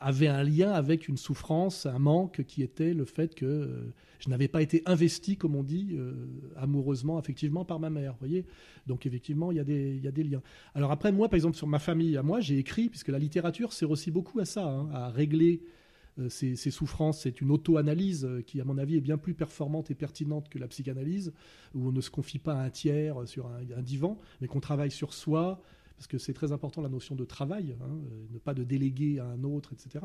avait 0.00 0.28
un 0.28 0.42
lien 0.42 0.72
avec 0.72 1.08
une 1.08 1.18
souffrance, 1.18 1.84
un 1.84 1.98
manque 1.98 2.42
qui 2.44 2.62
était 2.62 2.94
le 2.94 3.04
fait 3.04 3.34
que 3.34 3.44
euh, 3.44 3.92
je 4.18 4.30
n'avais 4.30 4.48
pas 4.48 4.62
été 4.62 4.82
investi, 4.86 5.36
comme 5.36 5.54
on 5.54 5.62
dit, 5.62 5.90
euh, 5.92 6.26
amoureusement, 6.56 7.18
affectivement 7.18 7.66
par 7.66 7.78
ma 7.78 7.90
mère. 7.90 8.16
voyez 8.18 8.46
Donc 8.86 9.04
effectivement, 9.04 9.52
il 9.52 9.58
y, 9.58 9.60
a 9.60 9.64
des, 9.64 10.24
liens. 10.24 10.42
Alors 10.74 10.90
après, 10.90 11.12
moi, 11.12 11.28
par 11.28 11.36
exemple, 11.36 11.56
sur 11.56 11.66
ma 11.66 11.78
famille, 11.78 12.16
à 12.16 12.22
moi, 12.22 12.40
j'ai 12.40 12.58
écrit, 12.58 12.88
puisque 12.88 13.08
la 13.08 13.18
littérature 13.18 13.74
sert 13.74 13.90
aussi 13.90 14.10
beaucoup 14.10 14.40
à 14.40 14.46
ça, 14.46 14.66
hein, 14.66 14.88
à 14.92 15.10
régler 15.10 15.62
euh, 16.18 16.30
ces, 16.30 16.56
souffrances. 16.56 17.22
C'est 17.22 17.42
une 17.42 17.50
auto-analyse 17.50 18.26
qui, 18.46 18.58
à 18.60 18.64
mon 18.64 18.78
avis, 18.78 18.96
est 18.96 19.02
bien 19.02 19.18
plus 19.18 19.34
performante 19.34 19.90
et 19.90 19.94
pertinente 19.94 20.48
que 20.48 20.58
la 20.58 20.68
psychanalyse, 20.68 21.34
où 21.74 21.88
on 21.88 21.92
ne 21.92 22.00
se 22.00 22.10
confie 22.10 22.38
pas 22.38 22.54
à 22.54 22.64
un 22.64 22.70
tiers 22.70 23.28
sur 23.28 23.48
un 23.48 23.82
divan, 23.82 24.18
mais 24.40 24.46
qu'on 24.46 24.60
travaille 24.60 24.90
sur 24.90 25.12
soi, 25.12 25.62
parce 26.00 26.08
que 26.08 26.16
c'est 26.16 26.32
très 26.32 26.50
important 26.50 26.80
la 26.80 26.88
notion 26.88 27.14
de 27.14 27.26
travail, 27.26 27.76
hein, 27.78 27.84
euh, 27.84 28.24
ne 28.32 28.38
pas 28.38 28.54
de 28.54 28.64
déléguer 28.64 29.18
à 29.18 29.26
un 29.26 29.44
autre, 29.44 29.74
etc. 29.74 30.02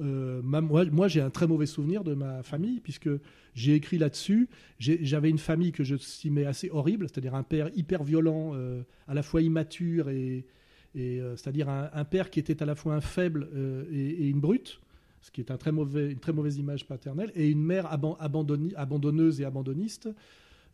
Euh, 0.00 0.40
moi, 0.42 1.06
j'ai 1.06 1.20
un 1.20 1.28
très 1.28 1.46
mauvais 1.46 1.66
souvenir 1.66 2.02
de 2.02 2.14
ma 2.14 2.42
famille, 2.42 2.80
puisque 2.80 3.10
j'ai 3.52 3.74
écrit 3.74 3.98
là-dessus. 3.98 4.48
J'avais 4.78 5.28
une 5.28 5.36
famille 5.36 5.72
que 5.72 5.84
je 5.84 5.96
estimais 5.96 6.46
assez 6.46 6.70
horrible, 6.70 7.10
c'est-à-dire 7.10 7.34
un 7.34 7.42
père 7.42 7.68
hyper 7.76 8.04
violent, 8.04 8.52
euh, 8.54 8.84
à 9.06 9.12
la 9.12 9.22
fois 9.22 9.42
immature, 9.42 10.08
et, 10.08 10.46
c'est-à-dire 10.94 11.68
un, 11.68 12.04
père 12.06 12.30
qui 12.30 12.40
était 12.40 12.62
à 12.62 12.66
la 12.66 12.74
fois 12.74 12.94
un 12.94 13.02
faible 13.02 13.50
et, 13.92 14.30
une 14.30 14.40
brute, 14.40 14.80
ce 15.20 15.30
qui 15.30 15.42
est 15.42 15.50
une 15.50 15.58
très 16.18 16.32
mauvaise 16.32 16.56
image 16.56 16.86
paternelle, 16.86 17.32
et 17.34 17.50
une 17.50 17.62
mère 17.62 17.86
abandonneuse 17.92 19.42
et 19.42 19.44
abandonniste, 19.44 20.08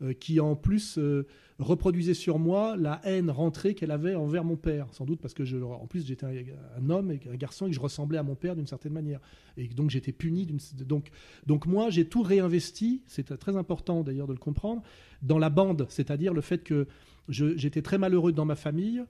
euh, 0.02 0.12
qui 0.14 0.40
en 0.40 0.56
plus 0.56 0.98
euh, 0.98 1.26
reproduisait 1.58 2.14
sur 2.14 2.38
moi 2.38 2.76
la 2.76 3.00
haine 3.04 3.30
rentrée 3.30 3.74
qu'elle 3.74 3.90
avait 3.90 4.14
envers 4.14 4.42
mon 4.42 4.56
père, 4.56 4.88
sans 4.92 5.04
doute 5.04 5.20
parce 5.20 5.34
que 5.34 5.44
je, 5.44 5.56
en 5.58 5.86
plus 5.86 6.06
j'étais 6.06 6.26
un, 6.26 6.90
homme 6.90 7.12
et 7.12 7.20
un 7.30 7.36
garçon 7.36 7.66
et 7.66 7.70
que 7.70 7.76
je 7.76 7.80
ressemblais 7.80 8.18
à 8.18 8.22
mon 8.22 8.34
père 8.34 8.56
d'une 8.56 8.66
certaine 8.66 8.92
manière, 8.92 9.20
et 9.56 9.68
donc 9.68 9.90
j'étais 9.90 10.12
puni. 10.12 10.46
Donc, 10.86 11.10
donc 11.46 11.66
moi 11.66 11.90
j'ai 11.90 12.04
tout 12.06 12.22
réinvesti, 12.22 13.02
c'est 13.06 13.38
très 13.38 13.56
important 13.56 14.02
d'ailleurs 14.02 14.26
de 14.26 14.32
le 14.32 14.38
comprendre, 14.38 14.82
dans 15.22 15.38
la 15.38 15.50
bande, 15.50 15.86
c'est-à-dire 15.88 16.34
le 16.34 16.40
fait 16.40 16.64
que 16.64 16.88
j'étais 17.28 17.82
très 17.82 17.98
malheureux 17.98 18.32
dans 18.32 18.44
ma 18.44 18.56
famille 18.56 19.04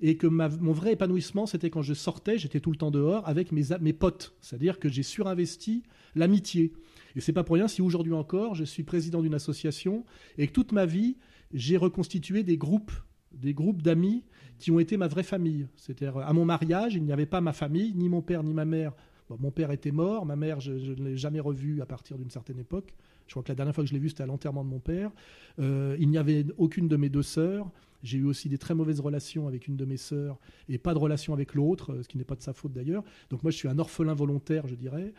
et 0.00 0.16
que 0.16 0.26
mon 0.26 0.72
vrai 0.72 0.94
épanouissement, 0.94 1.46
c'était 1.46 1.70
quand 1.70 1.82
je 1.82 1.94
sortais, 1.94 2.36
j'étais 2.36 2.58
tout 2.58 2.72
le 2.72 2.76
temps 2.76 2.90
dehors 2.90 3.28
avec 3.28 3.52
mes, 3.52 3.62
mes 3.80 3.92
potes. 3.92 4.34
C'est-à-dire 4.40 4.80
que 4.80 4.88
j'ai 4.88 5.04
surinvesti 5.04 5.84
l'amitié. 6.16 6.72
Et 7.16 7.20
c'est 7.20 7.32
pas 7.32 7.44
pour 7.44 7.56
rien 7.56 7.68
si 7.68 7.82
aujourd'hui 7.82 8.12
encore, 8.12 8.54
je 8.54 8.64
suis 8.64 8.82
président 8.82 9.22
d'une 9.22 9.34
association 9.34 10.04
et 10.38 10.46
que 10.46 10.52
toute 10.52 10.72
ma 10.72 10.86
vie, 10.86 11.16
j'ai 11.52 11.76
reconstitué 11.76 12.42
des 12.42 12.56
groupes, 12.56 12.92
des 13.32 13.54
groupes 13.54 13.82
d'amis 13.82 14.24
qui 14.58 14.70
ont 14.70 14.78
été 14.78 14.96
ma 14.96 15.08
vraie 15.08 15.22
famille. 15.22 15.66
C'est-à-dire, 15.76 16.18
à 16.18 16.32
mon 16.32 16.44
mariage, 16.44 16.94
il 16.94 17.02
n'y 17.02 17.12
avait 17.12 17.26
pas 17.26 17.40
ma 17.40 17.52
famille, 17.52 17.92
ni 17.94 18.08
mon 18.08 18.22
père, 18.22 18.42
ni 18.42 18.54
ma 18.54 18.64
mère. 18.64 18.92
mon 19.28 19.50
père 19.50 19.70
était 19.70 19.90
mort, 19.90 20.24
ma 20.26 20.36
mère, 20.36 20.60
je, 20.60 20.72
ne 20.72 21.04
l'ai 21.04 21.16
jamais 21.16 21.40
revue 21.40 21.82
à 21.82 21.86
partir 21.86 22.16
d'une 22.16 22.30
certaine 22.30 22.58
époque. 22.58 22.94
Je 23.26 23.32
crois 23.32 23.42
que 23.42 23.48
la 23.48 23.54
dernière 23.54 23.74
fois 23.74 23.84
que 23.84 23.88
je 23.88 23.94
l'ai 23.94 24.00
vue, 24.00 24.08
c'était 24.08 24.22
à 24.22 24.26
l'enterrement 24.26 24.64
de 24.64 24.68
mon 24.68 24.78
père. 24.78 25.10
Euh, 25.58 25.96
il 25.98 26.08
n'y 26.08 26.18
avait 26.18 26.44
aucune 26.58 26.88
de 26.88 26.96
mes 26.96 27.08
deux 27.08 27.22
sœurs. 27.22 27.70
J'ai 28.02 28.18
eu 28.18 28.24
aussi 28.24 28.48
des 28.48 28.58
très 28.58 28.74
mauvaises 28.74 29.00
relations 29.00 29.46
avec 29.46 29.68
une 29.68 29.76
de 29.76 29.84
mes 29.84 29.96
sœurs 29.96 30.38
et 30.68 30.76
pas 30.78 30.92
de 30.92 30.98
relation 30.98 31.32
avec 31.32 31.54
l'autre, 31.54 32.02
ce 32.02 32.08
qui 32.08 32.18
n'est 32.18 32.24
pas 32.24 32.34
de 32.34 32.42
sa 32.42 32.52
faute 32.52 32.72
d'ailleurs. 32.72 33.04
Donc 33.30 33.42
moi, 33.42 33.52
je 33.52 33.56
suis 33.56 33.68
un 33.68 33.78
orphelin 33.78 34.14
volontaire, 34.14 34.66
je 34.66 34.74
dirais. 34.74 35.12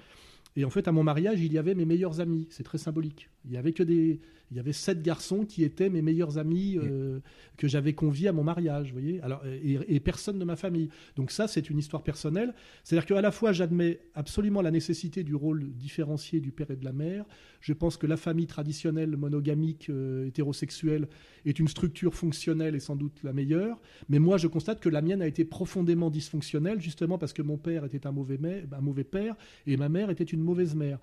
Et 0.56 0.66
en 0.66 0.70
fait, 0.70 0.88
à 0.88 0.92
mon 0.92 1.04
mariage, 1.04 1.42
il 1.42 1.52
y 1.52 1.58
avait 1.58 1.74
mes 1.74 1.86
meilleurs 1.86 2.20
amis. 2.20 2.48
C'est 2.50 2.64
très 2.64 2.78
symbolique. 2.78 3.30
Il 3.46 3.52
y 3.52 3.58
avait 3.58 3.74
que 3.74 3.84
des, 3.84 4.20
il 4.54 4.58
y 4.58 4.60
avait 4.60 4.72
sept 4.72 5.02
garçons 5.02 5.46
qui 5.46 5.64
étaient 5.64 5.90
mes 5.90 6.04
meilleurs 6.04 6.38
amis 6.38 6.78
euh, 6.78 7.20
que 7.58 7.68
j'avais 7.68 7.94
conviés 7.94 8.28
à 8.28 8.34
mon 8.34 8.44
mariage, 8.44 8.94
vous 8.94 9.00
voyez. 9.00 9.20
Alors 9.22 9.42
et, 9.46 10.00
personne 10.00 10.38
de 10.38 10.46
ma 10.46 10.56
famille. 10.56 10.90
Donc 11.16 11.32
ça, 11.32 11.48
c'est 11.48 11.72
une 11.72 11.80
histoire 11.80 12.04
personnelle. 12.04 12.54
C'est-à-dire 12.84 13.08
qu'à 13.08 13.22
la 13.22 13.32
fois, 13.32 13.52
j'admets 13.52 14.00
absolument 14.14 14.62
la 14.62 14.70
nécessité 14.70 15.24
du 15.24 15.34
rôle 15.34 15.74
différencié 15.74 16.40
du 16.40 16.52
père 16.52 16.70
et 16.70 16.76
de 16.76 16.86
la 16.86 16.94
mère. 16.94 17.26
Je 17.62 17.74
pense 17.74 17.98
que 17.98 18.06
la 18.06 18.16
famille 18.16 18.46
traditionnelle 18.46 19.18
monogamique 19.18 19.90
euh, 19.90 20.28
hétérosexuelle 20.28 21.08
est 21.46 21.58
une 21.58 21.68
structure 21.68 22.14
fonctionnelle 22.14 22.76
et 22.76 22.80
sans 22.80 22.96
doute 22.96 23.24
la 23.24 23.34
meilleure. 23.34 23.82
Mais 24.08 24.20
moi, 24.20 24.38
je 24.38 24.46
constate 24.46 24.82
que 24.82 24.90
la 24.90 25.02
mienne 25.02 25.24
a 25.24 25.28
été 25.28 25.46
profondément 25.46 26.12
dysfonctionnelle, 26.12 26.80
justement 26.80 27.18
parce 27.18 27.34
que 27.34 27.42
mon 27.42 27.58
père 27.58 27.86
était 27.86 28.06
un 28.06 28.12
mauvais, 28.12 28.40
un 28.72 28.82
mauvais 28.82 29.04
père 29.04 29.36
et 29.66 29.78
ma 29.78 29.90
mère 29.90 30.12
était 30.12 30.24
une 30.24 30.42
mauvaise 30.42 30.76
mère. 30.76 31.00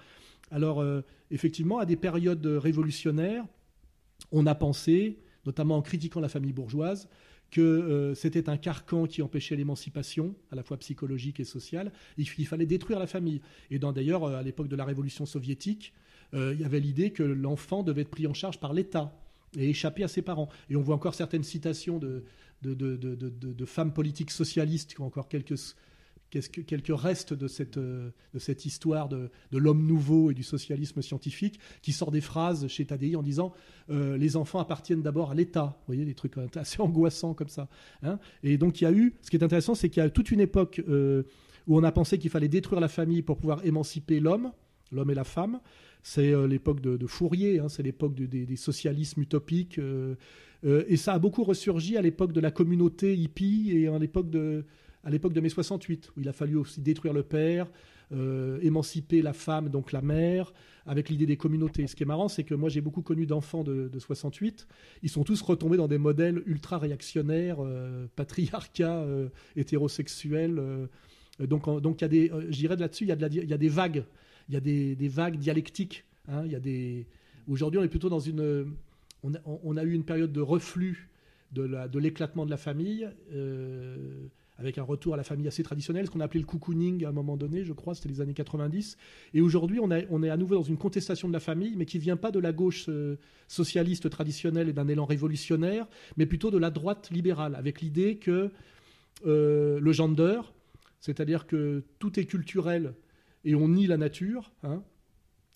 Alors, 0.50 0.80
euh, 0.80 1.02
effectivement, 1.30 1.78
à 1.78 1.86
des 1.86 1.96
périodes 1.96 2.46
révolutionnaires, 2.46 3.44
on 4.32 4.46
a 4.46 4.54
pensé, 4.54 5.18
notamment 5.46 5.76
en 5.76 5.82
critiquant 5.82 6.20
la 6.20 6.28
famille 6.28 6.52
bourgeoise, 6.52 7.08
que 7.50 7.60
euh, 7.60 8.14
c'était 8.14 8.48
un 8.48 8.56
carcan 8.56 9.06
qui 9.06 9.22
empêchait 9.22 9.56
l'émancipation, 9.56 10.34
à 10.52 10.56
la 10.56 10.62
fois 10.62 10.76
psychologique 10.76 11.40
et 11.40 11.44
sociale. 11.44 11.92
Il, 12.16 12.26
fallait 12.46 12.66
détruire 12.66 12.98
la 12.98 13.06
famille. 13.06 13.40
Et 13.70 13.78
d'ailleurs, 13.78 14.24
euh, 14.24 14.38
à 14.38 14.42
l'époque 14.42 14.68
de 14.68 14.76
la 14.76 14.84
révolution 14.84 15.26
soviétique, 15.26 15.92
il 16.32 16.60
y 16.60 16.64
avait 16.64 16.78
l'idée 16.78 17.10
que 17.10 17.24
l'enfant 17.24 17.82
devait 17.82 18.02
être 18.02 18.08
pris 18.08 18.28
en 18.28 18.34
charge 18.34 18.60
par 18.60 18.72
l'État 18.72 19.12
et 19.58 19.70
échapper 19.70 20.04
à 20.04 20.08
ses 20.08 20.22
parents. 20.22 20.48
Et 20.68 20.76
on 20.76 20.80
voit 20.80 20.94
encore 20.94 21.16
certaines 21.16 21.42
citations 21.42 21.98
de, 21.98 22.22
de 22.62 23.64
femmes 23.64 23.92
politiques 23.92 24.30
socialistes 24.30 24.94
qui 24.94 25.00
ont 25.00 25.06
encore 25.06 25.26
quelques 25.26 25.58
quelques 26.30 26.96
restes 26.96 27.34
de 27.34 27.48
cette, 27.48 27.76
euh, 27.76 28.10
histoire 28.64 29.08
de, 29.08 29.30
l'homme 29.52 29.86
nouveau 29.86 30.30
et 30.30 30.34
du 30.34 30.42
socialisme 30.42 31.02
scientifique, 31.02 31.58
qui 31.82 31.92
sort 31.92 32.10
des 32.10 32.20
phrases 32.20 32.68
chez 32.68 32.84
Tadei 32.84 33.16
en 33.16 33.22
disant 33.22 33.52
euh, 33.90 34.16
les 34.16 34.36
enfants 34.36 34.60
appartiennent 34.60 35.02
d'abord 35.02 35.32
à 35.32 35.34
l'État. 35.34 35.76
Vous 35.80 35.94
voyez, 35.94 36.04
des 36.04 36.14
trucs 36.14 36.34
assez 36.54 36.80
angoissants 36.80 37.34
comme 37.34 37.48
ça. 37.48 37.68
Hein. 38.02 38.18
et 38.42 38.56
donc 38.58 38.80
il 38.80 38.84
y 38.84 38.86
a 38.86 38.92
eu, 38.92 39.14
ce 39.22 39.30
qui 39.30 39.36
est 39.36 39.44
intéressant, 39.44 39.74
c'est 39.74 39.88
qu'il 39.88 40.02
y 40.02 40.06
a 40.06 40.10
toute 40.10 40.30
une 40.30 40.40
époque 40.40 40.80
euh, 40.88 41.24
où 41.66 41.76
on 41.76 41.82
a 41.82 41.92
pensé 41.92 42.18
qu'il 42.18 42.30
fallait 42.30 42.48
détruire 42.48 42.80
la 42.80 42.88
famille 42.88 43.22
pour 43.22 43.36
pouvoir 43.36 43.64
émanciper 43.64 44.20
l'homme, 44.20 44.52
l'homme 44.92 45.10
et 45.10 45.14
la 45.14 45.24
femme. 45.24 45.60
C'est 46.02 46.32
l'époque 46.48 46.80
de, 46.80 47.06
Fourier, 47.06 47.58
hein, 47.58 47.68
c'est 47.68 47.82
l'époque 47.82 48.14
des 48.14 48.56
socialismes 48.56 49.20
utopiques. 49.20 49.78
et 50.64 50.96
ça 50.96 51.12
a 51.12 51.18
beaucoup 51.18 51.44
ressurgi 51.44 51.98
à 51.98 52.02
l'époque 52.02 52.32
de 52.32 52.40
la 52.40 52.50
communauté 52.50 53.14
hippie 53.14 53.72
et 53.74 53.86
à 53.86 53.98
l'époque 53.98 54.30
de, 54.30 54.64
à 55.04 55.10
l'époque 55.10 55.32
de 55.32 55.40
mai 55.40 55.48
68, 55.48 56.12
où 56.16 56.20
il 56.20 56.28
a 56.28 56.32
fallu 56.32 56.56
aussi 56.56 56.80
détruire 56.80 57.12
le 57.12 57.22
père, 57.22 57.66
euh, 58.12 58.58
émanciper 58.60 59.22
la 59.22 59.32
femme, 59.32 59.68
donc 59.68 59.92
la 59.92 60.02
mère, 60.02 60.52
avec 60.84 61.08
l'idée 61.08 61.26
des 61.26 61.36
communautés. 61.36 61.86
Ce 61.86 61.94
qui 61.94 62.02
est 62.02 62.06
marrant, 62.06 62.28
c'est 62.28 62.44
que 62.44 62.54
moi 62.54 62.68
j'ai 62.68 62.80
beaucoup 62.80 63.02
connu 63.02 63.24
d'enfants 63.24 63.62
de, 63.62 63.90
68, 63.96 64.66
ils 65.02 65.08
sont 65.08 65.24
tous 65.24 65.40
retombés 65.42 65.76
dans 65.76 65.88
des 65.88 65.98
modèles 65.98 66.42
ultra 66.46 66.78
réactionnaires, 66.78 67.58
euh, 67.60 68.06
patriarcat, 68.16 68.98
euh, 68.98 69.28
hétérosexuels. 69.56 70.60
donc 71.38 71.66
il 72.00 72.04
y 72.04 72.08
des, 72.08 72.32
je 72.50 72.56
dirais 72.56 72.76
là-dessus, 72.76 73.04
il 73.04 73.08
y 73.08 73.12
a 73.12 73.28
il 73.28 73.48
y 73.48 73.54
a 73.54 73.58
des 73.58 73.68
vagues, 73.68 74.04
il 74.48 74.54
y 74.54 74.56
a 74.56 74.60
des, 74.60 75.08
vagues 75.08 75.38
dialectiques. 75.38 76.04
Hein, 76.28 76.46
des, 76.46 77.06
aujourd'hui 77.48 77.78
on 77.78 77.82
est 77.82 77.88
plutôt 77.88 78.08
dans 78.10 78.20
une, 78.20 78.74
on 79.22 79.76
a, 79.76 79.84
eu 79.84 79.92
une 79.92 80.04
période 80.04 80.32
de 80.32 80.40
reflux 80.40 81.08
de 81.52 81.98
l'éclatement 81.98 82.42
de, 82.42 82.48
de, 82.48 82.50
la 82.50 82.56
famille 82.56 83.08
avec 84.60 84.76
un 84.76 84.82
retour 84.82 85.14
à 85.14 85.16
la 85.16 85.24
famille 85.24 85.48
assez 85.48 85.62
traditionnelle, 85.62 86.04
ce 86.04 86.10
qu'on 86.10 86.20
a 86.20 86.24
appelé 86.24 86.40
le 86.40 86.46
cocooning 86.46 87.04
à 87.06 87.08
un 87.08 87.12
moment 87.12 87.38
donné, 87.38 87.64
je 87.64 87.72
crois, 87.72 87.94
c'était 87.94 88.10
les 88.10 88.20
années 88.20 88.34
90. 88.34 88.98
Et 89.32 89.40
aujourd'hui, 89.40 89.80
on, 89.80 89.90
est 89.90 90.28
à 90.28 90.36
nouveau 90.36 90.54
dans 90.54 90.62
une 90.62 90.76
contestation 90.76 91.28
de 91.28 91.32
la 91.32 91.40
famille, 91.40 91.74
mais 91.76 91.86
qui 91.86 91.98
vient 91.98 92.18
pas 92.18 92.30
de 92.30 92.38
la 92.38 92.52
gauche 92.52 92.86
euh, 92.90 93.16
socialiste 93.48 94.10
traditionnelle 94.10 94.68
et 94.68 94.74
d'un 94.74 94.86
élan 94.86 95.06
révolutionnaire, 95.06 95.88
mais 96.18 96.26
plutôt 96.26 96.50
de 96.50 96.58
la 96.58 96.70
droite 96.70 97.08
libérale, 97.10 97.54
avec 97.54 97.80
l'idée 97.80 98.16
que 98.16 98.50
euh, 99.26 99.80
le 99.80 99.92
gender, 99.92 100.40
c'est-à-dire 101.00 101.46
que 101.46 101.82
tout 101.98 102.20
est 102.20 102.26
culturel 102.26 102.94
et 103.44 103.54
on 103.54 103.66
nie 103.68 103.86
la 103.86 103.96
nature, 103.96 104.52
hein, 104.62 104.82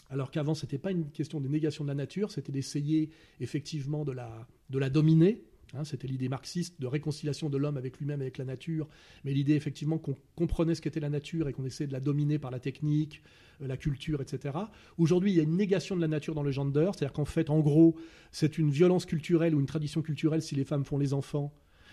alors 0.09 0.31
qu'avant, 0.31 0.55
ce 0.55 0.65
n'était 0.65 0.79
pas 0.79 0.93
une 0.93 1.11
question 1.11 1.41
de 1.41 1.49
négation 1.49 1.85
de 1.85 1.89
la 1.89 1.95
nature, 1.95 2.31
c'était 2.31 2.53
d'essayer 2.53 3.11
effectivement 3.41 4.05
de 4.05 4.13
la, 4.13 4.47
de 4.71 4.79
la 4.79 4.89
dominer. 4.89 5.45
Hein, 5.77 5.85
c'était 5.85 6.07
l'idée 6.07 6.29
marxiste 6.29 6.81
de 6.81 6.87
réconciliation 6.87 7.51
de 7.51 7.59
l'homme 7.59 7.77
avec 7.77 7.99
lui-même, 7.99 8.21
avec 8.21 8.39
la 8.39 8.45
nature, 8.45 8.89
mais 9.25 9.33
l'idée 9.33 9.55
effectivement 9.55 9.99
qu'on 9.99 10.17
comprenait 10.37 10.75
ce 10.75 10.81
qu'était 10.81 11.01
la 11.01 11.11
nature 11.11 11.49
et 11.49 11.53
qu'on 11.53 11.65
essayait 11.65 11.89
de 11.89 11.93
la 11.93 12.01
dominer 12.01 12.39
par 12.39 12.53
la 12.53 12.61
technique, 12.61 13.23
euh, 13.61 13.67
la 13.67 13.77
culture, 13.77 14.21
etc. 14.21 14.57
Aujourd'hui, 14.99 15.33
il 15.33 15.37
y 15.37 15.41
a 15.41 15.43
une 15.43 15.57
négation 15.57 15.97
de 15.97 16.01
la 16.01 16.09
nature 16.09 16.35
dans 16.35 16.43
le 16.43 16.53
gender, 16.53 16.91
c'est-à-dire 16.95 17.13
qu'en 17.13 17.25
fait, 17.25 17.51
en 17.51 17.59
gros, 17.61 17.97
c'est 18.31 18.57
une 18.59 18.71
violence 18.71 19.05
culturelle 19.05 19.55
ou 19.55 19.61
une 19.61 19.67
tradition 19.67 20.01
culturelle 20.01 20.43
si 20.43 20.55
les 20.55 20.65
femmes 20.65 20.85
font 20.85 20.99
les 20.99 21.13
enfants, 21.13 21.53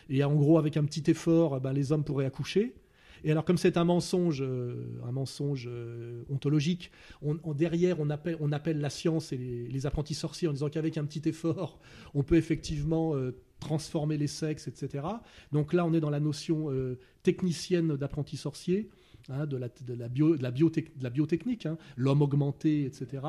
et 0.09 0.23
en 0.23 0.35
gros, 0.35 0.57
avec 0.57 0.77
un 0.77 0.83
petit 0.83 1.09
effort, 1.09 1.59
ben, 1.59 1.73
les 1.73 1.91
hommes 1.91 2.03
pourraient 2.03 2.25
accoucher. 2.25 2.75
Et 3.23 3.31
alors, 3.31 3.45
comme 3.45 3.57
c'est 3.57 3.77
un 3.77 3.83
mensonge, 3.83 4.41
euh, 4.41 4.99
un 5.05 5.11
mensonge 5.11 5.67
euh, 5.71 6.23
ontologique, 6.29 6.91
on, 7.21 7.35
derrière, 7.53 7.99
on 7.99 8.09
appelle, 8.09 8.35
on 8.39 8.51
appelle 8.51 8.79
la 8.79 8.89
science 8.89 9.31
et 9.31 9.37
les, 9.37 9.85
apprentis 9.85 10.15
sorciers 10.15 10.47
en 10.47 10.53
disant 10.53 10.69
qu'avec 10.69 10.97
un 10.97 11.05
petit 11.05 11.27
effort, 11.29 11.79
on 12.15 12.23
peut 12.23 12.35
effectivement 12.35 13.15
transformer 13.61 14.17
les 14.17 14.27
sexes, 14.27 14.67
etc. 14.67 15.05
Donc 15.53 15.71
là, 15.71 15.85
on 15.85 15.93
est 15.93 16.01
dans 16.01 16.09
la 16.09 16.19
notion 16.19 16.67
technicienne 17.23 17.95
d'apprenti 17.95 18.35
sorcier. 18.35 18.89
Hein, 19.29 19.45
de, 19.45 19.55
la, 19.57 20.09
bio, 20.09 20.35
de, 20.35 20.41
la 20.41 21.09
biotechnique, 21.09 21.65
hein, 21.65 21.77
l'homme 21.95 22.21
augmenté, 22.21 22.85
etc. 22.85 23.23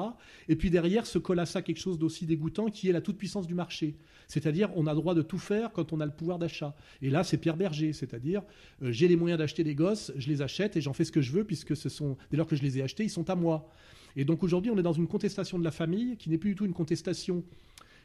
Et 0.48 0.56
puis 0.56 0.70
derrière 0.70 1.06
se 1.06 1.18
colle 1.18 1.38
à 1.38 1.46
ça 1.46 1.60
quelque 1.60 1.78
chose 1.78 1.98
d'aussi 1.98 2.24
dégoûtant 2.24 2.70
qui 2.70 2.88
est 2.88 2.92
la 2.92 3.02
toute-puissance 3.02 3.46
du 3.46 3.54
marché. 3.54 3.96
C'est-à-dire, 4.26 4.70
on 4.74 4.86
a 4.86 4.92
le 4.92 4.96
droit 4.96 5.14
de 5.14 5.20
tout 5.20 5.38
faire 5.38 5.70
quand 5.72 5.92
on 5.92 6.00
a 6.00 6.06
le 6.06 6.12
pouvoir 6.12 6.38
d'achat. 6.38 6.74
Et 7.02 7.10
là, 7.10 7.24
c'est 7.24 7.36
Pierre 7.36 7.56
Berger, 7.56 7.92
c'est-à-dire, 7.92 8.42
euh, 8.82 8.90
j'ai 8.90 9.06
les 9.06 9.16
moyens 9.16 9.38
d'acheter 9.38 9.64
des 9.64 9.74
gosses, 9.74 10.12
je 10.16 10.28
les 10.28 10.40
achète 10.40 10.76
et 10.76 10.80
j'en 10.80 10.94
fais 10.94 11.04
ce 11.04 11.12
que 11.12 11.20
je 11.20 11.32
veux, 11.32 11.44
puisque 11.44 11.76
ce 11.76 11.90
sont, 11.90 12.16
dès 12.30 12.38
lors 12.38 12.46
que 12.46 12.56
je 12.56 12.62
les 12.62 12.78
ai 12.78 12.82
achetés, 12.82 13.04
ils 13.04 13.10
sont 13.10 13.28
à 13.28 13.34
moi. 13.34 13.68
Et 14.16 14.24
donc 14.24 14.42
aujourd'hui, 14.42 14.70
on 14.70 14.78
est 14.78 14.82
dans 14.82 14.92
une 14.92 15.08
contestation 15.08 15.58
de 15.58 15.64
la 15.64 15.70
famille 15.70 16.16
qui 16.16 16.30
n'est 16.30 16.38
plus 16.38 16.50
du 16.50 16.56
tout 16.56 16.64
une 16.64 16.72
contestation 16.72 17.44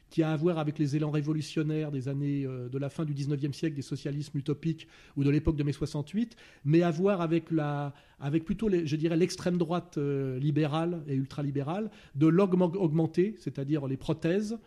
qui 0.09 0.23
a 0.23 0.31
à 0.31 0.35
voir 0.35 0.57
avec 0.57 0.79
les 0.79 0.95
élans 0.95 1.11
révolutionnaires 1.11 1.91
des 1.91 2.07
années 2.07 2.45
euh, 2.45 2.69
de 2.69 2.77
la 2.77 2.89
fin 2.89 3.05
du 3.05 3.13
19e 3.13 3.53
siècle, 3.53 3.75
des 3.75 3.81
socialismes 3.81 4.37
utopiques 4.37 4.87
ou 5.15 5.23
de 5.23 5.29
l'époque 5.29 5.55
de 5.57 5.63
mai 5.63 5.73
68, 5.73 6.35
mais 6.65 6.81
à 6.81 6.91
voir 6.91 7.21
avec, 7.21 7.51
la, 7.51 7.93
avec 8.19 8.45
plutôt, 8.45 8.69
je 8.69 8.95
dirais, 8.95 9.17
l'extrême 9.17 9.57
droite 9.57 9.97
euh, 9.97 10.39
libérale 10.39 11.03
et 11.07 11.15
ultralibérale, 11.15 11.89
de 12.15 12.27
l'homme 12.27 12.61
augmenté, 12.61 13.35
c'est-à-dire 13.39 13.87
les 13.87 13.97
prothèses, 13.97 14.57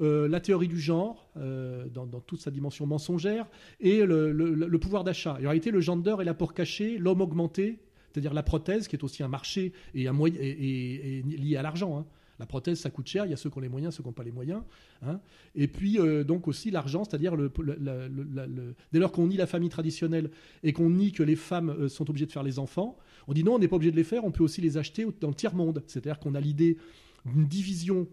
euh, 0.00 0.28
la 0.28 0.40
théorie 0.40 0.68
du 0.68 0.80
genre, 0.80 1.28
dans, 1.34 2.06
toute 2.20 2.40
sa 2.40 2.50
dimension 2.50 2.86
mensongère, 2.86 3.46
et 3.80 4.04
le, 4.04 4.78
pouvoir 4.78 5.04
d'achat. 5.04 5.34
En 5.34 5.48
réalité, 5.48 5.70
le 5.70 5.80
gender 5.80 6.16
est 6.20 6.24
là 6.24 6.34
pour 6.34 6.54
cacher 6.54 6.98
l'homme 6.98 7.20
augmenté, 7.20 7.80
c'est-à-dire 8.12 8.32
la 8.32 8.42
prothèse, 8.42 8.88
qui 8.88 8.96
est 8.96 9.04
aussi 9.04 9.22
un 9.22 9.28
marché 9.28 9.72
et, 9.94 10.04
et, 10.04 11.22
lié 11.22 11.56
à 11.56 11.62
l'argent. 11.62 11.98
Hein. 11.98 12.06
La 12.38 12.46
prothèse, 12.46 12.78
ça 12.78 12.90
coûte 12.90 13.06
cher. 13.08 13.26
Il 13.26 13.30
y 13.30 13.34
a 13.34 13.36
ceux 13.36 13.50
qui 13.50 13.58
ont 13.58 13.60
les 13.60 13.68
moyens, 13.68 13.94
ceux 13.94 14.02
qui 14.02 14.08
n'ont 14.08 14.12
pas 14.12 14.22
les 14.22 14.32
moyens. 14.32 14.62
Hein. 15.02 15.20
Et 15.54 15.66
puis, 15.66 15.98
euh, 15.98 16.22
donc 16.22 16.46
aussi 16.46 16.70
l'argent, 16.70 17.04
c'est-à-dire 17.04 17.36
dès 17.36 18.98
lors 18.98 19.12
qu'on 19.12 19.26
nie 19.26 19.36
la 19.36 19.46
famille 19.46 19.68
traditionnelle 19.68 20.30
et 20.62 20.72
qu'on 20.72 20.90
nie 20.90 21.12
que 21.12 21.22
les 21.22 21.36
femmes 21.36 21.70
euh, 21.70 21.88
sont 21.88 22.08
obligées 22.08 22.26
de 22.26 22.32
faire 22.32 22.44
les 22.44 22.58
enfants, 22.58 22.96
on 23.26 23.32
dit 23.32 23.42
non, 23.42 23.54
on 23.54 23.58
n'est 23.58 23.68
pas 23.68 23.76
obligé 23.76 23.90
de 23.90 23.96
les 23.96 24.04
faire, 24.04 24.24
on 24.24 24.30
peut 24.30 24.44
aussi 24.44 24.60
les 24.60 24.76
acheter 24.76 25.06
dans 25.20 25.28
le 25.28 25.34
tiers-monde. 25.34 25.82
C'est-à-dire 25.86 26.20
qu'on 26.20 26.34
a 26.34 26.40
l'idée 26.40 26.78
d'une 27.26 27.46
division 27.46 28.06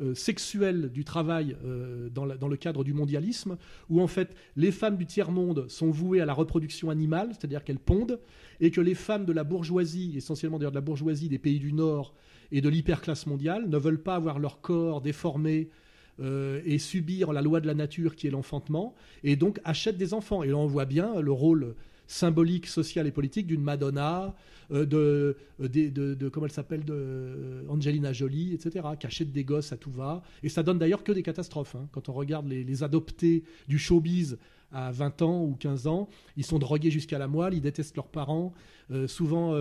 euh, 0.00 0.14
sexuelle 0.14 0.90
du 0.90 1.04
travail 1.04 1.56
dans, 2.14 2.26
dans, 2.26 2.48
le 2.48 2.56
cadre 2.56 2.84
du 2.84 2.94
mondialisme, 2.94 3.58
où 3.90 4.00
en 4.00 4.06
fait 4.06 4.34
les 4.56 4.72
femmes 4.72 4.96
du 4.96 5.04
tiers-monde 5.04 5.68
sont 5.68 5.90
vouées 5.90 6.22
à 6.22 6.24
la 6.24 6.32
reproduction 6.32 6.88
animale, 6.88 7.30
c'est-à-dire 7.32 7.64
qu'elles 7.64 7.78
pondent, 7.78 8.18
et 8.60 8.70
que 8.70 8.80
les 8.80 8.94
femmes 8.94 9.26
de 9.26 9.32
la 9.32 9.44
bourgeoisie, 9.44 10.14
essentiellement 10.16 10.58
d'ailleurs 10.58 10.72
de 10.72 10.76
la 10.76 10.80
bourgeoisie 10.80 11.28
des 11.28 11.38
pays 11.38 11.58
du 11.58 11.74
Nord, 11.74 12.14
et 12.52 12.60
de 12.60 12.68
l'hyperclasse 12.68 13.26
mondiale 13.26 13.68
ne 13.68 13.78
veulent 13.78 14.02
pas 14.02 14.14
avoir 14.14 14.38
leur 14.38 14.60
corps 14.60 15.00
déformé 15.00 15.68
euh, 16.20 16.60
et 16.64 16.78
subir 16.78 17.32
la 17.32 17.42
loi 17.42 17.60
de 17.60 17.66
la 17.66 17.74
nature 17.74 18.16
qui 18.16 18.26
est 18.26 18.30
l'enfantement, 18.30 18.94
et 19.22 19.36
donc 19.36 19.60
achètent 19.64 19.98
des 19.98 20.14
enfants. 20.14 20.42
Et 20.42 20.48
là, 20.48 20.56
on 20.56 20.66
voit 20.66 20.84
bien 20.84 21.20
le 21.20 21.30
rôle 21.30 21.74
symbolique, 22.08 22.66
social 22.66 23.06
et 23.06 23.12
politique 23.12 23.46
d'une 23.46 23.62
Madonna, 23.62 24.34
euh, 24.72 24.84
de, 24.84 25.36
de, 25.60 26.28
comment 26.28 26.46
elle 26.46 26.52
s'appelle, 26.52 26.84
de 26.84 27.64
Angelina 27.68 28.12
Jolie, 28.12 28.54
etc., 28.54 28.84
qui 28.98 29.06
achètent 29.06 29.30
des 29.30 29.44
gosses 29.44 29.72
à 29.72 29.76
tout 29.76 29.92
va. 29.92 30.22
Et 30.42 30.48
ça 30.48 30.64
donne 30.64 30.78
d'ailleurs 30.78 31.04
que 31.04 31.12
des 31.12 31.22
catastrophes. 31.22 31.76
Hein. 31.76 31.88
Quand 31.92 32.08
on 32.08 32.12
regarde 32.12 32.48
les, 32.48 32.82
adoptés 32.82 33.44
du 33.68 33.78
showbiz 33.78 34.38
à 34.72 34.90
20 34.90 35.22
ans 35.22 35.44
ou 35.44 35.54
15 35.54 35.86
ans, 35.86 36.08
ils 36.36 36.44
sont 36.44 36.58
drogués 36.58 36.90
jusqu'à 36.90 37.18
la 37.18 37.28
moelle, 37.28 37.54
ils 37.54 37.60
détestent 37.60 37.96
leurs 37.96 38.08
parents. 38.08 38.52
Euh, 38.90 39.06
souvent, 39.06 39.54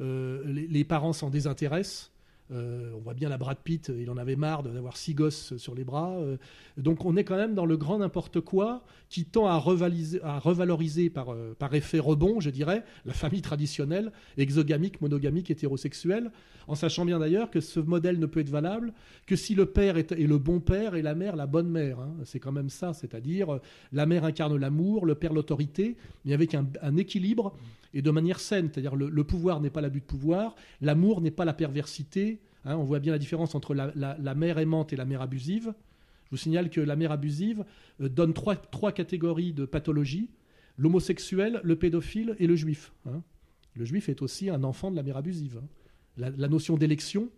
euh, 0.00 0.42
les, 0.46 0.84
parents 0.84 1.12
s'en 1.12 1.30
désintéressent. 1.30 2.10
Euh, 2.52 2.92
on 2.94 3.00
voit 3.00 3.14
bien 3.14 3.30
la 3.30 3.38
Brad 3.38 3.56
Pitt, 3.56 3.90
il 3.96 4.10
en 4.10 4.18
avait 4.18 4.36
marre 4.36 4.62
d'avoir 4.62 4.98
six 4.98 5.14
gosses 5.14 5.56
sur 5.56 5.74
les 5.74 5.84
bras. 5.84 6.10
Euh, 6.18 6.36
donc 6.76 7.06
on 7.06 7.16
est 7.16 7.24
quand 7.24 7.36
même 7.36 7.54
dans 7.54 7.64
le 7.64 7.78
grand 7.78 7.98
n'importe 7.98 8.40
quoi 8.40 8.84
qui 9.08 9.24
tend 9.24 9.46
à, 9.46 9.56
revaloriser 9.56 11.08
par, 11.08 11.34
effet 11.72 11.98
rebond, 11.98 12.40
je 12.40 12.50
dirais, 12.50 12.84
la 13.06 13.14
famille 13.14 13.40
traditionnelle, 13.40 14.12
exogamique, 14.36 15.00
monogamique, 15.00 15.50
hétérosexuelle, 15.50 16.32
en 16.68 16.74
sachant 16.74 17.06
bien 17.06 17.18
d'ailleurs 17.18 17.50
que 17.50 17.60
ce 17.60 17.80
modèle 17.80 18.18
ne 18.18 18.26
peut 18.26 18.40
être 18.40 18.50
valable 18.50 18.92
que 19.26 19.36
si 19.36 19.54
le 19.54 19.64
père 19.64 19.96
est, 19.96 20.10
le 20.10 20.38
bon 20.38 20.60
père 20.60 20.96
et 20.96 21.02
la 21.02 21.14
mère 21.14 21.36
la 21.36 21.46
bonne 21.46 21.68
mère. 21.68 22.00
Hein. 22.00 22.12
C'est 22.24 22.40
quand 22.40 22.52
même 22.52 22.68
ça, 22.68 22.92
c'est-à-dire 22.92 23.58
la 23.90 24.04
mère 24.04 24.24
incarne 24.24 24.56
l'amour, 24.56 25.06
le 25.06 25.14
père 25.14 25.32
l'autorité, 25.32 25.96
mais 26.26 26.34
avec 26.34 26.54
un 26.54 26.96
équilibre 26.98 27.54
et 27.94 28.02
de 28.02 28.10
manière 28.10 28.40
saine. 28.40 28.68
C'est-à-dire 28.70 28.96
le, 28.96 29.08
le 29.08 29.24
pouvoir 29.24 29.60
n'est 29.60 29.70
pas 29.70 29.80
l'abus 29.80 30.00
de 30.00 30.04
pouvoir, 30.04 30.54
l'amour 30.82 31.20
n'est 31.20 31.30
pas 31.30 31.44
la 31.44 31.54
perversité. 31.54 32.40
Hein. 32.64 32.76
on 32.76 32.84
voit 32.84 32.98
bien 32.98 33.12
la 33.12 33.18
différence 33.18 33.54
entre 33.54 33.74
la, 33.74 34.34
mère 34.34 34.58
aimante 34.58 34.92
et 34.92 34.96
la 34.96 35.04
mère 35.04 35.22
abusive. 35.22 35.72
Je 36.26 36.30
vous 36.30 36.36
signale 36.36 36.70
que 36.70 36.80
la 36.80 36.96
mère 36.96 37.12
abusive 37.12 37.64
euh, 38.00 38.08
donne 38.08 38.34
trois, 38.34 38.92
catégories 38.92 39.52
de 39.52 39.64
pathologies 39.64 40.30
l'homosexuel, 40.76 41.60
le 41.62 41.76
pédophile 41.76 42.34
et 42.40 42.48
le 42.48 42.56
juif. 42.56 42.92
Hein. 43.06 43.22
Le 43.76 43.84
juif 43.84 44.08
est 44.08 44.22
aussi 44.22 44.50
un 44.50 44.64
enfant 44.64 44.90
de 44.90 44.96
la 44.96 45.04
mère 45.04 45.16
abusive. 45.16 45.60
Hein. 45.62 46.30
La, 46.36 46.48
notion 46.48 46.76
d'élection, 46.76 47.28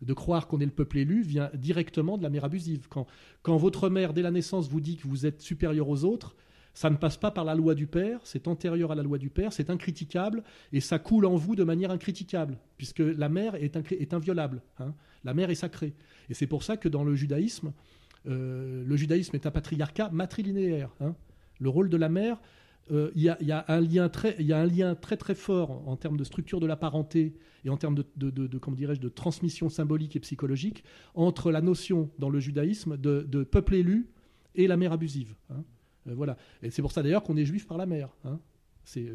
de 0.00 0.12
croire 0.14 0.46
qu'on 0.46 0.60
est 0.60 0.66
le 0.66 0.70
peuple 0.70 0.98
élu, 0.98 1.20
vient 1.20 1.50
directement 1.54 2.16
de 2.16 2.22
la 2.22 2.30
mère 2.30 2.44
abusive. 2.44 2.88
Quand 2.88 3.56
votre 3.56 3.90
mère, 3.90 4.14
dès 4.14 4.22
la 4.22 4.30
naissance, 4.30 4.68
vous 4.68 4.80
dit 4.80 4.96
que 4.96 5.06
vous 5.06 5.26
êtes 5.26 5.42
supérieur 5.42 5.88
aux 5.90 6.04
autres, 6.04 6.36
ça 6.76 6.90
ne 6.90 6.96
passe 6.96 7.16
pas 7.16 7.30
par 7.30 7.46
la 7.46 7.54
loi 7.54 7.74
du 7.74 7.86
Père, 7.86 8.20
c'est 8.24 8.46
antérieur 8.48 8.92
à 8.92 8.94
la 8.94 9.02
loi 9.02 9.16
du 9.16 9.30
Père, 9.30 9.50
c'est 9.50 9.70
incritiquable, 9.70 10.42
et 10.74 10.80
ça 10.80 10.98
coule 10.98 11.24
en 11.24 11.34
vous 11.34 11.56
de 11.56 11.64
manière 11.64 11.90
incritiquable, 11.90 12.58
puisque 12.76 12.98
la 12.98 13.30
mère 13.30 13.54
est, 13.54 14.12
inviolable. 14.12 14.60
Hein. 14.78 14.94
La 15.24 15.32
mère 15.32 15.48
est 15.48 15.54
sacrée. 15.54 15.94
Et 16.28 16.34
c'est 16.34 16.46
pour 16.46 16.62
ça 16.62 16.76
que 16.76 16.90
dans 16.90 17.02
le 17.02 17.14
judaïsme, 17.14 17.72
euh, 18.28 18.84
le 18.86 18.96
judaïsme 18.96 19.34
est 19.36 19.46
un 19.46 19.50
patriarcat 19.50 20.10
matrilinéaire. 20.10 20.90
Hein. 21.00 21.14
Le 21.60 21.70
rôle 21.70 21.88
de 21.88 21.96
la 21.96 22.10
mère, 22.10 22.42
euh, 22.90 23.10
il 23.14 23.22
y, 23.22 23.30
a 23.30 23.64
un 23.68 23.80
lien 23.80 24.10
très, 24.10 24.36
y 24.38 24.52
a 24.52 24.58
un 24.58 24.66
lien 24.66 24.94
très 24.94 25.16
très 25.16 25.34
fort 25.34 25.82
en 25.88 25.96
termes 25.96 26.18
de 26.18 26.24
structure 26.24 26.60
de 26.60 26.66
la 26.66 26.76
parenté 26.76 27.36
et 27.64 27.70
en 27.70 27.78
termes 27.78 27.94
de, 27.94 28.04
de, 28.16 28.28
de, 28.28 28.60
dirais-je, 28.74 29.00
de 29.00 29.08
transmission 29.08 29.70
symbolique 29.70 30.14
et 30.14 30.20
psychologique 30.20 30.84
entre 31.14 31.50
la 31.50 31.62
notion 31.62 32.10
dans 32.18 32.28
le 32.28 32.38
judaïsme 32.38 32.98
de, 32.98 33.44
peuple 33.44 33.76
élu 33.76 34.10
et 34.54 34.66
la 34.66 34.76
mère 34.76 34.92
abusive. 34.92 35.34
Hein. 35.48 35.64
Euh, 36.08 36.14
voilà. 36.14 36.36
Et 36.62 36.70
c'est 36.70 36.82
pour 36.82 36.92
ça 36.92 37.02
d'ailleurs 37.02 37.22
qu'on 37.22 37.36
est 37.36 37.44
juif 37.44 37.66
par 37.66 37.78
la 37.78 37.86
mère. 37.86 38.10
Hein. 38.24 38.38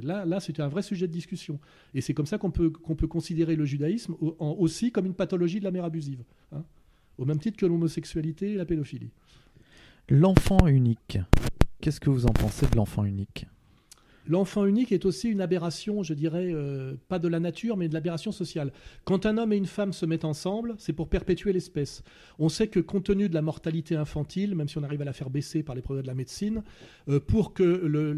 Là, 0.04 0.25
là 0.25 0.39
c'est 0.39 0.60
un 0.60 0.67
vrai 0.67 0.82
sujet 0.82 1.08
de 1.08 1.13
discussion. 1.13 1.60
Et 1.93 2.01
c'est 2.01 2.13
comme 2.13 2.25
ça 2.25 2.38
qu'on 2.38 2.51
peut, 2.51 2.69
qu'on 2.69 2.95
peut 2.95 3.08
considérer 3.08 3.56
le 3.56 3.65
judaïsme 3.65 4.15
aussi 4.39 4.91
comme 4.91 5.06
une 5.06 5.13
pathologie 5.13 5.60
de 5.60 5.63
la 5.63 5.71
mère 5.71 5.86
abusive. 5.86 6.23
Hein. 6.51 6.63
au 7.17 7.25
même 7.25 7.39
titre 7.39 7.58
que 7.58 7.65
l'homosexualité 7.65 8.54
et 8.54 8.56
la 8.56 8.65
pédophilie. 8.65 9.12
L'enfant 10.10 10.67
unique. 10.67 11.19
Qu'est-ce 11.80 11.99
que 11.99 12.10
vous 12.10 12.25
en 12.25 12.34
pensez 12.34 12.67
de 12.67 12.75
l'enfant 12.75 13.06
unique? 13.06 13.45
L'enfant 14.27 14.65
unique 14.65 14.91
est 14.91 15.05
aussi 15.05 15.29
une 15.29 15.41
aberration, 15.41 16.03
je 16.03 16.13
dirais, 16.13 16.51
euh, 16.53 16.95
pas 17.07 17.19
de 17.19 17.27
la 17.27 17.39
nature, 17.39 17.77
mais 17.77 17.88
de 17.88 17.93
l'aberration 17.93 18.31
sociale. 18.31 18.71
Quand 19.03 19.25
un 19.25 19.38
homme 19.38 19.51
et 19.53 19.57
une 19.57 19.65
femme 19.65 19.93
se 19.93 20.05
mettent 20.05 20.25
ensemble, 20.25 20.75
c'est 20.77 20.93
pour 20.93 21.07
perpétuer 21.10 21.53
l'espèce. 21.53 22.03
On 22.38 22.49
sait 22.49 22.67
que 22.67 22.79
compte 22.79 23.05
tenu 23.05 23.29
de 23.29 23.34
la 23.34 23.41
mortalité 23.41 23.95
infantile, 23.95 24.55
même 24.55 24.67
si 24.67 24.77
on 24.77 24.84
arrive 24.84 25.01
à 25.01 25.05
la 25.05 25.13
faire 25.13 25.29
baisser 25.29 25.63
par 25.63 25.75
les 25.75 25.81
progrès 25.81 26.03
de 26.03 26.07
la 26.07 26.13
médecine, 26.13 26.63
euh, 27.10 27.19
pour 27.19 27.53
que 27.53 27.63
le, 27.63 28.13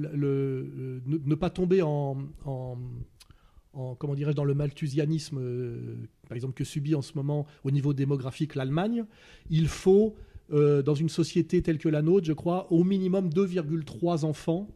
ne, 1.05 1.35
pas 1.35 1.49
tomber 1.49 1.81
en, 1.81 2.17
comment 3.97 4.15
dirais-je, 4.15 4.35
dans 4.35 4.43
le 4.43 4.53
malthusianisme, 4.53 5.37
euh, 5.39 5.95
par 6.27 6.35
exemple, 6.35 6.53
que 6.53 6.65
subit 6.65 6.95
en 6.95 7.01
ce 7.01 7.13
moment 7.15 7.45
au 7.63 7.71
niveau 7.71 7.93
démographique 7.93 8.55
l'Allemagne, 8.55 9.05
il 9.49 9.67
faut, 9.67 10.15
dans 10.49 10.93
une 10.93 11.09
société 11.09 11.63
telle 11.63 11.79
que 11.79 11.89
la 11.89 12.03
nôtre, 12.03 12.27
je 12.27 12.33
crois, 12.33 12.71
au 12.71 12.83
minimum 12.83 13.29
2,3 13.29 14.23
enfants 14.23 14.67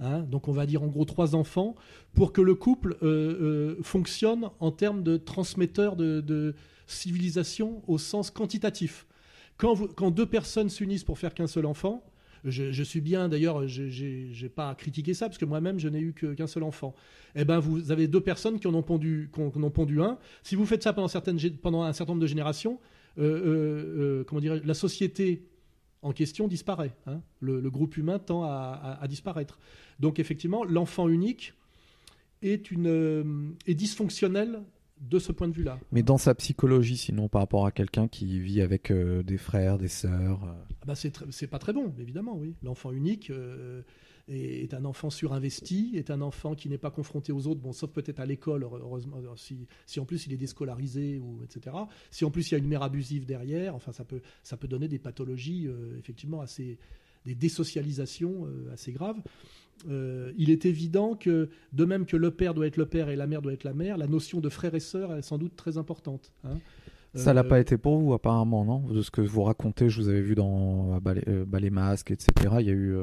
Hein, 0.00 0.20
donc 0.20 0.46
on 0.46 0.52
va 0.52 0.64
dire 0.64 0.82
en 0.82 0.86
gros 0.86 1.04
trois 1.04 1.34
enfants, 1.34 1.74
pour 2.14 2.32
que 2.32 2.40
le 2.40 2.54
couple 2.54 2.96
euh, 3.02 3.76
euh, 3.76 3.82
fonctionne 3.82 4.50
en 4.60 4.70
termes 4.70 5.02
de 5.02 5.16
transmetteur 5.16 5.96
de, 5.96 6.54
civilisation 6.86 7.82
au 7.86 7.98
sens 7.98 8.30
quantitatif. 8.30 9.06
Quand, 9.58 10.10
deux 10.10 10.24
personnes 10.24 10.70
s'unissent 10.70 11.04
pour 11.04 11.18
faire 11.18 11.34
qu'un 11.34 11.46
seul 11.46 11.66
enfant, 11.66 12.02
je, 12.44 12.82
suis 12.82 13.02
bien, 13.02 13.28
d'ailleurs, 13.28 13.68
je 13.68 14.42
n'ai 14.42 14.48
pas 14.48 14.74
critiqué 14.74 15.12
ça, 15.12 15.26
parce 15.26 15.36
que 15.36 15.44
moi-même, 15.44 15.78
je 15.78 15.88
n'ai 15.88 15.98
eu 15.98 16.14
qu'un 16.14 16.46
seul 16.46 16.62
enfant. 16.62 16.94
Eh 17.34 17.44
ben, 17.44 17.58
vous 17.58 17.90
avez 17.90 18.08
deux 18.08 18.22
personnes 18.22 18.58
qui 18.58 18.66
en 18.68 18.74
ont 18.74 18.82
pondu, 18.82 19.28
qui 19.34 19.40
ont, 19.40 19.70
pondu 19.70 20.00
un. 20.00 20.16
Si 20.42 20.54
vous 20.54 20.64
faites 20.64 20.82
ça 20.82 20.94
pendant, 20.94 21.08
certaines, 21.08 21.38
pendant 21.60 21.82
un 21.82 21.92
certain 21.92 22.12
nombre 22.12 22.22
de 22.22 22.26
générations, 22.28 22.78
euh, 23.18 24.24
comment 24.24 24.40
dire, 24.40 24.58
la 24.64 24.74
société 24.74 25.42
en 26.02 26.12
question 26.12 26.48
disparaît. 26.48 26.94
Hein. 27.06 27.20
Le, 27.40 27.70
groupe 27.70 27.96
humain 27.96 28.18
tend 28.18 28.44
à, 28.44 29.04
disparaître. 29.08 29.58
Donc 30.00 30.18
effectivement, 30.18 30.64
l'enfant 30.64 31.08
unique 31.08 31.54
est, 32.42 32.70
une, 32.70 32.86
euh, 32.86 33.24
est 33.66 33.74
dysfonctionnel 33.74 34.62
de 35.00 35.18
ce 35.18 35.32
point 35.32 35.48
de 35.48 35.52
vue-là. 35.52 35.78
Mais 35.92 36.02
dans 36.02 36.18
sa 36.18 36.34
psychologie, 36.34 36.96
sinon, 36.96 37.28
par 37.28 37.42
rapport 37.42 37.66
à 37.66 37.72
quelqu'un 37.72 38.08
qui 38.08 38.40
vit 38.40 38.60
avec 38.60 38.90
euh, 38.90 39.22
des 39.22 39.38
frères, 39.38 39.78
des 39.78 39.88
sœurs 39.88 40.40
ah 40.82 40.84
bah 40.86 40.94
C'est 40.94 41.46
pas 41.46 41.58
très 41.58 41.72
bon, 41.72 41.94
évidemment, 41.98 42.36
oui. 42.36 42.54
L'enfant 42.62 42.92
unique, 42.92 43.30
euh, 43.30 43.82
est 44.28 44.74
un 44.74 44.84
enfant 44.84 45.10
surinvesti, 45.10 45.92
est 45.94 46.10
un 46.10 46.20
enfant 46.20 46.54
qui 46.54 46.68
n'est 46.68 46.78
pas 46.78 46.90
confronté 46.90 47.32
aux 47.32 47.46
autres, 47.46 47.60
bon, 47.60 47.72
sauf 47.72 47.90
peut-être 47.90 48.20
à 48.20 48.26
l'école, 48.26 48.64
heureusement, 48.64 49.16
si, 49.36 49.66
si, 49.86 50.00
en 50.00 50.04
plus 50.04 50.26
il 50.26 50.32
est 50.32 50.36
déscolarisé, 50.36 51.18
ou, 51.18 51.42
etc. 51.42 51.76
Si 52.10 52.24
en 52.24 52.30
plus 52.30 52.50
il 52.50 52.52
y 52.52 52.54
a 52.56 52.58
une 52.58 52.68
mère 52.68 52.82
abusive 52.82 53.24
derrière, 53.24 53.74
enfin, 53.74 53.92
ça 53.92 54.04
peut, 54.04 54.20
ça 54.42 54.56
peut 54.56 54.68
donner 54.68 54.88
des 54.88 54.98
pathologies, 54.98 55.68
effectivement, 55.98 56.40
assez, 56.40 56.78
des 57.24 57.34
désocialisations 57.34 58.46
assez 58.72 58.92
graves. 58.92 59.20
Euh, 59.88 60.32
il 60.36 60.50
est 60.50 60.66
évident 60.66 61.14
que, 61.14 61.48
de 61.72 61.84
même 61.84 62.06
que 62.06 62.16
le 62.16 62.30
père 62.30 62.54
doit 62.54 62.66
être 62.66 62.76
le 62.76 62.86
père 62.86 63.08
et 63.08 63.16
la 63.16 63.26
mère 63.26 63.42
doit 63.42 63.52
être 63.52 63.64
la 63.64 63.74
mère, 63.74 63.96
la 63.96 64.06
notion 64.06 64.40
de 64.40 64.48
frère 64.48 64.74
et 64.74 64.80
sœur 64.80 65.14
est 65.14 65.22
sans 65.22 65.38
doute 65.38 65.56
très 65.56 65.78
importante. 65.78 66.32
Hein. 66.44 66.58
Ça 67.18 67.34
l'a 67.34 67.40
euh, 67.40 67.44
pas 67.44 67.60
été 67.60 67.76
pour 67.76 67.98
vous 67.98 68.12
apparemment, 68.12 68.64
non? 68.64 68.80
De 68.80 69.02
ce 69.02 69.10
que 69.10 69.20
vous 69.20 69.42
racontez, 69.42 69.88
je 69.88 70.00
vous 70.00 70.08
avais 70.08 70.20
vu 70.20 70.34
dans 70.34 71.00
Ballet, 71.00 71.24
euh, 71.28 71.70
Masque, 71.70 72.10
etc. 72.10 72.56
Il 72.60 72.66
y 72.66 72.70
a 72.70 72.72
eu. 72.72 72.94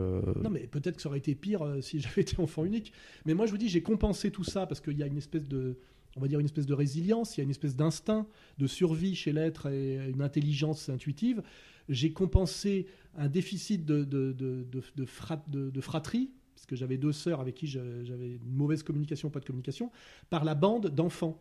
Non, 0.41 0.49
mais 0.49 0.67
peut-être 0.67 0.95
que 0.95 1.01
ça 1.01 1.09
aurait 1.09 1.19
été 1.19 1.35
pire 1.35 1.63
si 1.81 1.99
j'avais 2.01 2.21
été 2.21 2.39
enfant 2.39 2.65
unique. 2.65 2.93
Mais 3.25 3.33
moi, 3.33 3.45
je 3.45 3.51
vous 3.51 3.57
dis, 3.57 3.69
j'ai 3.69 3.81
compensé 3.81 4.31
tout 4.31 4.43
ça 4.43 4.65
parce 4.65 4.81
qu'il 4.81 4.97
y 4.97 5.03
a 5.03 5.07
une 5.07 5.17
espèce 5.17 5.47
de, 5.47 5.77
on 6.15 6.21
va 6.21 6.27
dire 6.27 6.39
une 6.39 6.45
espèce 6.45 6.65
de 6.65 6.73
résilience, 6.73 7.37
il 7.37 7.39
y 7.39 7.41
a 7.41 7.43
une 7.43 7.51
espèce 7.51 7.75
d'instinct 7.75 8.25
de 8.57 8.67
survie 8.67 9.15
chez 9.15 9.33
l'être 9.33 9.67
et 9.67 9.95
une 10.09 10.21
intelligence 10.21 10.89
intuitive. 10.89 11.43
J'ai 11.89 12.13
compensé 12.13 12.87
un 13.17 13.27
déficit 13.27 13.85
de, 13.85 14.03
de, 14.03 14.33
de, 14.33 14.65
de 14.95 15.81
fratrie 15.81 16.31
parce 16.55 16.65
que 16.65 16.75
j'avais 16.75 16.97
deux 16.97 17.11
sœurs 17.11 17.41
avec 17.41 17.55
qui 17.55 17.67
j'avais 17.67 18.31
une 18.31 18.55
mauvaise 18.55 18.81
communication, 18.81 19.29
pas 19.29 19.39
de 19.39 19.45
communication, 19.45 19.91
par 20.29 20.43
la 20.43 20.55
bande 20.55 20.87
d'enfants. 20.87 21.39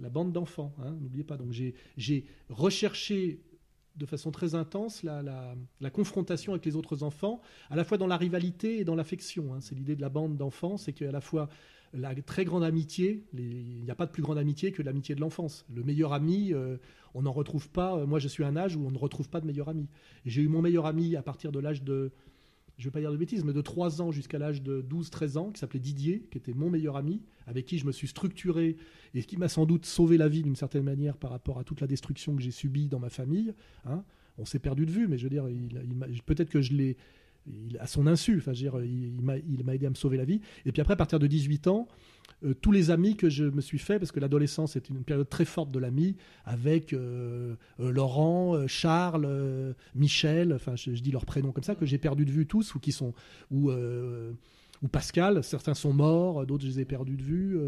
La 0.00 0.08
bande 0.08 0.32
d'enfants, 0.32 0.74
hein, 0.78 0.96
n'oubliez 1.00 1.24
pas. 1.24 1.36
Donc 1.36 1.52
j'ai 1.52 2.24
recherché 2.48 3.40
de 3.96 4.06
façon 4.06 4.30
très 4.30 4.54
intense 4.54 5.02
la, 5.02 5.56
confrontation 5.92 6.52
avec 6.52 6.64
les 6.64 6.76
autres 6.76 7.02
enfants, 7.02 7.40
à 7.68 7.76
la 7.76 7.84
fois 7.84 7.98
dans 7.98 8.06
la 8.06 8.16
rivalité 8.16 8.78
et 8.78 8.84
dans 8.84 8.94
l'affection. 8.94 9.54
Hein. 9.54 9.60
C'est 9.60 9.74
l'idée 9.74 9.96
de 9.96 10.00
la 10.00 10.08
bande 10.08 10.36
d'enfants, 10.36 10.76
c'est 10.76 10.92
qu'à 10.92 11.10
la 11.10 11.20
fois 11.20 11.48
la 11.94 12.14
très 12.14 12.44
grande 12.44 12.64
amitié, 12.64 13.24
il 13.32 13.82
n'y 13.82 13.90
a 13.90 13.94
pas 13.94 14.06
de 14.06 14.10
plus 14.10 14.22
grande 14.22 14.38
amitié 14.38 14.72
que 14.72 14.82
l'amitié 14.82 15.14
de 15.14 15.20
l'enfance. 15.20 15.64
Le 15.74 15.82
meilleur 15.82 16.12
ami, 16.12 16.52
euh, 16.52 16.76
on 17.14 17.22
n'en 17.22 17.32
retrouve 17.32 17.70
pas. 17.70 18.04
Moi, 18.04 18.18
je 18.18 18.28
suis 18.28 18.44
un 18.44 18.56
âge 18.56 18.76
où 18.76 18.86
on 18.86 18.90
ne 18.90 18.98
retrouve 18.98 19.30
pas 19.30 19.40
de 19.40 19.46
meilleur 19.46 19.68
ami. 19.68 19.88
J'ai 20.26 20.42
eu 20.42 20.48
mon 20.48 20.60
meilleur 20.60 20.84
ami 20.84 21.16
à 21.16 21.22
partir 21.22 21.50
de 21.50 21.58
l'âge 21.58 21.82
de 21.82 22.12
je 22.78 22.84
ne 22.84 22.86
vais 22.86 22.92
pas 22.92 23.00
dire 23.00 23.10
de 23.10 23.16
bêtises, 23.16 23.44
mais 23.44 23.52
de 23.52 23.60
3 23.60 24.00
ans 24.00 24.12
jusqu'à 24.12 24.38
l'âge 24.38 24.62
de 24.62 24.82
12-13 24.88 25.36
ans, 25.36 25.50
qui 25.50 25.58
s'appelait 25.58 25.80
Didier, 25.80 26.26
qui 26.30 26.38
était 26.38 26.54
mon 26.54 26.70
meilleur 26.70 26.96
ami, 26.96 27.20
avec 27.46 27.66
qui 27.66 27.76
je 27.76 27.84
me 27.84 27.92
suis 27.92 28.06
structuré 28.06 28.76
et 29.14 29.22
qui 29.22 29.36
m'a 29.36 29.48
sans 29.48 29.66
doute 29.66 29.84
sauvé 29.84 30.16
la 30.16 30.28
vie 30.28 30.42
d'une 30.42 30.56
certaine 30.56 30.84
manière 30.84 31.16
par 31.16 31.30
rapport 31.30 31.58
à 31.58 31.64
toute 31.64 31.80
la 31.80 31.88
destruction 31.88 32.36
que 32.36 32.42
j'ai 32.42 32.52
subie 32.52 32.88
dans 32.88 33.00
ma 33.00 33.10
famille. 33.10 33.52
Hein. 33.84 34.04
On 34.38 34.44
s'est 34.44 34.60
perdu 34.60 34.86
de 34.86 34.92
vue, 34.92 35.08
mais 35.08 35.18
je 35.18 35.24
veux 35.24 35.30
dire, 35.30 35.44
peut-être 36.24 36.50
que 36.50 36.62
je 36.62 36.72
l'ai 36.72 36.96
à 37.80 37.86
son 37.86 38.06
insu. 38.06 38.38
Enfin, 38.38 38.52
dire, 38.52 38.78
il, 38.82 39.12
il 39.48 39.64
m'a 39.64 39.74
aidé 39.74 39.86
à 39.86 39.90
me 39.90 39.94
sauver 39.94 40.16
la 40.16 40.24
vie. 40.24 40.40
Et 40.66 40.72
puis 40.72 40.80
après, 40.80 40.94
à 40.94 40.96
partir 40.96 41.18
de 41.18 41.26
18 41.26 41.68
ans, 41.68 41.88
euh, 42.44 42.54
tous 42.54 42.70
les 42.70 42.90
amis 42.90 43.16
que 43.16 43.28
je 43.28 43.44
me 43.44 43.60
suis 43.60 43.78
fait, 43.78 43.98
parce 43.98 44.12
que 44.12 44.20
l'adolescence 44.20 44.76
est 44.76 44.88
une 44.90 45.02
période 45.02 45.28
très 45.28 45.44
forte 45.44 45.70
de 45.70 45.78
l'ami, 45.78 46.16
avec 46.44 46.92
euh, 46.92 47.54
euh, 47.80 47.90
Laurent, 47.90 48.66
Charles, 48.66 49.74
Michel, 49.94 50.52
enfin 50.52 50.76
je, 50.76 50.90
dis 50.90 51.10
leurs 51.10 51.26
prénoms 51.26 51.52
comme 51.52 51.64
ça, 51.64 51.74
que 51.74 51.86
j'ai 51.86 51.98
perdu 51.98 52.24
de 52.24 52.30
vue 52.30 52.46
tous, 52.46 52.74
ou 52.74 52.78
qui 52.78 52.92
sont, 52.92 53.12
ou, 53.50 53.70
ou 53.70 54.88
Pascal, 54.88 55.42
certains 55.42 55.74
sont 55.74 55.92
morts, 55.92 56.46
d'autres 56.46 56.64
je 56.64 56.68
les 56.68 56.80
ai 56.80 56.84
perdus 56.84 57.16
de 57.16 57.22
vue. 57.22 57.58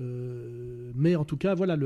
Euh, 0.00 0.90
mais 0.94 1.16
en 1.16 1.24
tout 1.24 1.36
cas, 1.36 1.54
voilà, 1.54 1.76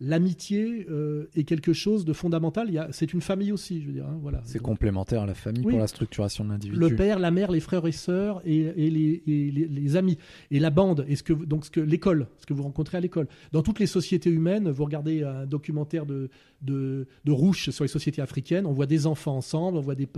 l'amitié 0.00 0.86
euh, 0.90 1.28
est 1.34 1.44
quelque 1.44 1.72
chose 1.72 2.04
de 2.04 2.12
fondamental. 2.12 2.88
C'est 2.92 3.12
une 3.12 3.20
famille 3.20 3.52
aussi, 3.52 3.80
je 3.80 3.86
veux 3.86 3.92
dire. 3.92 4.06
Hein, 4.06 4.18
voilà. 4.20 4.40
C'est 4.44 4.60
complémentaire 4.60 5.22
à 5.22 5.26
la 5.26 5.34
famille 5.34 5.62
pour 5.62 5.78
la 5.78 5.86
structuration 5.86 6.44
de 6.44 6.50
l'individu. 6.50 6.78
Le 6.78 6.94
père, 6.94 7.18
la 7.18 7.30
mère, 7.30 7.50
les 7.50 7.60
frères 7.60 7.86
et 7.86 7.92
sœurs 7.92 8.40
et, 8.44 8.72
les, 8.90 9.22
les, 9.26 9.96
amis 9.96 10.18
et 10.50 10.58
la 10.58 10.70
bande. 10.70 11.04
Et 11.08 11.16
ce 11.16 11.22
que 11.22 11.32
donc 11.32 11.64
ce 11.64 11.70
que 11.70 11.80
l'école, 11.80 12.26
ce 12.38 12.46
que 12.46 12.54
vous 12.54 12.62
rencontrez 12.62 12.98
à 12.98 13.00
l'école. 13.00 13.28
Dans 13.52 13.62
toutes 13.62 13.78
les 13.78 13.86
sociétés 13.86 14.30
humaines, 14.30 14.70
vous 14.70 14.84
regardez 14.84 15.22
un 15.22 15.46
documentaire 15.46 16.06
de 16.06 16.28
de, 16.62 17.06
de 17.24 17.32
Rouche 17.32 17.70
sur 17.70 17.84
les 17.84 17.88
sociétés 17.88 18.22
africaines, 18.22 18.66
on 18.66 18.72
voit 18.72 18.86
des 18.86 19.06
enfants 19.06 19.36
ensemble, 19.36 19.76
on 19.76 19.80
voit 19.80 19.94
des, 19.94 20.08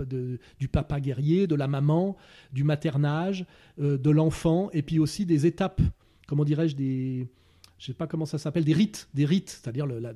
du 0.59 0.67
papa 0.67 0.99
guerrier, 0.99 1.47
de 1.47 1.55
la 1.55 1.67
maman, 1.67 2.15
du 2.53 2.63
maternage, 2.63 3.45
euh, 3.79 3.97
de 3.97 4.09
l'enfant, 4.09 4.69
et 4.71 4.81
puis 4.81 4.99
aussi 4.99 5.25
des 5.25 5.45
étapes 5.45 5.81
comment 6.27 6.43
dirais-je, 6.45 6.75
des, 6.75 7.27
je 7.77 7.91
pas 7.91 8.07
comment 8.07 8.25
ça 8.25 8.37
s'appelle, 8.37 8.63
des 8.63 8.73
rites, 8.73 9.09
des 9.13 9.25
rites, 9.25 9.59
c'est-à-dire 9.61 9.85
la, 9.85 10.13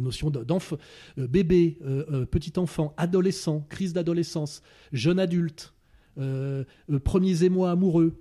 notion 0.00 0.30
d'enfant, 0.30 0.76
euh, 1.18 1.26
bébé, 1.26 1.78
euh, 1.82 2.04
euh, 2.10 2.24
petit 2.26 2.58
enfant, 2.58 2.94
adolescent, 2.96 3.60
crise 3.68 3.92
d'adolescence, 3.92 4.62
jeune 4.92 5.18
adulte, 5.18 5.74
premiers 7.04 7.44
émois 7.44 7.70
amoureux, 7.70 8.18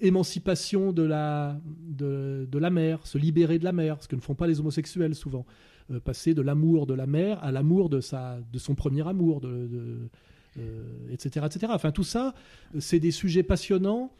émancipation 0.00 0.92
de 0.92 1.02
la, 1.02 1.60
de, 1.66 2.58
la 2.58 2.70
mère, 2.70 3.06
se 3.06 3.18
libérer 3.18 3.58
de 3.58 3.64
la 3.64 3.72
mère, 3.72 4.02
ce 4.02 4.08
que 4.08 4.16
ne 4.16 4.20
font 4.20 4.34
pas 4.34 4.46
les 4.46 4.60
homosexuels 4.60 5.14
souvent, 5.14 5.46
passer 6.02 6.34
de 6.34 6.42
l'amour 6.42 6.86
de 6.86 6.94
la 6.94 7.06
mère 7.06 7.42
à 7.44 7.52
l'amour 7.52 7.90
de, 7.90 8.00
de 8.00 8.58
son 8.58 8.74
premier 8.74 9.06
amour, 9.06 9.40
etc., 11.12 11.46
etc. 11.46 11.72
Enfin, 11.74 11.92
tout 11.92 12.02
ça, 12.02 12.34
c'est 12.80 12.98
des 12.98 13.12
sujets 13.12 13.44
passionnants 13.44 14.12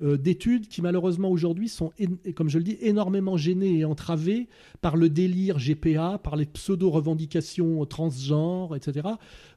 euh, 0.00 0.16
d'études 0.16 0.68
qui 0.68 0.80
malheureusement 0.80 1.28
aujourd'hui 1.28 1.68
sont, 1.68 1.92
comme 2.36 2.48
je 2.48 2.58
le 2.58 2.64
dis, 2.64 2.78
énormément 2.80 3.36
gênées 3.36 3.78
et 3.78 3.84
entravées 3.84 4.48
par 4.80 4.96
le 4.96 5.08
délire 5.08 5.58
GPA, 5.58 6.20
par 6.22 6.36
les 6.36 6.46
pseudo-revendications 6.46 7.84
transgenres, 7.84 8.76
etc., 8.76 9.08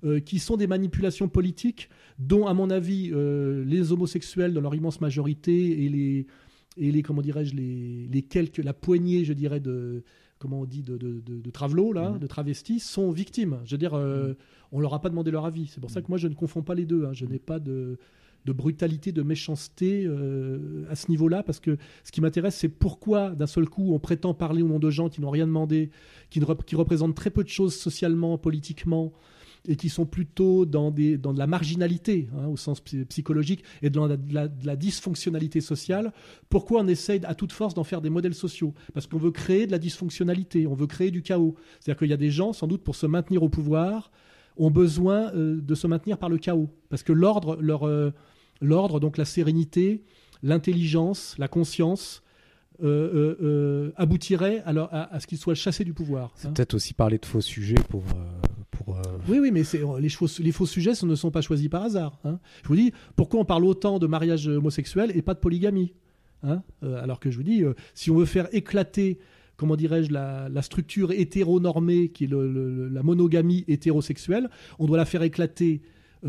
euh, 0.04 0.20
qui 0.20 0.40
sont 0.40 0.58
des 0.58 0.66
manipulations 0.66 1.28
politiques 1.28 1.90
dont, 2.18 2.48
à 2.48 2.56
mon 2.56 2.72
avis, 2.72 3.12
euh, 3.14 3.64
les 3.66 3.92
homosexuels, 3.92 4.52
dans 4.54 4.62
leur 4.62 4.74
immense 4.74 5.00
majorité, 5.00 5.86
et 5.86 5.90
les, 5.90 6.26
et 6.76 6.92
les 6.92 7.04
comment 7.04 7.22
dirais-je, 7.22 7.54
les, 7.54 8.08
les 8.12 8.22
quelques, 8.24 8.58
la 8.58 8.74
poignée, 8.74 9.26
je 9.26 9.34
dirais, 9.34 9.60
de 9.60 10.04
comment 10.40 10.62
on 10.62 10.66
dit, 10.66 10.82
de, 10.82 10.98
de, 10.98 11.20
de, 11.20 11.40
de 11.40 11.94
là, 11.94 12.10
mmh. 12.10 12.18
de 12.18 12.26
travestis, 12.26 12.80
sont 12.80 13.12
victimes. 13.12 13.60
Je 13.66 13.76
veux 13.76 13.78
dire, 13.78 13.94
mmh. 13.96 14.36
on 14.72 14.80
leur 14.80 14.96
a 14.96 15.02
pas 15.02 15.10
demandé 15.10 15.30
leur 15.30 15.46
avis. 15.46 15.68
C'est 15.68 15.80
pour 15.80 15.92
ça 15.92 16.00
mmh. 16.00 16.04
que 16.04 16.08
moi, 16.10 16.18
je 16.18 16.28
ne 16.28 16.34
confonds 16.34 16.64
pas 16.64 16.74
les 16.74 16.86
deux. 16.86 17.06
Hein. 17.06 17.14
Je 17.14 17.28
n'ai 17.28 17.38
pas 17.38 17.60
de 17.60 18.00
de 18.46 18.52
brutalité, 18.52 19.12
de 19.12 19.22
méchanceté 19.22 20.06
euh, 20.06 20.86
à 20.90 20.96
ce 20.96 21.10
niveau-là, 21.10 21.44
parce 21.44 21.60
que 21.60 21.78
ce 22.04 22.12
qui 22.12 22.22
m'intéresse, 22.22 22.56
c'est 22.56 22.70
pourquoi 22.70 23.32
d'un 23.32 23.48
seul 23.48 23.70
coup 23.70 23.94
on 23.94 24.00
prétend 24.00 24.34
parler 24.34 24.62
au 24.62 24.68
nom 24.68 24.80
de 24.80 24.90
gens 24.90 25.10
qui 25.10 25.22
n'ont 25.22 25.30
rien 25.30 25.46
demandé, 25.46 25.92
qui, 26.30 26.40
représentent 26.42 27.16
très 27.16 27.30
peu 27.30 27.44
de 27.44 27.50
choses 27.50 27.76
socialement, 27.76 28.38
politiquement, 28.38 29.12
et 29.68 29.76
qui 29.76 29.90
sont 29.90 30.08
plutôt 30.08 30.66
dans, 30.66 30.90
de 30.90 31.38
la 31.38 31.46
marginalité 31.46 32.28
hein, 32.36 32.48
au 32.48 32.58
sens 32.58 32.82
psychologique 33.10 33.64
et 33.84 33.92
dans 33.92 34.08
la, 34.08 34.18
de 34.18 34.66
la, 34.66 34.76
dysfonctionnalité 34.76 35.62
sociale. 35.62 36.14
Pourquoi 36.50 36.82
on 36.82 36.88
essaye 36.88 37.22
à 37.26 37.36
toute 37.36 37.52
force 37.52 37.76
d'en 37.76 37.84
faire 37.84 38.02
des 38.02 38.10
modèles 38.10 38.34
sociaux? 38.34 38.74
Parce 38.96 39.06
qu'on 39.06 39.20
veut 39.20 39.30
créer 39.30 39.68
de 39.68 39.72
la 39.72 39.78
dysfonctionnalité, 39.78 40.66
on 40.66 40.74
veut 40.74 40.88
créer 40.88 41.12
du 41.12 41.22
chaos. 41.22 41.56
C'est-à-dire 41.80 42.00
qu'il 42.00 42.10
y 42.10 42.14
a 42.14 42.18
des 42.18 42.32
gens, 42.32 42.54
sans 42.54 42.66
doute 42.66 42.84
pour 42.84 42.96
se 42.96 43.06
maintenir 43.06 43.44
au 43.44 43.50
pouvoir, 43.50 44.12
ont 44.58 44.72
besoin 44.72 45.32
euh, 45.34 45.62
de 45.62 45.76
se 45.76 45.88
maintenir 45.88 46.18
par 46.18 46.30
le 46.30 46.38
chaos. 46.38 46.70
Parce 46.90 47.04
que 47.04 47.14
l'ordre 47.14 47.58
leur, 47.62 47.84
euh, 47.84 48.12
L'ordre, 48.62 49.00
donc 49.00 49.18
la 49.18 49.26
sérénité, 49.26 50.04
l'intelligence, 50.44 51.36
la 51.38 51.48
conscience, 51.48 52.24
euh, 52.84 52.88
euh, 53.14 53.38
euh, 53.44 53.92
aboutirait 53.96 54.64
alors 54.66 54.90
à, 54.92 55.20
ce 55.20 55.28
qu'ils 55.28 55.38
soient 55.38 55.54
chassés 55.54 55.84
du 55.84 55.94
pouvoir. 55.94 56.32
C'est 56.36 56.48
hein. 56.48 56.52
peut-être 56.56 56.74
aussi 56.74 56.96
parler 56.96 57.20
de 57.20 57.26
faux 57.28 57.42
sujets 57.42 57.76
pour. 57.90 58.04
pour 58.72 58.98
Oui, 59.28 59.38
oui, 59.40 59.52
mais 59.52 59.62
les 60.00 60.10
faux, 60.10 60.28
les 60.40 60.52
faux 60.52 60.66
sujets 60.66 60.96
ce 60.96 61.06
ne 61.06 61.14
sont 61.14 61.30
pas 61.30 61.42
choisis 61.42 61.70
par 61.70 61.84
hasard. 61.84 62.18
Hein. 62.24 62.40
Je 62.64 62.68
vous 62.70 62.76
dis, 62.76 62.92
pourquoi 63.16 63.40
on 63.40 63.46
parle 63.46 63.66
autant 63.66 64.00
de 64.00 64.08
mariage 64.08 64.48
homosexuel 64.48 65.12
et 65.14 65.22
pas 65.22 65.36
de 65.36 65.40
polygamie 65.40 65.94
hein 66.42 66.64
Alors 66.82 67.20
que 67.20 67.30
je 67.30 67.38
vous 67.38 67.44
dis, 67.44 67.64
si 67.94 68.10
on 68.10 68.16
veut 68.16 68.26
faire 68.26 68.48
éclater 68.52 69.20
comment 69.58 69.76
dirais-je, 69.76 70.12
la, 70.12 70.62
structure 70.64 71.12
hétéronormée 71.12 72.10
qui 72.10 72.24
est 72.24 72.32
la 72.32 73.04
monogamie 73.04 73.64
hétérosexuelle, 73.68 74.50
on 74.80 74.88
doit 74.88 74.98
la 74.98 75.06
faire 75.06 75.22
éclater 75.22 75.84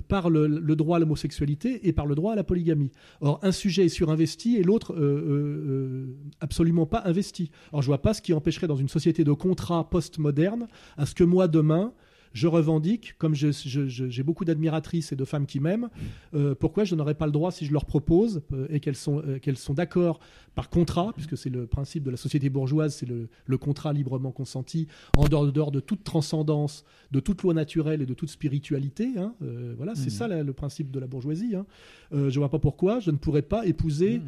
par 0.09 0.31
le, 0.31 0.49
droit 0.77 0.97
à 0.97 1.01
l'homosexualité 1.01 1.87
et 1.87 1.93
par 1.93 2.07
le 2.07 2.15
droit 2.15 2.33
à 2.33 2.37
la 2.37 2.45
polygamie. 2.45 2.91
Or, 3.21 3.39
un 3.43 3.53
sujet 3.53 3.87
est 3.87 3.89
surinvesti 3.89 4.57
et 4.57 4.63
l'autre 4.63 4.95
euh, 4.95 4.99
euh, 4.99 5.67
euh, 5.69 6.07
absolument 6.41 6.87
pas 6.87 7.03
investi. 7.05 7.51
Or, 7.73 7.83
je 7.83 7.87
vois 7.87 8.01
pas 8.01 8.15
ce 8.15 8.23
qui 8.23 8.33
empêcherait 8.33 8.67
dans 8.67 8.77
une 8.77 8.89
société 8.89 9.25
de 9.25 9.33
contrat 9.33 9.89
post-moderne 9.89 10.69
à 10.97 11.07
ce 11.07 11.15
que 11.15 11.25
moi, 11.25 11.49
demain, 11.49 11.93
je 12.33 12.47
revendique, 12.47 13.15
comme 13.19 13.35
j'ai 13.35 14.23
beaucoup 14.23 14.45
d'admiratrices 14.45 15.13
et 15.13 15.17
de 15.17 15.25
femmes 15.25 15.47
qui 15.47 15.61
m'aiment, 15.61 15.89
euh, 16.35 16.55
pourquoi 16.55 16.85
je 16.85 16.95
n'aurais 16.95 17.15
pas 17.15 17.27
le 17.27 17.33
droit, 17.33 17.53
si 17.53 17.67
je 17.67 17.73
leur 17.73 17.85
propose, 17.85 18.43
euh, 18.53 18.67
et 18.71 18.81
qu'elles 18.81 18.97
sont, 18.97 19.19
euh, 19.19 19.39
qu'elles 19.39 19.57
sont 19.57 19.75
d'accord 19.75 20.21
par 20.55 20.71
contrat, 20.71 21.13
puisque 21.15 21.37
c'est 21.37 21.51
le 21.51 21.67
principe 21.67 22.05
de 22.05 22.11
la 22.11 22.17
société 22.17 22.51
bourgeoise, 22.51 22.95
c'est 22.95 23.07
le, 23.07 23.29
contrat 23.59 23.93
librement 23.93 24.33
consenti, 24.33 24.89
en 25.17 25.29
dehors, 25.29 25.71
de 25.71 25.81
toute 25.81 26.05
transcendance, 26.05 26.85
de 27.11 27.21
toute 27.21 27.43
loi 27.43 27.55
naturelle 27.55 28.03
et 28.03 28.07
de 28.07 28.15
toute 28.15 28.31
spiritualité. 28.31 29.09
Hein, 29.17 29.35
voilà, 29.77 29.95
c'est 29.95 30.07
mmh. 30.07 30.11
ça 30.11 30.29
le 30.29 30.53
principe 30.53 30.91
de 30.91 30.99
la 30.99 31.07
bourgeoisie. 31.07 31.55
Hein. 31.55 31.65
je 32.11 32.19
ne 32.19 32.39
vois 32.39 32.51
pas 32.51 32.59
pourquoi 32.59 32.99
je 32.99 33.11
ne 33.11 33.17
pourrais 33.17 33.43
pas 33.43 33.67
épouser. 33.67 34.19
Mmh. 34.19 34.23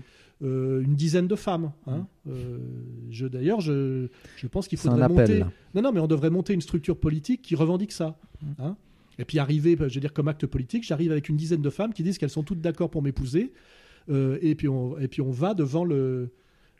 Euh, 0.44 0.82
une 0.82 0.94
dizaine 0.94 1.26
de 1.26 1.36
femmes. 1.36 1.72
Hein. 1.86 2.06
Mm. 2.26 2.30
Euh, 2.30 2.58
je 3.10 3.26
d'ailleurs, 3.26 3.60
je, 3.60 4.08
je, 4.36 4.46
pense 4.46 4.68
qu'il 4.68 4.76
faudrait 4.78 5.08
monter. 5.08 5.42
Non, 5.74 5.82
non, 5.82 5.92
mais 5.92 6.00
on 6.00 6.06
devrait 6.06 6.30
monter 6.30 6.52
une 6.52 6.60
structure 6.60 6.98
politique 6.98 7.40
qui 7.40 7.54
revendique 7.54 7.92
ça. 7.92 8.18
Mm. 8.42 8.46
Hein. 8.58 8.76
Et 9.18 9.24
puis 9.24 9.38
arriver, 9.38 9.76
je 9.78 9.94
veux 9.94 10.00
dire, 10.00 10.12
comme 10.12 10.28
acte 10.28 10.46
politique, 10.46 10.84
j'arrive 10.84 11.12
avec 11.12 11.28
une 11.28 11.36
dizaine 11.36 11.62
de 11.62 11.70
femmes 11.70 11.94
qui 11.94 12.02
disent 12.02 12.18
qu'elles 12.18 12.30
sont 12.30 12.42
toutes 12.42 12.60
d'accord 12.60 12.90
pour 12.90 13.02
m'épouser. 13.02 13.52
Euh, 14.10 14.38
et, 14.42 14.54
puis 14.54 14.68
on, 14.68 14.98
et 14.98 15.08
puis 15.08 15.22
on 15.22 15.30
va 15.30 15.54
devant 15.54 15.84
le, 15.84 16.30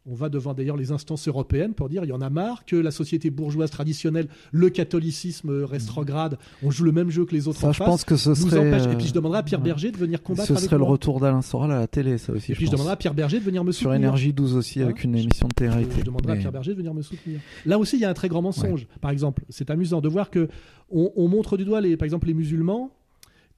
on 0.06 0.14
va 0.14 0.28
devant 0.28 0.52
d'ailleurs 0.52 0.76
les 0.76 0.92
instances 0.92 1.26
européennes 1.28 1.72
pour 1.72 1.88
dire 1.88 2.04
il 2.04 2.08
y 2.08 2.12
en 2.12 2.20
a 2.20 2.28
marre 2.28 2.64
que 2.66 2.76
la 2.76 2.90
société 2.90 3.30
bourgeoise 3.30 3.70
traditionnelle, 3.70 4.28
le 4.52 4.68
catholicisme 4.68 5.64
rétrograde, 5.64 6.38
on 6.62 6.70
joue 6.70 6.84
le 6.84 6.92
même 6.92 7.10
jeu 7.10 7.24
que 7.24 7.34
les 7.34 7.48
autres 7.48 7.60
ça, 7.60 7.68
en 7.68 7.72
je 7.72 7.78
face, 7.78 7.86
pense 7.86 8.04
que 8.04 8.16
ce 8.16 8.34
serait. 8.34 8.58
empêche. 8.58 8.92
Et 8.92 8.96
puis 8.96 9.06
je 9.06 9.14
demanderai 9.14 9.38
à 9.38 9.42
Pierre 9.42 9.60
Berger 9.60 9.90
de 9.90 9.96
venir 9.96 10.22
combattre 10.22 10.48
Ce 10.48 10.54
serait 10.56 10.76
le 10.76 10.84
retour 10.84 11.20
d'Alain 11.20 11.42
Soral 11.42 11.72
à 11.72 11.78
la 11.80 11.86
télé, 11.86 12.18
ça 12.18 12.32
aussi. 12.32 12.52
Et 12.52 12.54
puis 12.54 12.66
je 12.66 12.70
demanderai 12.70 12.92
à 12.92 12.96
Pierre 12.96 13.14
Berger 13.14 13.38
de 13.38 13.44
venir 13.44 13.64
me 13.64 13.72
Sur 13.72 13.84
soutenir. 13.84 13.96
Énergie 13.96 14.32
12 14.32 14.56
aussi, 14.56 14.82
avec 14.82 15.04
une 15.04 15.16
émission 15.16 15.48
de 15.48 15.54
télé 15.54 15.86
Je 15.96 16.02
demanderai 16.04 16.34
à 16.34 16.36
Pierre 16.36 16.52
Berger 16.52 16.72
de 16.72 16.76
venir 16.76 16.92
me 16.92 17.02
soutenir. 17.02 17.40
Là 17.64 17.78
aussi, 17.78 17.96
il 17.96 18.00
y 18.00 18.04
a 18.04 18.10
un 18.10 18.14
très 18.14 18.28
grand 18.28 18.42
mensonge. 18.42 18.86
Par 19.00 19.10
exemple, 19.10 19.42
c'est 19.48 19.70
amusant 19.70 20.00
de 20.00 20.08
voir 20.08 20.30
que 20.30 20.48
on, 20.90 21.12
on 21.16 21.28
montre 21.28 21.56
du 21.56 21.64
doigt, 21.64 21.80
les, 21.80 21.96
par 21.96 22.04
exemple, 22.04 22.26
les 22.26 22.34
musulmans 22.34 22.90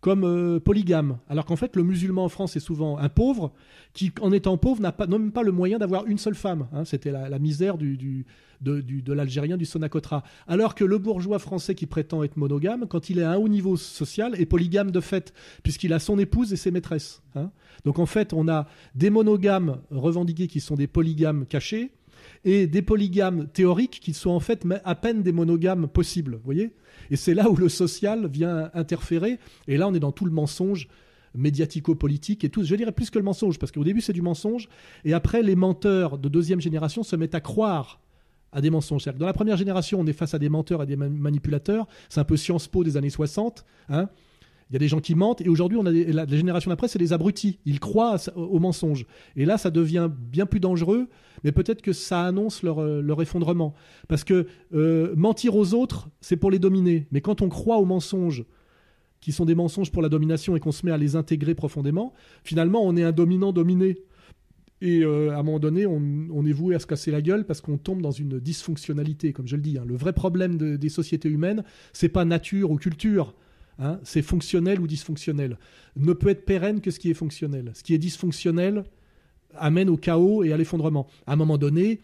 comme 0.06 0.22
euh, 0.22 0.60
polygames, 0.60 1.18
alors 1.28 1.46
qu'en 1.46 1.56
fait, 1.56 1.74
le 1.74 1.82
musulman 1.82 2.26
en 2.26 2.28
France 2.28 2.54
est 2.54 2.60
souvent 2.60 2.96
un 2.96 3.08
pauvre 3.08 3.52
qui, 3.92 4.12
en 4.20 4.30
étant 4.30 4.56
pauvre, 4.56 4.80
n'a 4.80 4.92
pas, 4.92 5.08
même 5.08 5.32
pas 5.32 5.42
le 5.42 5.50
moyen 5.50 5.78
d'avoir 5.78 6.06
une 6.06 6.16
seule 6.16 6.36
femme. 6.36 6.68
hein. 6.72 6.84
C'était 6.84 7.10
la, 7.10 7.28
la 7.28 7.40
misère 7.40 7.76
du, 7.76 7.96
du- 7.96 8.24
de, 8.60 8.80
du- 8.82 9.02
de 9.02 9.12
l'Algérien 9.12 9.56
du 9.56 9.64
Sonacotra. 9.64 10.22
Alors 10.46 10.76
que 10.76 10.84
le 10.84 10.98
bourgeois 10.98 11.40
français 11.40 11.74
qui 11.74 11.86
prétend 11.86 12.22
être 12.22 12.36
monogame, 12.36 12.86
quand 12.88 13.10
il 13.10 13.18
est 13.18 13.24
à 13.24 13.32
un 13.32 13.36
haut 13.36 13.48
niveau 13.48 13.76
social, 13.76 14.40
est 14.40 14.46
polygame 14.46 14.92
de 14.92 15.00
fait, 15.00 15.34
puisqu'il 15.64 15.92
a 15.92 15.98
son 15.98 16.20
épouse 16.20 16.52
et 16.52 16.56
ses 16.56 16.70
maîtresses. 16.70 17.20
hein. 17.34 17.50
Donc 17.84 17.98
en 17.98 18.06
fait, 18.06 18.32
on 18.32 18.46
a 18.46 18.68
des 18.94 19.10
monogames 19.10 19.78
revendiqués 19.90 20.46
qui 20.46 20.60
sont 20.60 20.76
des 20.76 20.86
polygames 20.86 21.46
cachés, 21.46 21.90
et 22.46 22.66
des 22.66 22.80
polygames 22.80 23.48
théoriques 23.52 24.00
qui 24.00 24.14
sont 24.14 24.30
en 24.30 24.40
fait 24.40 24.64
à 24.84 24.94
peine 24.94 25.22
des 25.22 25.32
monogames 25.32 25.88
possibles, 25.88 26.36
vous 26.36 26.44
voyez? 26.44 26.70
Et 27.10 27.16
c'est 27.16 27.34
là 27.34 27.50
où 27.50 27.56
le 27.56 27.68
social 27.68 28.28
vient 28.32 28.70
interférer, 28.72 29.38
et 29.68 29.76
là 29.76 29.86
on 29.88 29.94
est 29.94 30.00
dans 30.00 30.12
tout 30.12 30.24
le 30.24 30.30
mensonge 30.30 30.88
médiatico-politique 31.34 32.44
et 32.44 32.48
tout, 32.48 32.62
je 32.64 32.74
dirais 32.74 32.92
plus 32.92 33.10
que 33.10 33.18
le 33.18 33.24
mensonge, 33.24 33.58
parce 33.58 33.72
qu'au 33.72 33.84
début 33.84 34.00
c'est 34.00 34.12
du 34.12 34.22
mensonge, 34.22 34.68
et 35.04 35.12
après 35.12 35.42
les 35.42 35.56
menteurs 35.56 36.18
de 36.18 36.28
deuxième 36.28 36.60
génération 36.60 37.02
se 37.02 37.16
mettent 37.16 37.34
à 37.34 37.40
croire 37.40 38.00
à 38.52 38.60
des 38.60 38.70
mensonges. 38.70 39.04
Dans 39.04 39.26
la 39.26 39.32
première 39.32 39.56
génération, 39.56 40.00
on 40.00 40.06
est 40.06 40.12
face 40.12 40.32
à 40.34 40.38
des 40.38 40.48
menteurs 40.48 40.82
et 40.82 40.86
des 40.86 40.96
ma- 40.96 41.08
manipulateurs, 41.08 41.86
c'est 42.08 42.20
un 42.20 42.24
peu 42.24 42.36
Sciences 42.36 42.68
Po 42.68 42.84
des 42.84 42.96
années 42.96 43.10
60, 43.10 43.64
hein. 43.88 44.08
Il 44.68 44.72
y 44.72 44.76
a 44.76 44.80
des 44.80 44.88
gens 44.88 44.98
qui 44.98 45.14
mentent. 45.14 45.40
Et 45.42 45.48
aujourd'hui, 45.48 45.78
on 45.80 45.86
a 45.86 45.92
des- 45.92 46.10
la, 46.12 46.24
la 46.26 46.36
génération 46.36 46.70
d'après, 46.70 46.88
c'est 46.88 46.98
des 46.98 47.12
abrutis. 47.12 47.60
Ils 47.66 47.78
croient 47.78 48.16
aux 48.34 48.58
mensonges. 48.58 49.06
Et 49.36 49.44
là, 49.44 49.58
ça 49.58 49.70
devient 49.70 50.10
bien 50.12 50.44
plus 50.44 50.58
dangereux, 50.58 51.06
mais 51.46 51.52
peut-être 51.52 51.80
que 51.80 51.92
ça 51.92 52.24
annonce 52.24 52.64
leur, 52.64 52.80
euh, 52.80 53.20
effondrement. 53.20 53.72
Parce 54.08 54.24
que 54.24 54.48
euh, 54.74 55.14
mentir 55.14 55.54
aux 55.54 55.74
autres, 55.74 56.08
c'est 56.20 56.36
pour 56.36 56.50
les 56.50 56.58
dominer. 56.58 57.06
Mais 57.12 57.20
quand 57.20 57.40
on 57.40 57.48
croit 57.48 57.76
aux 57.76 57.84
mensonges, 57.84 58.44
qui 59.20 59.30
sont 59.30 59.44
des 59.44 59.54
mensonges 59.54 59.92
pour 59.92 60.02
la 60.02 60.08
domination 60.08 60.56
et 60.56 60.60
qu'on 60.60 60.72
se 60.72 60.84
met 60.84 60.90
à 60.90 60.98
les 60.98 61.14
intégrer 61.14 61.54
profondément, 61.54 62.14
finalement, 62.42 62.84
on 62.84 62.96
est 62.96 63.04
un 63.04 63.12
dominant 63.12 63.52
dominé. 63.52 63.96
Et 64.80 65.04
euh, 65.04 65.30
à 65.30 65.38
un 65.38 65.42
moment 65.44 65.60
donné, 65.60 65.86
on, 65.86 66.44
est 66.44 66.52
voué 66.52 66.74
à 66.74 66.80
se 66.80 66.86
casser 66.88 67.12
la 67.12 67.22
gueule 67.22 67.46
parce 67.46 67.60
qu'on 67.60 67.78
tombe 67.78 68.02
dans 68.02 68.10
une 68.10 68.40
dysfonctionnalité, 68.40 69.32
comme 69.32 69.46
je 69.46 69.54
le 69.54 69.62
dis. 69.62 69.78
hein. 69.78 69.84
Le 69.86 69.94
vrai 69.94 70.12
problème 70.12 70.56
de- 70.56 70.74
des 70.74 70.88
sociétés 70.88 71.28
humaines, 71.28 71.62
c'est 71.92 72.08
pas 72.08 72.24
nature 72.24 72.72
ou 72.72 72.76
culture. 72.76 73.36
hein. 73.78 74.00
c'est 74.02 74.22
fonctionnel 74.22 74.80
ou 74.80 74.88
dysfonctionnel. 74.88 75.58
Ne 75.94 76.12
peut 76.12 76.30
être 76.30 76.44
pérenne 76.44 76.80
que 76.80 76.90
ce 76.90 76.98
qui 76.98 77.08
est 77.08 77.14
fonctionnel. 77.14 77.70
Ce 77.74 77.84
qui 77.84 77.94
est 77.94 77.98
dysfonctionnel 77.98 78.82
amène 79.58 79.88
au 79.90 79.96
chaos 79.96 80.44
et 80.44 80.52
à 80.52 80.56
l'effondrement. 80.56 81.06
À 81.26 81.32
un 81.32 81.36
moment 81.36 81.58
donné, 81.58 82.00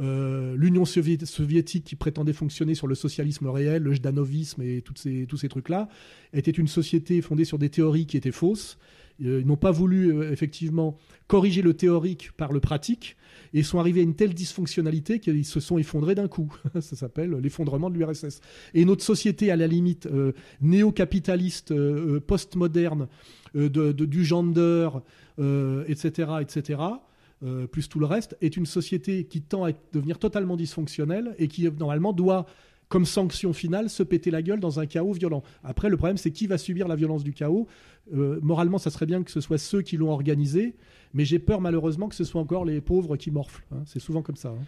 euh, 0.00 0.56
l'Union 0.56 0.84
sovié- 0.84 1.24
soviétique 1.24 1.84
qui 1.84 1.94
prétendait 1.96 2.32
fonctionner 2.32 2.74
sur 2.74 2.86
le 2.88 2.94
socialisme 2.96 3.46
réel, 3.46 3.82
le 3.82 3.92
jdanovisme 3.92 4.62
et 4.62 4.82
tous 4.82 5.36
ces 5.36 5.48
trucs-là, 5.48 5.88
était 6.32 6.50
une 6.50 6.66
société 6.68 7.22
fondée 7.22 7.44
sur 7.44 7.58
des 7.58 7.68
théories 7.68 8.06
qui 8.06 8.16
étaient 8.16 8.32
fausses. 8.32 8.76
Euh, 9.24 9.38
Ils 9.40 9.46
n'ont 9.46 9.56
pas 9.56 9.70
voulu 9.70 10.12
euh, 10.12 10.32
effectivement 10.32 10.98
corriger 11.28 11.62
le 11.62 11.74
théorique 11.74 12.32
par 12.36 12.52
le 12.52 12.58
pratique 12.58 13.16
et 13.52 13.62
sont 13.62 13.78
arrivés 13.78 14.00
à 14.00 14.02
une 14.02 14.16
telle 14.16 14.34
dysfonctionnalité 14.34 15.20
qu'ils 15.20 15.44
se 15.44 15.60
sont 15.60 15.78
effondrés 15.78 16.16
d'un 16.16 16.26
coup. 16.26 16.52
Ça 16.80 16.96
s'appelle 16.96 17.30
l'effondrement 17.40 17.88
de 17.88 17.96
l'URSS. 17.96 18.40
Et 18.74 18.84
notre 18.84 19.04
société, 19.04 19.52
à 19.52 19.56
la 19.56 19.68
limite 19.68 20.06
euh, 20.06 20.32
néo-capitaliste, 20.60 21.72
post-moderne, 22.26 23.06
de- 23.54 23.92
de- 23.92 24.04
du 24.04 24.24
gender, 24.24 24.88
euh, 25.38 25.84
etc., 25.88 26.32
etc., 26.40 26.80
euh, 27.44 27.66
plus 27.66 27.88
tout 27.88 27.98
le 28.00 28.06
reste, 28.06 28.36
est 28.40 28.56
une 28.56 28.66
société 28.66 29.24
qui 29.24 29.42
tend 29.42 29.64
à 29.64 29.72
devenir 29.92 30.18
totalement 30.18 30.56
dysfonctionnelle 30.56 31.34
et 31.38 31.48
qui, 31.48 31.68
normalement, 31.70 32.12
doit, 32.12 32.46
comme 32.88 33.04
sanction 33.04 33.52
finale, 33.52 33.90
se 33.90 34.02
péter 34.02 34.30
la 34.30 34.40
gueule 34.42 34.60
dans 34.60 34.80
un 34.80 34.86
chaos 34.86 35.12
violent. 35.12 35.42
Après, 35.62 35.88
le 35.90 35.96
problème, 35.96 36.16
c'est 36.16 36.30
qui 36.30 36.46
va 36.46 36.58
subir 36.58 36.88
la 36.88 36.96
violence 36.96 37.22
du 37.24 37.32
chaos. 37.32 37.66
Euh, 38.14 38.38
moralement, 38.42 38.78
ça 38.78 38.90
serait 38.90 39.06
bien 39.06 39.22
que 39.22 39.30
ce 39.30 39.40
soit 39.40 39.58
ceux 39.58 39.82
qui 39.82 39.96
l'ont 39.96 40.10
organisé, 40.10 40.74
mais 41.12 41.24
j'ai 41.24 41.38
peur, 41.38 41.60
malheureusement, 41.60 42.08
que 42.08 42.14
ce 42.14 42.24
soit 42.24 42.40
encore 42.40 42.64
les 42.64 42.80
pauvres 42.80 43.16
qui 43.16 43.30
morflent. 43.30 43.64
hein. 43.72 43.82
C'est 43.86 44.00
souvent 44.00 44.22
comme 44.22 44.36
ça. 44.36 44.50
hein. 44.50 44.64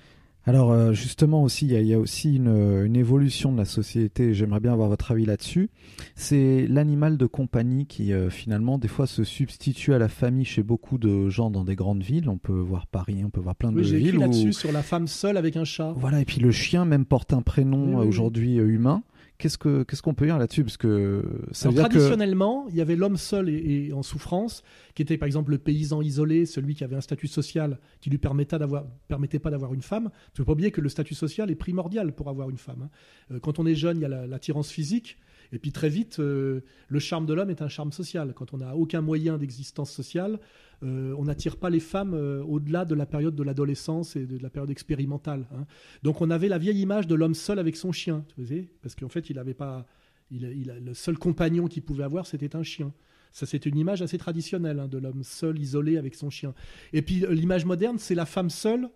Alors 0.49 0.71
euh, 0.71 0.93
justement 0.93 1.43
aussi, 1.43 1.67
il 1.67 1.73
y, 1.73 1.77
a- 1.77 1.81
il 1.81 1.87
y 1.89 1.95
a 1.95 1.99
aussi 1.99 2.37
une, 2.37 2.85
une 2.87 2.95
évolution 2.95 3.51
de 3.53 3.59
la 3.59 3.65
société. 3.65 4.33
J'aimerais 4.33 4.61
bien 4.61 4.73
avoir 4.73 4.89
votre 4.89 5.11
avis 5.11 5.25
là-dessus. 5.27 5.71
C'est 6.15 6.67
l'animal 6.69 7.17
de 7.17 7.27
compagnie 7.27 7.87
qui 7.87 8.13
euh, 8.13 8.31
finalement 8.31 8.79
des 8.79 8.87
fois 8.87 9.09
se 9.09 9.25
substitue 9.25 9.93
à 9.93 9.99
la 9.99 10.09
famille 10.09 10.45
chez 10.45 10.63
beaucoup 10.63 10.99
de 10.99 11.29
gens 11.29 11.51
dans 11.51 11.65
des 11.65 11.75
grandes 11.75 12.05
villes. 12.05 12.29
On 12.29 12.39
peut 12.39 12.53
voir 12.53 12.87
Paris, 12.87 13.23
on 13.25 13.31
peut 13.31 13.41
voir 13.41 13.57
plein 13.57 13.71
Oui, 13.71 13.79
de 13.79 13.83
j'ai 13.83 13.97
écrit 13.97 14.05
villes. 14.13 14.19
où- 14.19 14.21
là-dessus 14.21 14.53
sur 14.53 14.71
la 14.71 14.83
femme 14.85 15.09
seule 15.09 15.37
avec 15.37 15.57
un 15.57 15.65
chat. 15.65 15.93
Voilà, 15.97 16.21
et 16.21 16.25
puis 16.25 16.41
le 16.41 16.53
chien 16.53 16.85
même 16.85 17.07
porte 17.07 17.33
un 17.33 17.43
prénom 17.43 17.85
Oui, 17.87 17.95
oui, 17.97 18.05
euh, 18.05 18.09
aujourd'hui 18.09 18.55
humain. 18.57 19.03
Qu'est-ce 19.39 19.59
que 19.59 19.83
qu'est-ce 19.83 20.01
qu'on 20.03 20.15
peut 20.15 20.25
dire 20.27 20.39
là-dessus? 20.39 20.65
Parce 20.65 20.79
que 20.79 21.23
ça 21.53 21.69
veut 21.69 21.75
Alors, 21.79 21.89
dire 21.91 21.95
que 21.95 21.99
traditionnellement, 22.05 22.67
il 22.71 22.77
y 22.77 22.81
avait 22.81 22.97
l'homme 22.97 23.19
seul 23.19 23.49
et, 23.51 23.89
et 23.89 23.93
en 23.93 24.03
souffrance, 24.03 24.63
qui 24.95 25.03
était 25.03 25.19
par 25.19 25.27
exemple 25.27 25.51
le 25.51 25.59
paysan 25.59 26.01
isolé, 26.01 26.47
celui 26.47 26.75
qui 26.75 26.85
avait 26.85 26.97
un 26.97 27.01
statut 27.03 27.27
social 27.27 27.79
qui 28.01 28.09
lui 28.09 28.19
permettait 28.19 28.59
d'avoir, 28.59 28.87
permettait 29.09 29.39
pas 29.39 29.51
d'avoir 29.51 29.75
une 29.75 29.83
femme. 29.83 30.05
Il 30.29 30.31
ne 30.33 30.37
faut 30.39 30.45
pas 30.45 30.53
oublier 30.53 30.71
que 30.71 30.81
le 30.81 30.89
statut 30.89 31.15
social 31.15 31.51
est 31.51 31.55
primordial 31.55 32.15
pour 32.15 32.31
avoir 32.31 32.49
une 32.49 32.57
femme. 32.57 32.83
hein. 32.85 32.91
Euh, 33.33 33.39
Quand 33.41 33.59
on 33.59 33.67
est 33.67 33.75
jeune, 33.75 33.99
il 33.99 34.03
y 34.03 34.07
a 34.07 34.09
la- 34.09 34.27
l'attirance 34.27 34.71
physique, 34.71 35.19
et 35.53 35.59
puis 35.59 35.73
très 35.73 35.89
vite, 35.89 36.19
euh, 36.19 36.61
le 36.89 36.99
charme 36.99 37.27
de 37.27 37.35
l'homme 37.35 37.51
est 37.51 37.63
un 37.63 37.69
charme 37.69 37.93
social. 37.93 38.33
Quand 38.35 38.55
on 38.55 38.59
n'a 38.59 38.77
aucun 38.77 39.01
moyen 39.01 39.39
d'existence 39.39 39.91
sociale, 39.91 40.39
euh, 40.83 41.15
on 41.19 41.25
n'attire 41.25 41.57
pas 41.57 41.71
les 41.71 41.81
femmes 41.81 42.15
euh, 42.15 42.43
au-delà 42.43 42.85
de 42.85 42.95
la 42.95 43.07
période 43.07 43.35
de 43.35 43.43
l'adolescence 43.43 44.17
et 44.17 44.27
de 44.27 44.39
la 44.39 44.51
période 44.51 44.71
expérimentale. 44.71 45.47
hein. 45.55 45.67
Donc 46.03 46.21
on 46.21 46.31
avait 46.31 46.49
la 46.49 46.59
vieille 46.59 46.81
image 46.81 47.07
de 47.07 47.15
l'homme 47.15 47.35
seul 47.35 47.59
avec 47.59 47.77
son 47.77 47.93
chien, 47.93 48.25
parce 48.83 48.95
qu'en 48.95 49.09
fait, 49.09 49.31
il 49.31 49.39
avait 49.39 49.55
pas, 49.55 49.87
il, 50.31 50.73
le 50.85 50.95
seul 50.95 51.19
compagnon 51.19 51.67
qu'il 51.67 51.83
pouvait 51.83 52.05
avoir, 52.05 52.27
c'était 52.27 52.57
un 52.57 52.63
chien. 52.63 52.93
Ça, 53.33 53.45
c'est 53.45 53.67
une 53.67 53.77
image 53.77 54.01
assez 54.01 54.17
traditionnelle 54.17 54.81
hein, 54.81 54.89
de 54.89 54.99
l'homme 54.99 55.23
seul, 55.23 55.59
isolé 55.59 55.99
avec 55.99 56.15
son 56.15 56.31
chien. 56.31 56.55
Et 56.93 57.03
puis 57.03 57.25
l'image 57.29 57.67
moderne, 57.67 57.99
c'est 57.99 58.15
la 58.15 58.25
femme 58.25 58.51
seule, 58.51 58.89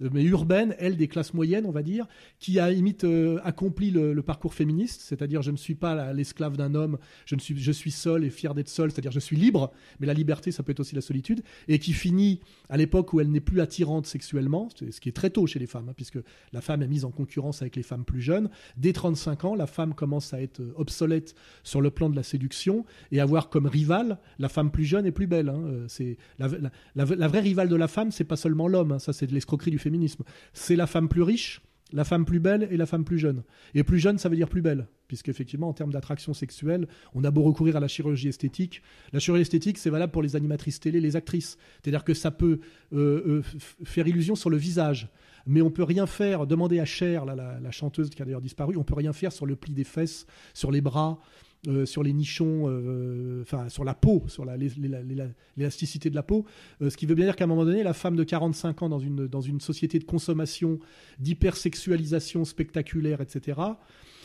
mais 0.00 0.22
urbaine, 0.24 0.74
elle 0.78 0.96
des 0.96 1.08
classes 1.08 1.32
moyennes, 1.34 1.64
on 1.66 1.70
va 1.70 1.82
dire, 1.82 2.06
qui 2.38 2.58
a 2.58 2.70
limite 2.70 3.04
euh, 3.04 3.38
accompli 3.44 3.90
le, 3.90 4.20
parcours 4.22 4.54
féministe, 4.54 5.00
c'est-à-dire 5.02 5.42
je 5.42 5.50
ne 5.50 5.56
suis 5.56 5.74
pas 5.74 5.94
la- 5.94 6.12
l'esclave 6.12 6.56
d'un 6.56 6.74
homme, 6.74 6.98
je, 7.24 7.36
suis, 7.36 7.56
je 7.58 7.72
seul 7.72 8.24
et 8.24 8.30
fier 8.30 8.54
d'être 8.54 8.68
seul, 8.68 8.90
c'est-à-dire 8.90 9.12
je 9.12 9.20
suis 9.20 9.36
libre, 9.36 9.72
mais 10.00 10.06
la 10.06 10.14
liberté, 10.14 10.50
ça 10.50 10.62
peut 10.62 10.72
être 10.72 10.80
aussi 10.80 10.94
la 10.94 11.00
solitude, 11.00 11.42
et 11.68 11.78
qui 11.78 11.92
finit 11.92 12.40
à 12.68 12.76
l'époque 12.76 13.12
où 13.12 13.20
elle 13.20 13.30
n'est 13.30 13.40
plus 13.40 13.60
attirante 13.60 14.06
sexuellement, 14.06 14.68
ce 14.90 15.00
qui 15.00 15.08
est 15.08 15.12
très 15.12 15.30
tôt 15.30 15.46
chez 15.46 15.58
les 15.58 15.66
femmes, 15.66 15.88
hein, 15.88 15.94
puisque 15.96 16.18
la 16.52 16.60
femme 16.60 16.82
est 16.82 16.88
mise 16.88 17.04
en 17.04 17.10
concurrence 17.10 17.62
avec 17.62 17.76
les 17.76 17.82
femmes 17.82 18.04
plus 18.04 18.20
jeunes. 18.20 18.50
Dès 18.76 18.92
35 18.92 19.44
ans, 19.44 19.54
la 19.54 19.66
femme 19.66 19.94
commence 19.94 20.34
à 20.34 20.42
être 20.42 20.60
euh, 20.60 20.72
obsolète 20.76 21.34
sur 21.62 21.80
le 21.80 21.90
plan 21.90 22.10
de 22.10 22.16
la 22.16 22.22
séduction 22.22 22.84
et 23.12 23.20
avoir 23.20 23.48
comme 23.48 23.66
rivale 23.66 24.18
la 24.38 24.48
femme 24.48 24.70
plus 24.70 24.84
jeune 24.84 25.06
et 25.06 25.12
plus 25.12 25.26
belle. 25.26 25.48
hein. 25.48 25.62
Euh, 25.66 25.84
C'est 25.88 26.16
la 26.38 27.28
vraie 27.28 27.40
rivale 27.40 27.68
de 27.68 27.76
la 27.76 27.88
femme, 27.88 28.10
c'est 28.10 28.24
pas 28.24 28.36
seulement 28.36 28.68
l'homme, 28.68 28.92
hein, 28.92 28.98
ça 28.98 29.12
c'est 29.12 29.26
de 29.26 29.34
l'escroquerie 29.34 29.70
du 29.70 29.78
féminisme. 29.86 30.24
C'est 30.52 30.76
la 30.76 30.88
femme 30.88 31.08
plus 31.08 31.22
riche, 31.22 31.62
la 31.92 32.04
femme 32.04 32.24
plus 32.24 32.40
belle 32.40 32.66
et 32.70 32.76
la 32.76 32.86
femme 32.86 33.04
plus 33.04 33.18
jeune. 33.18 33.44
Et 33.74 33.84
plus 33.84 34.00
jeune, 34.00 34.18
ça 34.18 34.28
veut 34.28 34.34
dire 34.34 34.48
plus 34.48 34.62
belle, 34.62 34.88
puisqu'effectivement, 35.06 35.68
en 35.68 35.72
termes 35.72 35.92
d'attraction 35.92 36.34
sexuelle, 36.34 36.88
on 37.14 37.22
a 37.22 37.30
beau 37.30 37.42
recourir 37.42 37.76
à 37.76 37.80
la 37.80 37.86
chirurgie 37.86 38.28
esthétique. 38.28 38.82
La 39.12 39.20
chirurgie 39.20 39.42
esthétique, 39.42 39.78
c'est 39.78 39.90
valable 39.90 40.12
pour 40.12 40.22
les 40.22 40.34
animatrices 40.34 40.80
télé, 40.80 41.00
les 41.00 41.14
actrices. 41.14 41.56
C'est-à-dire 41.80 42.02
que 42.02 42.14
ça 42.14 42.32
peut 42.32 42.58
euh, 42.92 43.22
euh, 43.26 43.42
faire 43.84 44.08
illusion 44.08 44.34
sur 44.34 44.50
le 44.50 44.56
visage. 44.56 45.08
Mais 45.46 45.62
on 45.62 45.70
peut 45.70 45.84
rien 45.84 46.06
faire, 46.06 46.48
demander 46.48 46.80
à 46.80 46.84
Cher, 46.84 47.24
là, 47.24 47.36
la, 47.36 47.60
la 47.60 47.70
chanteuse 47.70 48.10
qui 48.10 48.20
a 48.20 48.24
d'ailleurs 48.24 48.40
disparu, 48.40 48.76
on 48.76 48.82
peut 48.82 48.96
rien 48.96 49.12
faire 49.12 49.30
sur 49.30 49.46
le 49.46 49.54
pli 49.54 49.72
des 49.72 49.84
fesses, 49.84 50.26
sur 50.54 50.72
les 50.72 50.80
bras, 50.80 51.20
euh, 51.66 51.84
sur 51.86 52.02
les 52.02 52.12
nichons, 52.12 52.64
euh, 52.68 53.42
enfin 53.42 53.68
sur 53.68 53.84
la 53.84 53.94
peau, 53.94 54.24
sur 54.28 54.44
la- 54.44 54.56
l'é- 54.56 54.70
l'é- 54.78 54.88
l'é- 55.04 55.28
l'élasticité 55.56 56.10
de 56.10 56.14
la 56.14 56.22
peau. 56.22 56.44
Euh, 56.82 56.90
ce 56.90 56.96
qui 56.96 57.06
veut 57.06 57.14
bien 57.14 57.24
dire 57.26 57.36
qu'à 57.36 57.44
un 57.44 57.48
moment 57.48 57.64
donné, 57.64 57.82
la 57.82 57.92
femme 57.94 58.16
de 58.16 58.24
45 58.24 58.82
ans 58.82 58.88
dans 58.88 58.98
une, 58.98 59.26
dans 59.26 59.40
une 59.40 59.60
société 59.60 59.98
de 59.98 60.04
consommation, 60.04 60.78
d'hypersexualisation 61.18 62.44
spectaculaire, 62.44 63.20
etc., 63.20 63.60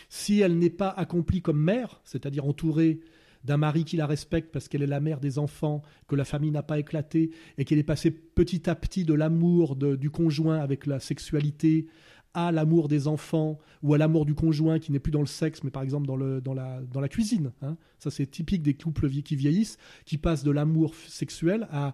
si 0.10 0.40
elle 0.42 0.58
n'est 0.58 0.70
pas 0.70 0.90
accomplie 0.90 1.42
comme 1.42 1.62
mère, 1.62 2.02
c'est-à-dire 2.04 2.46
entourée 2.46 3.00
d'un 3.44 3.58
mari 3.58 3.86
qui 3.86 3.96
la 3.98 4.06
respecte 4.06 4.52
parce 4.52 4.68
qu'elle 4.68 4.84
est 4.84 4.88
la 4.88 5.00
mère 5.00 5.20
des 5.20 5.40
enfants, 5.40 5.82
que 6.08 6.16
la 6.16 6.26
famille 6.26 6.52
n'a 6.52 6.62
pas 6.64 6.78
éclaté 6.80 7.32
et 7.58 7.66
qu'elle 7.66 7.80
est 7.80 7.84
passée 7.84 8.12
petit 8.12 8.70
à 8.70 8.76
petit 8.76 9.04
de 9.06 9.14
l'amour 9.16 9.76
du 9.76 10.10
conjoint 10.12 10.60
avec 10.60 10.86
la 10.86 11.00
sexualité 11.00 11.88
à 12.34 12.52
l'amour 12.52 12.88
des 12.88 13.08
enfants 13.08 13.58
ou 13.84 13.94
à 13.94 13.98
l'amour 13.98 14.26
du 14.26 14.36
conjoint 14.36 14.80
qui 14.80 14.92
n'est 14.92 15.00
plus 15.00 15.12
dans 15.12 15.20
le 15.22 15.26
sexe, 15.26 15.64
mais 15.64 15.72
par 15.72 15.84
exemple 15.84 16.08
dans, 16.08 16.16
le, 16.16 16.42
dans, 16.42 16.54
la, 16.54 16.82
dans 16.82 17.02
la 17.02 17.10
cuisine. 17.10 17.52
hein. 17.62 17.78
Ça, 18.00 18.10
c'est 18.12 18.26
typique 18.26 18.62
des 18.64 18.74
couples 18.74 19.10
qui 19.10 19.36
vieillissent, 19.36 19.78
qui 20.06 20.18
passent 20.18 20.44
de 20.44 20.52
l'amour 20.52 20.96
sexuel 20.96 21.68
à, 21.72 21.94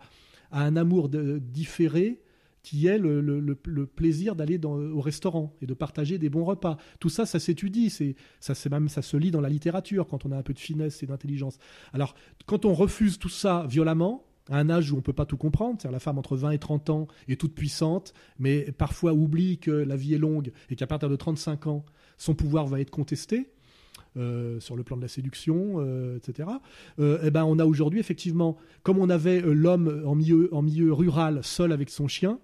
à 0.51 0.63
un 0.63 0.75
amour 0.75 1.09
différé 1.09 2.21
qui 2.63 2.87
est 2.87 2.97
le, 2.97 3.21
le- 3.21 3.39
le- 3.39 3.87
plaisir 3.87 4.35
d'aller 4.35 4.59
au 4.65 4.99
restaurant 4.99 5.55
et 5.61 5.65
de 5.65 5.73
partager 5.73 6.17
des 6.17 6.29
bons 6.29 6.43
repas. 6.43 6.77
Tout 6.99 7.07
ça, 7.07 7.25
ça 7.25 7.39
s'étudie, 7.39 7.89
c'est, 7.89 8.15
ça, 8.41 8.55
c'est 8.55 8.69
même, 8.69 8.89
ça 8.89 9.01
se 9.01 9.15
lit 9.15 9.31
dans 9.31 9.39
la 9.39 9.47
littérature 9.47 10.05
quand 10.05 10.25
on 10.25 10.33
a 10.33 10.37
un 10.37 10.43
peu 10.43 10.53
de 10.53 10.59
finesse 10.59 11.01
et 11.01 11.05
d'intelligence. 11.05 11.59
Alors, 11.93 12.13
quand 12.45 12.65
on 12.65 12.73
refuse 12.73 13.19
tout 13.19 13.29
ça 13.29 13.65
violemment, 13.69 14.25
à 14.49 14.57
un 14.57 14.69
âge 14.69 14.91
où 14.91 14.97
on 14.97 15.01
peut 15.01 15.13
pas 15.13 15.25
tout 15.25 15.37
comprendre, 15.37 15.77
c'est-à-dire 15.79 15.93
la 15.93 15.99
femme 15.99 16.17
entre 16.17 16.37
20 16.37 16.51
et 16.51 16.59
30 16.59 16.89
ans 16.89 17.07
est 17.27 17.39
toute 17.39 17.53
puissante, 17.53 18.13
mais 18.39 18.71
parfois 18.77 19.13
oublie 19.13 19.57
que 19.57 19.71
la 19.71 19.95
vie 19.95 20.13
est 20.13 20.19
longue 20.19 20.51
et 20.69 20.75
qu'à 20.75 20.87
partir 20.87 21.09
de 21.09 21.15
35 21.15 21.67
ans, 21.67 21.85
son 22.17 22.33
pouvoir 22.33 22.67
va 22.67 22.79
être 22.79 22.91
contesté. 22.91 23.49
euh, 24.15 24.59
sur 24.59 24.75
le 24.75 24.83
plan 24.83 24.97
de 24.97 25.01
la 25.01 25.07
séduction, 25.07 25.75
euh, 25.77 26.17
etc. 26.17 26.49
Euh, 26.99 27.19
eh 27.23 27.29
ben, 27.29 27.43
on 27.43 27.59
a 27.59 27.65
aujourd'hui 27.65 27.99
effectivement, 27.99 28.57
comme 28.81 28.97
on 28.97 29.09
avait 29.09 29.41
l'homme 29.41 30.03
en 30.05 30.15
milieu, 30.15 30.93
rural 30.93 31.41
seul 31.43 31.71
avec 31.71 31.89
son 31.89 32.07
chien, 32.07 32.39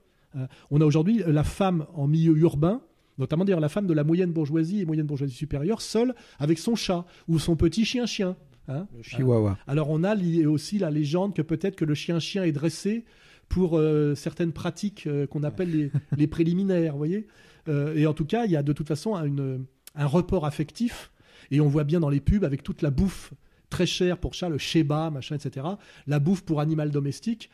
on 0.72 0.82
a 0.82 0.86
aujourd'hui 0.86 1.22
la 1.26 1.44
femme 1.44 1.86
en 1.94 2.08
milieu 2.08 2.36
urbain, 2.38 2.82
notamment 3.20 3.46
d'ailleurs 3.46 3.60
la 3.60 3.70
femme 3.70 3.86
de 3.86 3.94
la 3.94 4.04
moyenne 4.04 4.32
bourgeoisie 4.32 4.82
et 4.82 4.86
moyenne 4.86 5.06
bourgeoisie 5.06 5.36
supérieure, 5.36 5.82
seule 5.82 6.16
avec 6.40 6.58
son 6.58 6.76
chat 6.76 7.06
ou 7.28 7.38
son 7.38 7.56
petit 7.56 7.86
chien-chien. 7.86 8.36
Hein. 8.68 8.88
Le 8.96 9.04
chihuahua. 9.04 9.58
Alors 9.68 9.90
on 9.90 10.04
a 10.04 10.16
aussi 10.48 10.78
la 10.80 10.92
légende 10.92 11.34
que 11.36 11.42
peut-être 11.42 11.76
que 11.76 11.86
le 11.86 11.94
chien-chien 11.96 12.44
est 12.44 12.52
dressé 12.52 13.06
pour 13.50 13.78
euh, 13.78 14.16
certaines 14.16 14.52
pratiques 14.54 15.06
euh, 15.08 15.28
qu'on 15.28 15.44
appelle 15.44 15.70
les, 15.72 15.92
les 16.18 16.28
préliminaires, 16.28 16.94
vous 16.94 16.98
voyez? 17.00 17.28
Euh, 17.68 17.96
et 17.96 18.06
en 18.08 18.14
tout 18.14 18.26
cas, 18.26 18.46
il 18.46 18.52
y 18.52 18.56
a 18.56 18.64
de 18.64 18.74
toute 18.74 18.88
façon 18.88 19.16
une- 19.16 19.66
un 19.96 20.06
report 20.08 20.46
affectif, 20.46 21.12
et 21.52 21.62
on 21.62 21.68
voit 21.68 21.84
bien 21.84 22.00
dans 22.00 22.10
les 22.10 22.20
pubs 22.20 22.44
avec 22.44 22.64
toute 22.64 22.82
la 22.82 22.90
bouffe 22.90 23.34
très 23.70 23.86
chère 23.86 24.18
pour 24.18 24.34
chat, 24.34 24.50
le 24.50 24.58
sheba, 24.58 25.10
machin, 25.12 25.36
etc. 25.36 25.66
La 26.08 26.20
bouffe 26.20 26.42
pour 26.44 26.60
animal 26.62 26.90
domestique, 26.92 27.50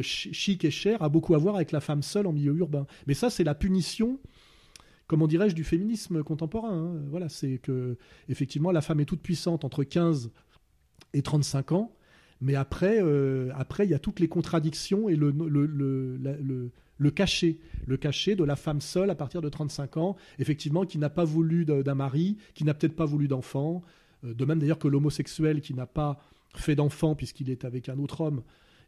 chi- 0.00 0.32
chic 0.32 0.64
et 0.64 0.70
cher, 0.70 1.02
a 1.02 1.08
beaucoup 1.08 1.34
à 1.34 1.38
voir 1.38 1.56
avec 1.56 1.72
la 1.72 1.80
femme 1.80 2.02
seule 2.02 2.26
en 2.26 2.32
milieu 2.32 2.54
urbain. 2.54 2.86
Mais 3.06 3.14
ça, 3.14 3.28
c'est 3.30 3.44
la 3.44 3.54
punition 3.54 4.18
comment 5.06 5.26
dirais-je, 5.26 5.54
du 5.54 5.64
féminisme 5.64 6.22
contemporain. 6.22 6.72
hein. 6.72 7.02
Voilà, 7.10 7.28
c'est 7.28 7.58
que 7.58 7.96
effectivement 8.30 8.70
la 8.70 8.80
femme 8.80 9.00
est 9.00 9.04
toute 9.04 9.20
puissante 9.20 9.64
entre 9.64 9.84
15 9.84 10.30
et 11.14 11.22
35 11.22 11.72
ans, 11.72 11.92
mais 12.40 12.54
après, 12.54 12.98
euh, 13.02 13.50
après 13.54 13.84
il 13.86 13.90
y 13.90 13.94
a 13.94 13.98
toutes 13.98 14.20
les 14.20 14.28
contradictions 14.28 15.08
et 15.08 15.16
le, 15.16 15.30
le, 15.30 15.66
le, 15.66 16.16
le- 16.16 16.70
le 16.98 17.10
cachet, 17.10 17.56
le 17.86 17.96
cachet 17.96 18.36
de 18.36 18.44
la 18.44 18.54
femme 18.54 18.80
seule 18.80 19.10
à 19.10 19.16
partir 19.16 19.40
de 19.40 19.48
35 19.48 19.96
ans, 19.96 20.16
effectivement, 20.38 20.84
qui 20.86 20.98
n'a 20.98 21.10
pas 21.10 21.24
voulu 21.24 21.64
d'un 21.64 21.94
mari, 21.96 22.36
qui 22.54 22.62
n'a 22.64 22.74
peut-être 22.74 22.94
pas 22.96 23.06
voulu 23.06 23.26
d'enfant, 23.28 23.82
Euh, 24.24 24.34
de 24.34 24.44
même 24.44 24.60
d'ailleurs 24.60 24.78
que 24.78 24.86
l'homosexuel 24.88 25.60
qui 25.60 25.74
n'a 25.74 25.86
pas 25.86 26.16
fait 26.54 26.76
d'enfant 26.76 27.16
puisqu'il 27.16 27.50
est 27.50 27.64
avec 27.64 27.88
un 27.88 27.98
autre 27.98 28.20
homme 28.20 28.42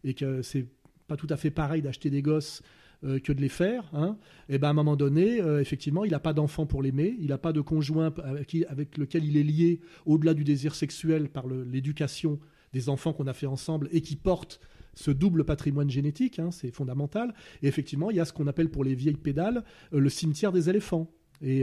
et 0.04 0.14
que 0.14 0.42
c'est 0.42 0.66
pas 1.08 1.16
tout 1.16 1.26
à 1.28 1.36
fait 1.36 1.50
pareil 1.50 1.82
d'acheter 1.82 2.08
des 2.08 2.22
gosses 2.22 2.62
euh, 3.02 3.18
que 3.18 3.32
de 3.32 3.40
les 3.40 3.48
faire. 3.48 3.90
Hein. 3.92 4.16
Et 4.48 4.58
ben 4.58 4.68
à 4.68 4.70
un 4.70 4.74
moment 4.74 4.96
donné, 4.96 5.40
euh, 5.40 5.60
effectivement, 5.60 6.04
il 6.04 6.12
n'a 6.12 6.20
pas 6.20 6.32
d'enfant 6.32 6.64
pour 6.66 6.82
l'aimer, 6.82 7.16
il 7.18 7.28
n'a 7.28 7.38
pas 7.38 7.52
de 7.52 7.60
conjoint 7.60 8.12
avec, 8.22 8.56
avec 8.68 8.96
lequel 8.98 9.24
il 9.24 9.36
est 9.36 9.42
lié 9.42 9.80
au-delà 10.06 10.32
du 10.32 10.44
désir 10.44 10.74
sexuel 10.74 11.28
par 11.28 11.46
l'éducation 11.46 12.38
des 12.72 12.88
enfants 12.88 13.12
qu'on 13.12 13.26
a 13.26 13.34
fait 13.34 13.46
ensemble 13.46 13.88
et 13.92 14.00
qui 14.00 14.16
portent 14.16 14.60
ce 14.94 15.10
double 15.10 15.44
patrimoine 15.44 15.90
génétique, 15.90 16.38
hein, 16.38 16.50
c'est 16.50 16.70
fondamental. 16.70 17.34
Et 17.62 17.66
effectivement, 17.66 18.10
il 18.10 18.16
y 18.16 18.20
a 18.20 18.24
ce 18.24 18.32
qu'on 18.32 18.46
appelle 18.46 18.70
pour 18.70 18.84
les 18.84 18.94
vieilles 18.94 19.16
pédales 19.16 19.64
euh, 19.92 19.98
le 19.98 20.08
cimetière 20.08 20.52
des 20.52 20.70
éléphants. 20.70 21.10
Et, 21.42 21.62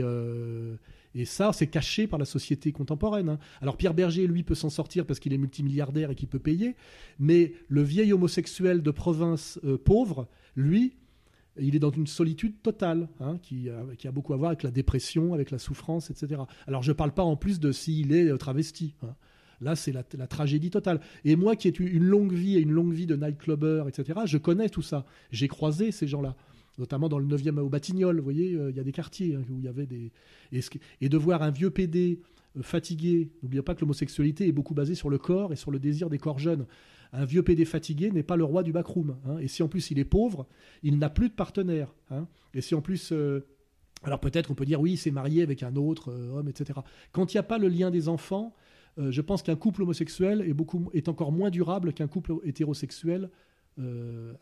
et 1.14 1.24
ça, 1.24 1.52
c'est 1.52 1.66
caché 1.66 2.06
par 2.06 2.18
la 2.18 2.24
société 2.24 2.70
contemporaine. 2.72 3.30
hein. 3.30 3.38
Alors 3.62 3.76
Pierre 3.76 3.94
Berger, 3.94 4.26
lui, 4.28 4.44
peut 4.44 4.54
s'en 4.54 4.70
sortir 4.70 5.06
parce 5.06 5.18
qu'il 5.18 5.32
est 5.32 5.38
multimilliardaire 5.38 6.10
et 6.10 6.14
qu'il 6.14 6.28
peut 6.28 6.38
payer, 6.38 6.76
mais 7.18 7.54
le 7.68 7.82
vieil 7.82 8.12
homosexuel 8.12 8.82
de 8.82 8.90
province 8.92 9.58
pauvre, 9.84 10.28
lui, 10.54 10.94
il 11.58 11.76
est 11.76 11.78
dans 11.80 11.90
une 11.90 12.06
solitude 12.06 12.62
totale, 12.62 13.08
hein, 13.20 13.38
qui, 13.42 13.68
a, 13.68 13.84
qui 13.96 14.08
a 14.08 14.12
beaucoup 14.12 14.32
à 14.32 14.36
voir 14.36 14.50
avec 14.50 14.62
la 14.62 14.70
dépression, 14.70 15.34
avec 15.34 15.50
la 15.50 15.58
souffrance, 15.58 16.10
etc. 16.10 16.42
Alors 16.66 16.82
je 16.82 16.90
ne 16.90 16.96
parle 16.96 17.12
pas 17.12 17.22
en 17.22 17.36
plus 17.36 17.60
de 17.60 17.72
s'il 17.72 18.12
est 18.12 18.30
euh, 18.30 18.36
travesti. 18.36 18.94
hein. 19.02 19.14
Là, 19.60 19.76
c'est 19.76 19.92
la, 19.92 20.02
tragédie 20.26 20.70
totale. 20.70 21.00
Et 21.24 21.36
moi 21.36 21.54
qui 21.54 21.68
ai 21.68 21.72
eu 21.78 21.88
une 21.88 22.02
longue 22.02 22.32
vie 22.32 22.56
et 22.56 22.60
une 22.60 22.72
longue 22.72 22.92
vie 22.92 23.06
de 23.06 23.14
nightclubber, 23.14 23.84
etc., 23.86 24.20
je 24.26 24.36
connais 24.36 24.68
tout 24.68 24.82
ça. 24.82 25.06
J'ai 25.30 25.46
croisé 25.46 25.92
ces 25.92 26.08
gens-là, 26.08 26.34
notamment 26.78 27.08
dans 27.08 27.20
le 27.20 27.26
9e 27.26 27.58
au 27.60 27.68
Batignolles. 27.68 28.16
Vous 28.16 28.24
voyez, 28.24 28.54
euh, 28.54 28.70
il 28.70 28.76
y 28.76 28.80
a 28.80 28.82
des 28.82 28.90
quartiers 28.90 29.36
hein, 29.36 29.42
où 29.48 29.60
il 29.60 29.64
y 29.64 29.68
avait 29.68 29.86
des. 29.86 30.10
Et, 30.50 30.60
et 31.00 31.08
de 31.08 31.16
voir 31.16 31.42
un 31.42 31.52
vieux 31.52 31.70
PD 31.70 32.18
euh, 32.18 32.41
fatigué, 32.60 33.30
n'oubliez 33.42 33.62
pas 33.62 33.74
que 33.74 33.80
l'homosexualité 33.80 34.46
est 34.46 34.52
beaucoup 34.52 34.74
basée 34.74 34.94
sur 34.94 35.08
le 35.08 35.18
corps 35.18 35.52
et 35.52 35.56
sur 35.56 35.70
le 35.70 35.78
désir 35.78 36.10
des 36.10 36.18
corps 36.18 36.38
jeunes. 36.38 36.66
Un 37.14 37.24
vieux 37.24 37.42
PD 37.42 37.64
fatigué 37.64 38.10
n'est 38.10 38.22
pas 38.22 38.36
le 38.36 38.44
roi 38.44 38.62
du 38.62 38.72
backroom. 38.72 39.16
hein. 39.26 39.38
Et 39.38 39.48
si 39.48 39.62
en 39.62 39.68
plus 39.68 39.90
il 39.90 39.98
est 39.98 40.04
pauvre, 40.04 40.46
il 40.82 40.98
n'a 40.98 41.10
plus 41.10 41.28
de 41.28 41.34
partenaire. 41.34 41.94
hein. 42.10 42.26
Et 42.54 42.60
si 42.60 42.74
en 42.74 42.80
plus. 42.82 43.12
euh, 43.12 43.46
alors 44.02 44.18
peut-être 44.18 44.50
on 44.50 44.54
peut 44.54 44.64
dire 44.64 44.80
oui, 44.80 44.96
c'est 44.96 45.10
marié 45.12 45.42
avec 45.42 45.62
un 45.62 45.76
autre 45.76 46.10
euh, 46.10 46.30
homme, 46.30 46.48
etc. 46.48 46.80
Quand 47.12 47.32
il 47.32 47.36
n'y 47.36 47.40
a 47.40 47.44
pas 47.44 47.58
le 47.58 47.68
lien 47.68 47.90
des 47.90 48.08
enfants, 48.08 48.54
euh, 48.98 49.10
je 49.10 49.20
pense 49.20 49.42
qu'un 49.42 49.56
couple 49.56 49.82
homosexuel 49.82 50.42
est, 50.42 50.54
beaucoup, 50.54 50.90
est 50.92 51.08
encore 51.08 51.32
moins 51.32 51.50
durable 51.50 51.92
qu'un 51.92 52.08
couple 52.08 52.34
hétérosexuel, 52.44 53.30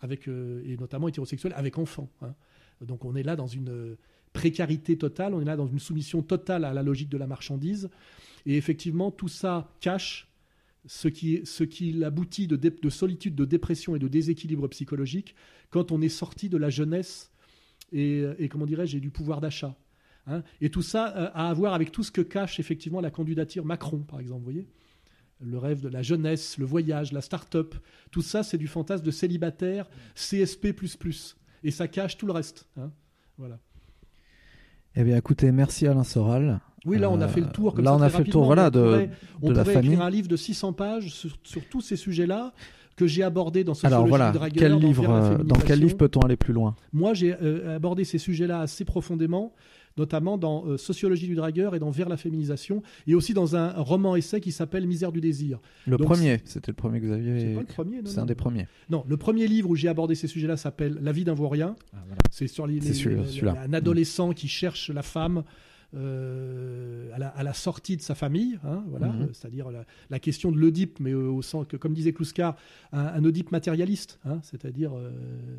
avec, 0.00 0.26
et 0.26 0.76
notamment 0.78 1.06
hétérosexuel 1.06 1.52
avec 1.54 1.78
enfants. 1.78 2.10
hein. 2.22 2.34
Donc 2.80 3.04
on 3.04 3.14
est 3.14 3.22
là 3.22 3.36
dans 3.36 3.46
une 3.46 3.96
précarité 4.32 4.96
totale, 4.96 5.34
on 5.34 5.40
est 5.40 5.44
là 5.44 5.56
dans 5.56 5.66
une 5.66 5.78
soumission 5.78 6.22
totale 6.22 6.64
à 6.64 6.72
la 6.72 6.82
logique 6.82 7.08
de 7.08 7.18
la 7.18 7.26
marchandise. 7.26 7.90
Et 8.46 8.56
effectivement, 8.56 9.10
tout 9.10 9.28
ça 9.28 9.70
cache 9.80 10.28
ce 10.86 11.08
qui, 11.08 11.40
ce 11.44 11.64
qui 11.64 12.02
aboutit 12.04 12.46
de, 12.46 12.88
solitude, 12.90 13.34
de 13.34 13.44
dépression 13.44 13.96
et 13.96 13.98
de 13.98 14.08
déséquilibre 14.08 14.66
psychologique 14.68 15.34
quand 15.70 15.92
on 15.92 16.00
est 16.00 16.08
sorti 16.08 16.48
de 16.48 16.56
la 16.56 16.70
jeunesse 16.70 17.30
et, 17.92 18.24
et 18.38 18.48
comment 18.48 18.66
dirais-je, 18.66 18.98
du 18.98 19.10
pouvoir 19.10 19.40
d'achat. 19.40 19.76
hein. 20.26 20.42
et 20.60 20.70
tout 20.70 20.82
ça 20.82 21.14
euh, 21.16 21.28
a 21.34 21.50
à 21.50 21.54
voir 21.54 21.74
avec 21.74 21.92
tout 21.92 22.02
ce 22.02 22.10
que 22.10 22.20
cache 22.22 22.60
effectivement 22.60 23.00
la 23.00 23.10
candidature 23.10 23.64
Macron, 23.64 23.98
par 24.00 24.20
exemple, 24.20 24.38
vous 24.40 24.44
voyez 24.52 24.68
le 25.42 25.56
rêve 25.58 25.80
de 25.80 25.88
la 25.88 26.02
jeunesse, 26.02 26.58
le 26.58 26.66
voyage, 26.66 27.12
la 27.12 27.22
start-up, 27.22 27.74
tout 28.10 28.20
ça, 28.22 28.42
c'est 28.42 28.58
du 28.58 28.66
fantasme 28.68 29.04
de 29.04 29.10
célibataire 29.10 29.88
CSP++. 30.14 30.74
Et 31.64 31.70
ça 31.70 31.88
cache 31.88 32.16
tout 32.18 32.26
le 32.26 32.32
reste. 32.32 32.68
hein. 32.76 32.92
Voilà. 33.38 33.58
Eh 34.96 35.04
bien, 35.04 35.16
écoutez, 35.16 35.52
merci 35.52 35.86
Alain 35.86 36.04
Soral. 36.04 36.60
Oui, 36.86 36.98
là, 36.98 37.10
on 37.10 37.20
a 37.20 37.26
Euh, 37.26 37.28
fait 37.28 37.40
le 37.40 37.48
tour. 37.48 37.74
Comme 37.74 37.84
là, 37.84 37.90
ça, 37.92 37.96
on 37.96 38.00
a 38.02 38.08
fait 38.08 38.24
le 38.24 38.30
tour, 38.30 38.44
voilà, 38.44 38.66
on 38.66 38.70
de- 38.70 38.80
pourrait, 38.82 39.10
on 39.42 39.48
de 39.48 39.54
la 39.54 39.62
pourrait 39.62 39.74
famille. 39.74 39.90
écrire 39.92 40.04
un 40.06 40.10
livre 40.10 40.28
de 40.28 40.36
600 40.36 40.72
pages 40.72 41.08
sur, 41.12 41.30
sur 41.44 41.62
tous 41.68 41.80
ces 41.80 41.96
sujets-là 41.96 42.52
que 42.96 43.06
j'ai 43.06 43.22
abordés 43.22 43.64
dans 43.64 43.74
Sociologie 43.74 43.94
Alors 43.94 44.06
voilà, 44.08 44.30
dragueur, 44.32 44.58
quel 44.58 44.72
dans 44.72 44.78
livre, 44.78 45.10
euh, 45.10 45.38
dans 45.38 45.56
quel 45.56 45.78
livre 45.80 45.96
peut-on 45.96 46.20
aller 46.20 46.36
plus 46.36 46.52
loin? 46.52 46.74
Moi, 46.92 47.14
j'ai 47.14 47.34
euh, 47.40 47.76
abordé 47.76 48.04
ces 48.04 48.18
sujets-là 48.18 48.60
assez 48.60 48.84
profondément, 48.84 49.52
notamment 50.00 50.38
dans 50.38 50.66
euh, 50.66 50.76
Sociologie 50.78 51.28
du 51.28 51.34
dragueur 51.36 51.74
et 51.74 51.78
dans 51.78 51.90
Vers 51.90 52.08
la 52.08 52.16
féminisation, 52.16 52.82
et 53.06 53.14
aussi 53.14 53.34
dans 53.34 53.54
un 53.54 53.70
roman-essai 53.72 54.40
qui 54.40 54.50
s'appelle 54.50 54.86
Misère 54.86 55.12
du 55.12 55.20
désir. 55.20 55.60
Le 55.86 55.96
Donc, 55.98 56.06
premier, 56.06 56.40
c'était 56.44 56.72
le 56.72 56.76
premier 56.76 57.00
que 57.00 57.06
vous 57.06 57.12
C'est 57.12 57.30
aviez. 57.30 57.54
pas 57.54 57.60
le 57.60 57.66
premier, 57.66 57.96
non, 58.02 58.10
C'est 58.10 58.18
un 58.18 58.26
des 58.26 58.34
premiers. 58.34 58.66
Non, 58.88 59.04
le 59.08 59.16
premier 59.16 59.46
livre 59.46 59.68
où 59.70 59.76
j'ai 59.76 59.88
abordé 59.88 60.14
ces 60.14 60.26
sujets-là 60.26 60.56
s'appelle 60.56 60.98
La 61.02 61.12
vie 61.12 61.24
d'un 61.24 61.34
vaurien. 61.34 61.76
C'est 62.30 62.46
sur 62.48 62.66
les, 62.66 62.80
C'est 62.80 63.08
les- 63.10 63.48
un 63.48 63.72
adolescent 63.74 64.32
qui 64.32 64.48
cherche 64.48 64.90
la 64.90 65.02
femme 65.02 65.44
euh, 65.94 67.10
à, 67.14 67.18
la, 67.18 67.28
à 67.28 67.42
la 67.42 67.52
sortie 67.52 67.96
de 67.96 68.02
sa 68.02 68.14
famille, 68.14 68.58
hein, 68.64 68.84
voilà, 68.88 69.08
Mhm. 69.08 69.22
euh, 69.22 69.26
c'est-à-dire 69.32 69.70
la, 69.70 69.84
la 70.08 70.18
question 70.18 70.52
de 70.52 70.58
l'Oedipe, 70.58 70.98
mais 71.00 71.12
euh, 71.12 71.28
au 71.30 71.42
sens 71.42 71.66
que, 71.68 71.76
comme 71.76 71.94
disait 71.94 72.12
Kluskar, 72.12 72.56
un, 72.92 73.06
un 73.06 73.24
Oedipe 73.24 73.50
matérialiste, 73.52 74.18
hein, 74.24 74.38
c'est-à-dire 74.42 74.92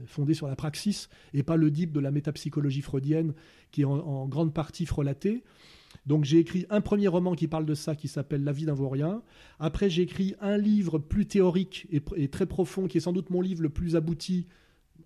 fondé 0.05 0.33
sur 0.33 0.47
la 0.47 0.55
praxis, 0.55 1.09
et 1.33 1.43
pas 1.43 1.57
l'Oedipe 1.57 1.91
de 1.91 1.99
la 1.99 2.11
métapsychologie 2.11 2.81
freudienne 2.81 3.33
qui 3.71 3.81
est 3.81 3.85
en, 3.85 3.97
en 3.99 4.27
grande 4.27 4.53
partie 4.53 4.85
frelatée. 4.85 5.43
Donc 6.05 6.23
j'ai 6.23 6.39
écrit 6.39 6.65
un 6.69 6.79
premier 6.81 7.09
roman 7.09 7.35
qui 7.35 7.47
parle 7.47 7.65
de 7.65 7.73
ça, 7.75 7.95
qui 7.95 8.07
s'appelle 8.07 8.43
La 8.43 8.53
vie 8.53 8.65
d'un 8.65 8.73
vaurien. 8.73 9.21
Après 9.59 9.89
j'ai 9.89 10.03
écrit 10.03 10.35
un 10.39 10.57
livre 10.57 10.97
plus 10.99 11.25
théorique 11.25 11.87
et, 11.91 12.01
et 12.15 12.29
très 12.29 12.45
profond, 12.45 12.87
qui 12.87 12.97
est 12.97 13.01
sans 13.01 13.11
doute 13.13 13.29
mon 13.29 13.41
livre 13.41 13.61
le 13.61 13.69
plus 13.69 13.95
abouti 13.97 14.47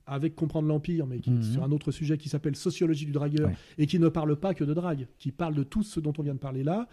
avec 0.08 0.36
Comprendre 0.36 0.68
l'Empire, 0.68 1.08
mais 1.08 1.20
qui 1.20 1.32
Mhm. 1.32 1.40
est 1.40 1.44
sur 1.54 1.64
un 1.64 1.72
autre 1.72 1.92
sujet 1.92 2.18
qui 2.18 2.30
s'appelle 2.30 2.56
Sociologie 2.56 3.06
du 3.06 3.12
dragueur, 3.12 3.50
Ouais. 3.50 3.56
et 3.78 3.88
qui 3.88 4.00
ne 4.00 4.08
parle 4.08 4.36
pas 4.36 4.54
que 4.54 4.64
de 4.64 4.74
drague, 4.74 5.08
qui 5.18 5.32
parle 5.32 5.56
de 5.56 5.64
tout 5.64 5.84
ce 5.84 6.00
dont 6.00 6.14
on 6.18 6.22
vient 6.24 6.34
de 6.36 6.40
parler 6.40 6.64
là. 6.64 6.88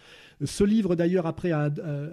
Ce 0.45 0.65
livre, 0.65 0.97
d'ailleurs, 0.97 1.27
après, 1.27 1.51
a- 1.53 1.65
a- 1.65 1.67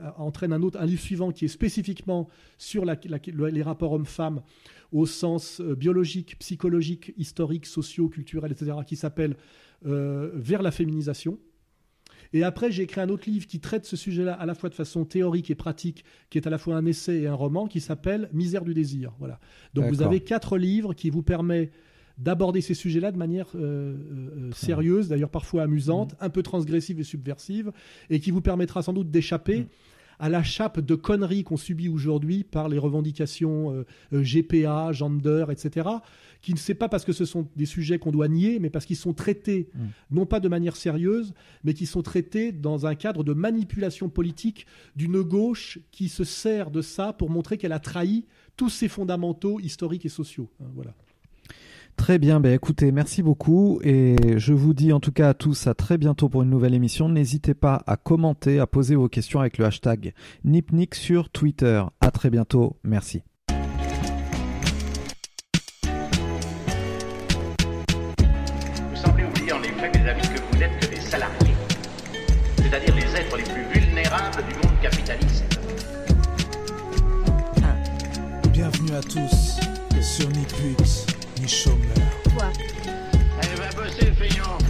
a- 0.09 0.19
entraîne 0.19 0.51
un 0.53 0.61
autre, 0.61 0.79
un 0.79 0.85
livre 0.85 1.01
suivant 1.01 1.31
qui 1.31 1.45
est 1.45 1.49
spécifiquement 1.49 2.27
sur 2.57 2.83
la- 2.85 2.97
la- 3.07 3.19
le- 3.31 3.47
les 3.47 3.61
rapports 3.63 3.93
hommes-femmes 3.93 4.41
au 4.91 5.05
sens 5.05 5.61
euh, 5.61 5.75
biologique, 5.75 6.37
psychologique, 6.39 7.13
historique, 7.17 7.65
socio, 7.65 8.09
culturel, 8.09 8.51
etc., 8.51 8.71
qui 8.85 8.95
s'appelle 8.95 9.35
euh, 9.85 10.31
Vers 10.33 10.61
la 10.61 10.71
féminisation. 10.71 11.39
Et 12.33 12.43
après, 12.43 12.71
j'ai 12.71 12.83
écrit 12.83 13.01
un 13.01 13.09
autre 13.09 13.29
livre 13.29 13.47
qui 13.47 13.59
traite 13.59 13.85
ce 13.85 13.95
sujet-là 13.95 14.33
à 14.33 14.45
la 14.45 14.53
fois 14.53 14.69
de 14.69 14.75
façon 14.75 15.05
théorique 15.05 15.49
et 15.49 15.55
pratique, 15.55 16.03
qui 16.29 16.37
est 16.37 16.45
à 16.45 16.49
la 16.49 16.57
fois 16.57 16.75
un 16.75 16.85
essai 16.85 17.21
et 17.21 17.27
un 17.27 17.33
roman, 17.33 17.67
qui 17.67 17.81
s'appelle 17.81 18.29
Misère 18.33 18.63
du 18.63 18.73
désir. 18.73 19.13
Voilà. 19.19 19.39
Donc 19.73 19.85
vous 19.89 20.01
avez 20.01 20.19
quatre 20.19 20.57
livres 20.57 20.93
qui 20.93 21.09
vous 21.09 21.23
permettent 21.23 21.71
d'aborder 22.19 22.61
ces 22.61 22.73
sujets-là 22.73 23.11
de 23.11 23.17
manière 23.17 23.47
euh, 23.55 23.95
euh, 24.11 24.51
sérieuse, 24.51 25.07
d'ailleurs 25.07 25.29
parfois 25.29 25.63
amusante, 25.63 26.15
un 26.19 26.29
peu 26.29 26.43
transgressive 26.43 26.99
et 26.99 27.03
subversive, 27.03 27.71
et 28.09 28.19
qui 28.19 28.31
vous 28.31 28.41
permettra 28.41 28.81
sans 28.81 28.93
doute 28.93 29.09
d'échapper 29.09 29.67
à 30.19 30.29
la 30.29 30.43
chape 30.43 30.79
de 30.79 30.95
conneries 30.95 31.43
qu'on 31.43 31.57
subit 31.57 31.89
aujourd'hui 31.89 32.43
par 32.43 32.69
les 32.69 32.77
revendications 32.77 33.73
euh, 33.73 33.85
euh, 34.13 34.21
GPA, 34.21 34.91
gender, 34.91 35.45
etc., 35.49 35.89
qui 36.41 36.53
ne 36.53 36.57
sait 36.57 36.73
pas 36.73 36.87
parce 36.87 37.03
que 37.03 37.11
ce 37.11 37.25
sont 37.25 37.49
des 37.55 37.65
sujets 37.65 37.99
qu'on 37.99 38.11
doit 38.11 38.29
nier, 38.29 38.59
mais 38.59 38.69
parce 38.69 38.85
qu'ils 38.85 38.95
sont 38.95 39.13
traités, 39.13 39.69
non 40.09 40.25
pas 40.25 40.39
de 40.39 40.47
manière 40.47 40.77
sérieuse, 40.77 41.33
mais 41.65 41.73
qui 41.73 41.85
sont 41.85 42.01
traités 42.01 42.53
dans 42.53 42.85
un 42.85 42.95
cadre 42.95 43.25
de 43.25 43.33
manipulation 43.33 44.07
politique 44.07 44.65
d'une 44.95 45.21
gauche 45.21 45.79
qui 45.91 46.07
se 46.07 46.23
sert 46.23 46.71
de 46.71 46.81
ça 46.81 47.11
pour 47.11 47.29
montrer 47.29 47.57
qu'elle 47.57 47.73
a 47.73 47.79
trahi 47.79 48.25
tous 48.55 48.69
ses 48.69 48.87
fondamentaux 48.87 49.59
historiques 49.59 50.05
et 50.05 50.09
sociaux. 50.09 50.49
Hein, 50.61 50.67
voilà. 50.75 50.95
Très 51.99 52.17
bien, 52.17 52.39
ben 52.39 52.53
écoutez, 52.53 52.91
merci 52.91 53.21
beaucoup 53.21 53.79
et 53.83 54.15
je 54.37 54.53
vous 54.53 54.73
dis 54.73 54.93
en 54.93 54.99
tout 54.99 55.11
cas 55.11 55.29
à 55.29 55.33
tous 55.35 55.67
à 55.67 55.75
très 55.75 55.99
bientôt 55.99 56.27
pour 56.27 56.41
une 56.41 56.49
nouvelle 56.49 56.73
émission. 56.73 57.07
N'hésitez 57.07 57.53
pas 57.53 57.83
à 57.85 57.97
commenter, 57.97 58.57
à 58.59 58.65
poser 58.65 58.95
vos 58.95 59.09
questions 59.09 59.41
avec 59.41 59.59
le 59.59 59.65
hashtag 59.65 60.13
Nipnik 60.43 60.95
sur 60.95 61.29
Twitter. 61.29 61.83
À 62.01 62.09
très 62.09 62.31
bientôt, 62.31 62.77
merci. 62.83 63.21
Vous 68.89 68.95
semblez 68.95 69.25
oublier 69.25 69.51
en 69.51 69.61
effet, 69.61 69.91
mes 69.93 70.09
amis, 70.09 70.21
que 70.21 70.41
vous 70.51 70.57
n'êtes 70.57 70.79
que 70.79 70.95
des 70.95 71.01
salariés, 71.01 71.53
c'est-à-dire 72.55 72.95
les 72.95 73.15
êtres 73.15 73.37
les 73.37 73.43
plus 73.43 73.81
vulnérables 73.81 74.43
du 74.47 74.55
monde 74.55 74.79
capitaliste. 74.81 75.59
Bienvenue 78.51 78.93
à 78.93 79.01
tous 79.01 79.59
sur 80.01 80.29
ni 80.29 80.45
pute, 80.45 81.05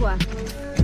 ni 0.00 0.79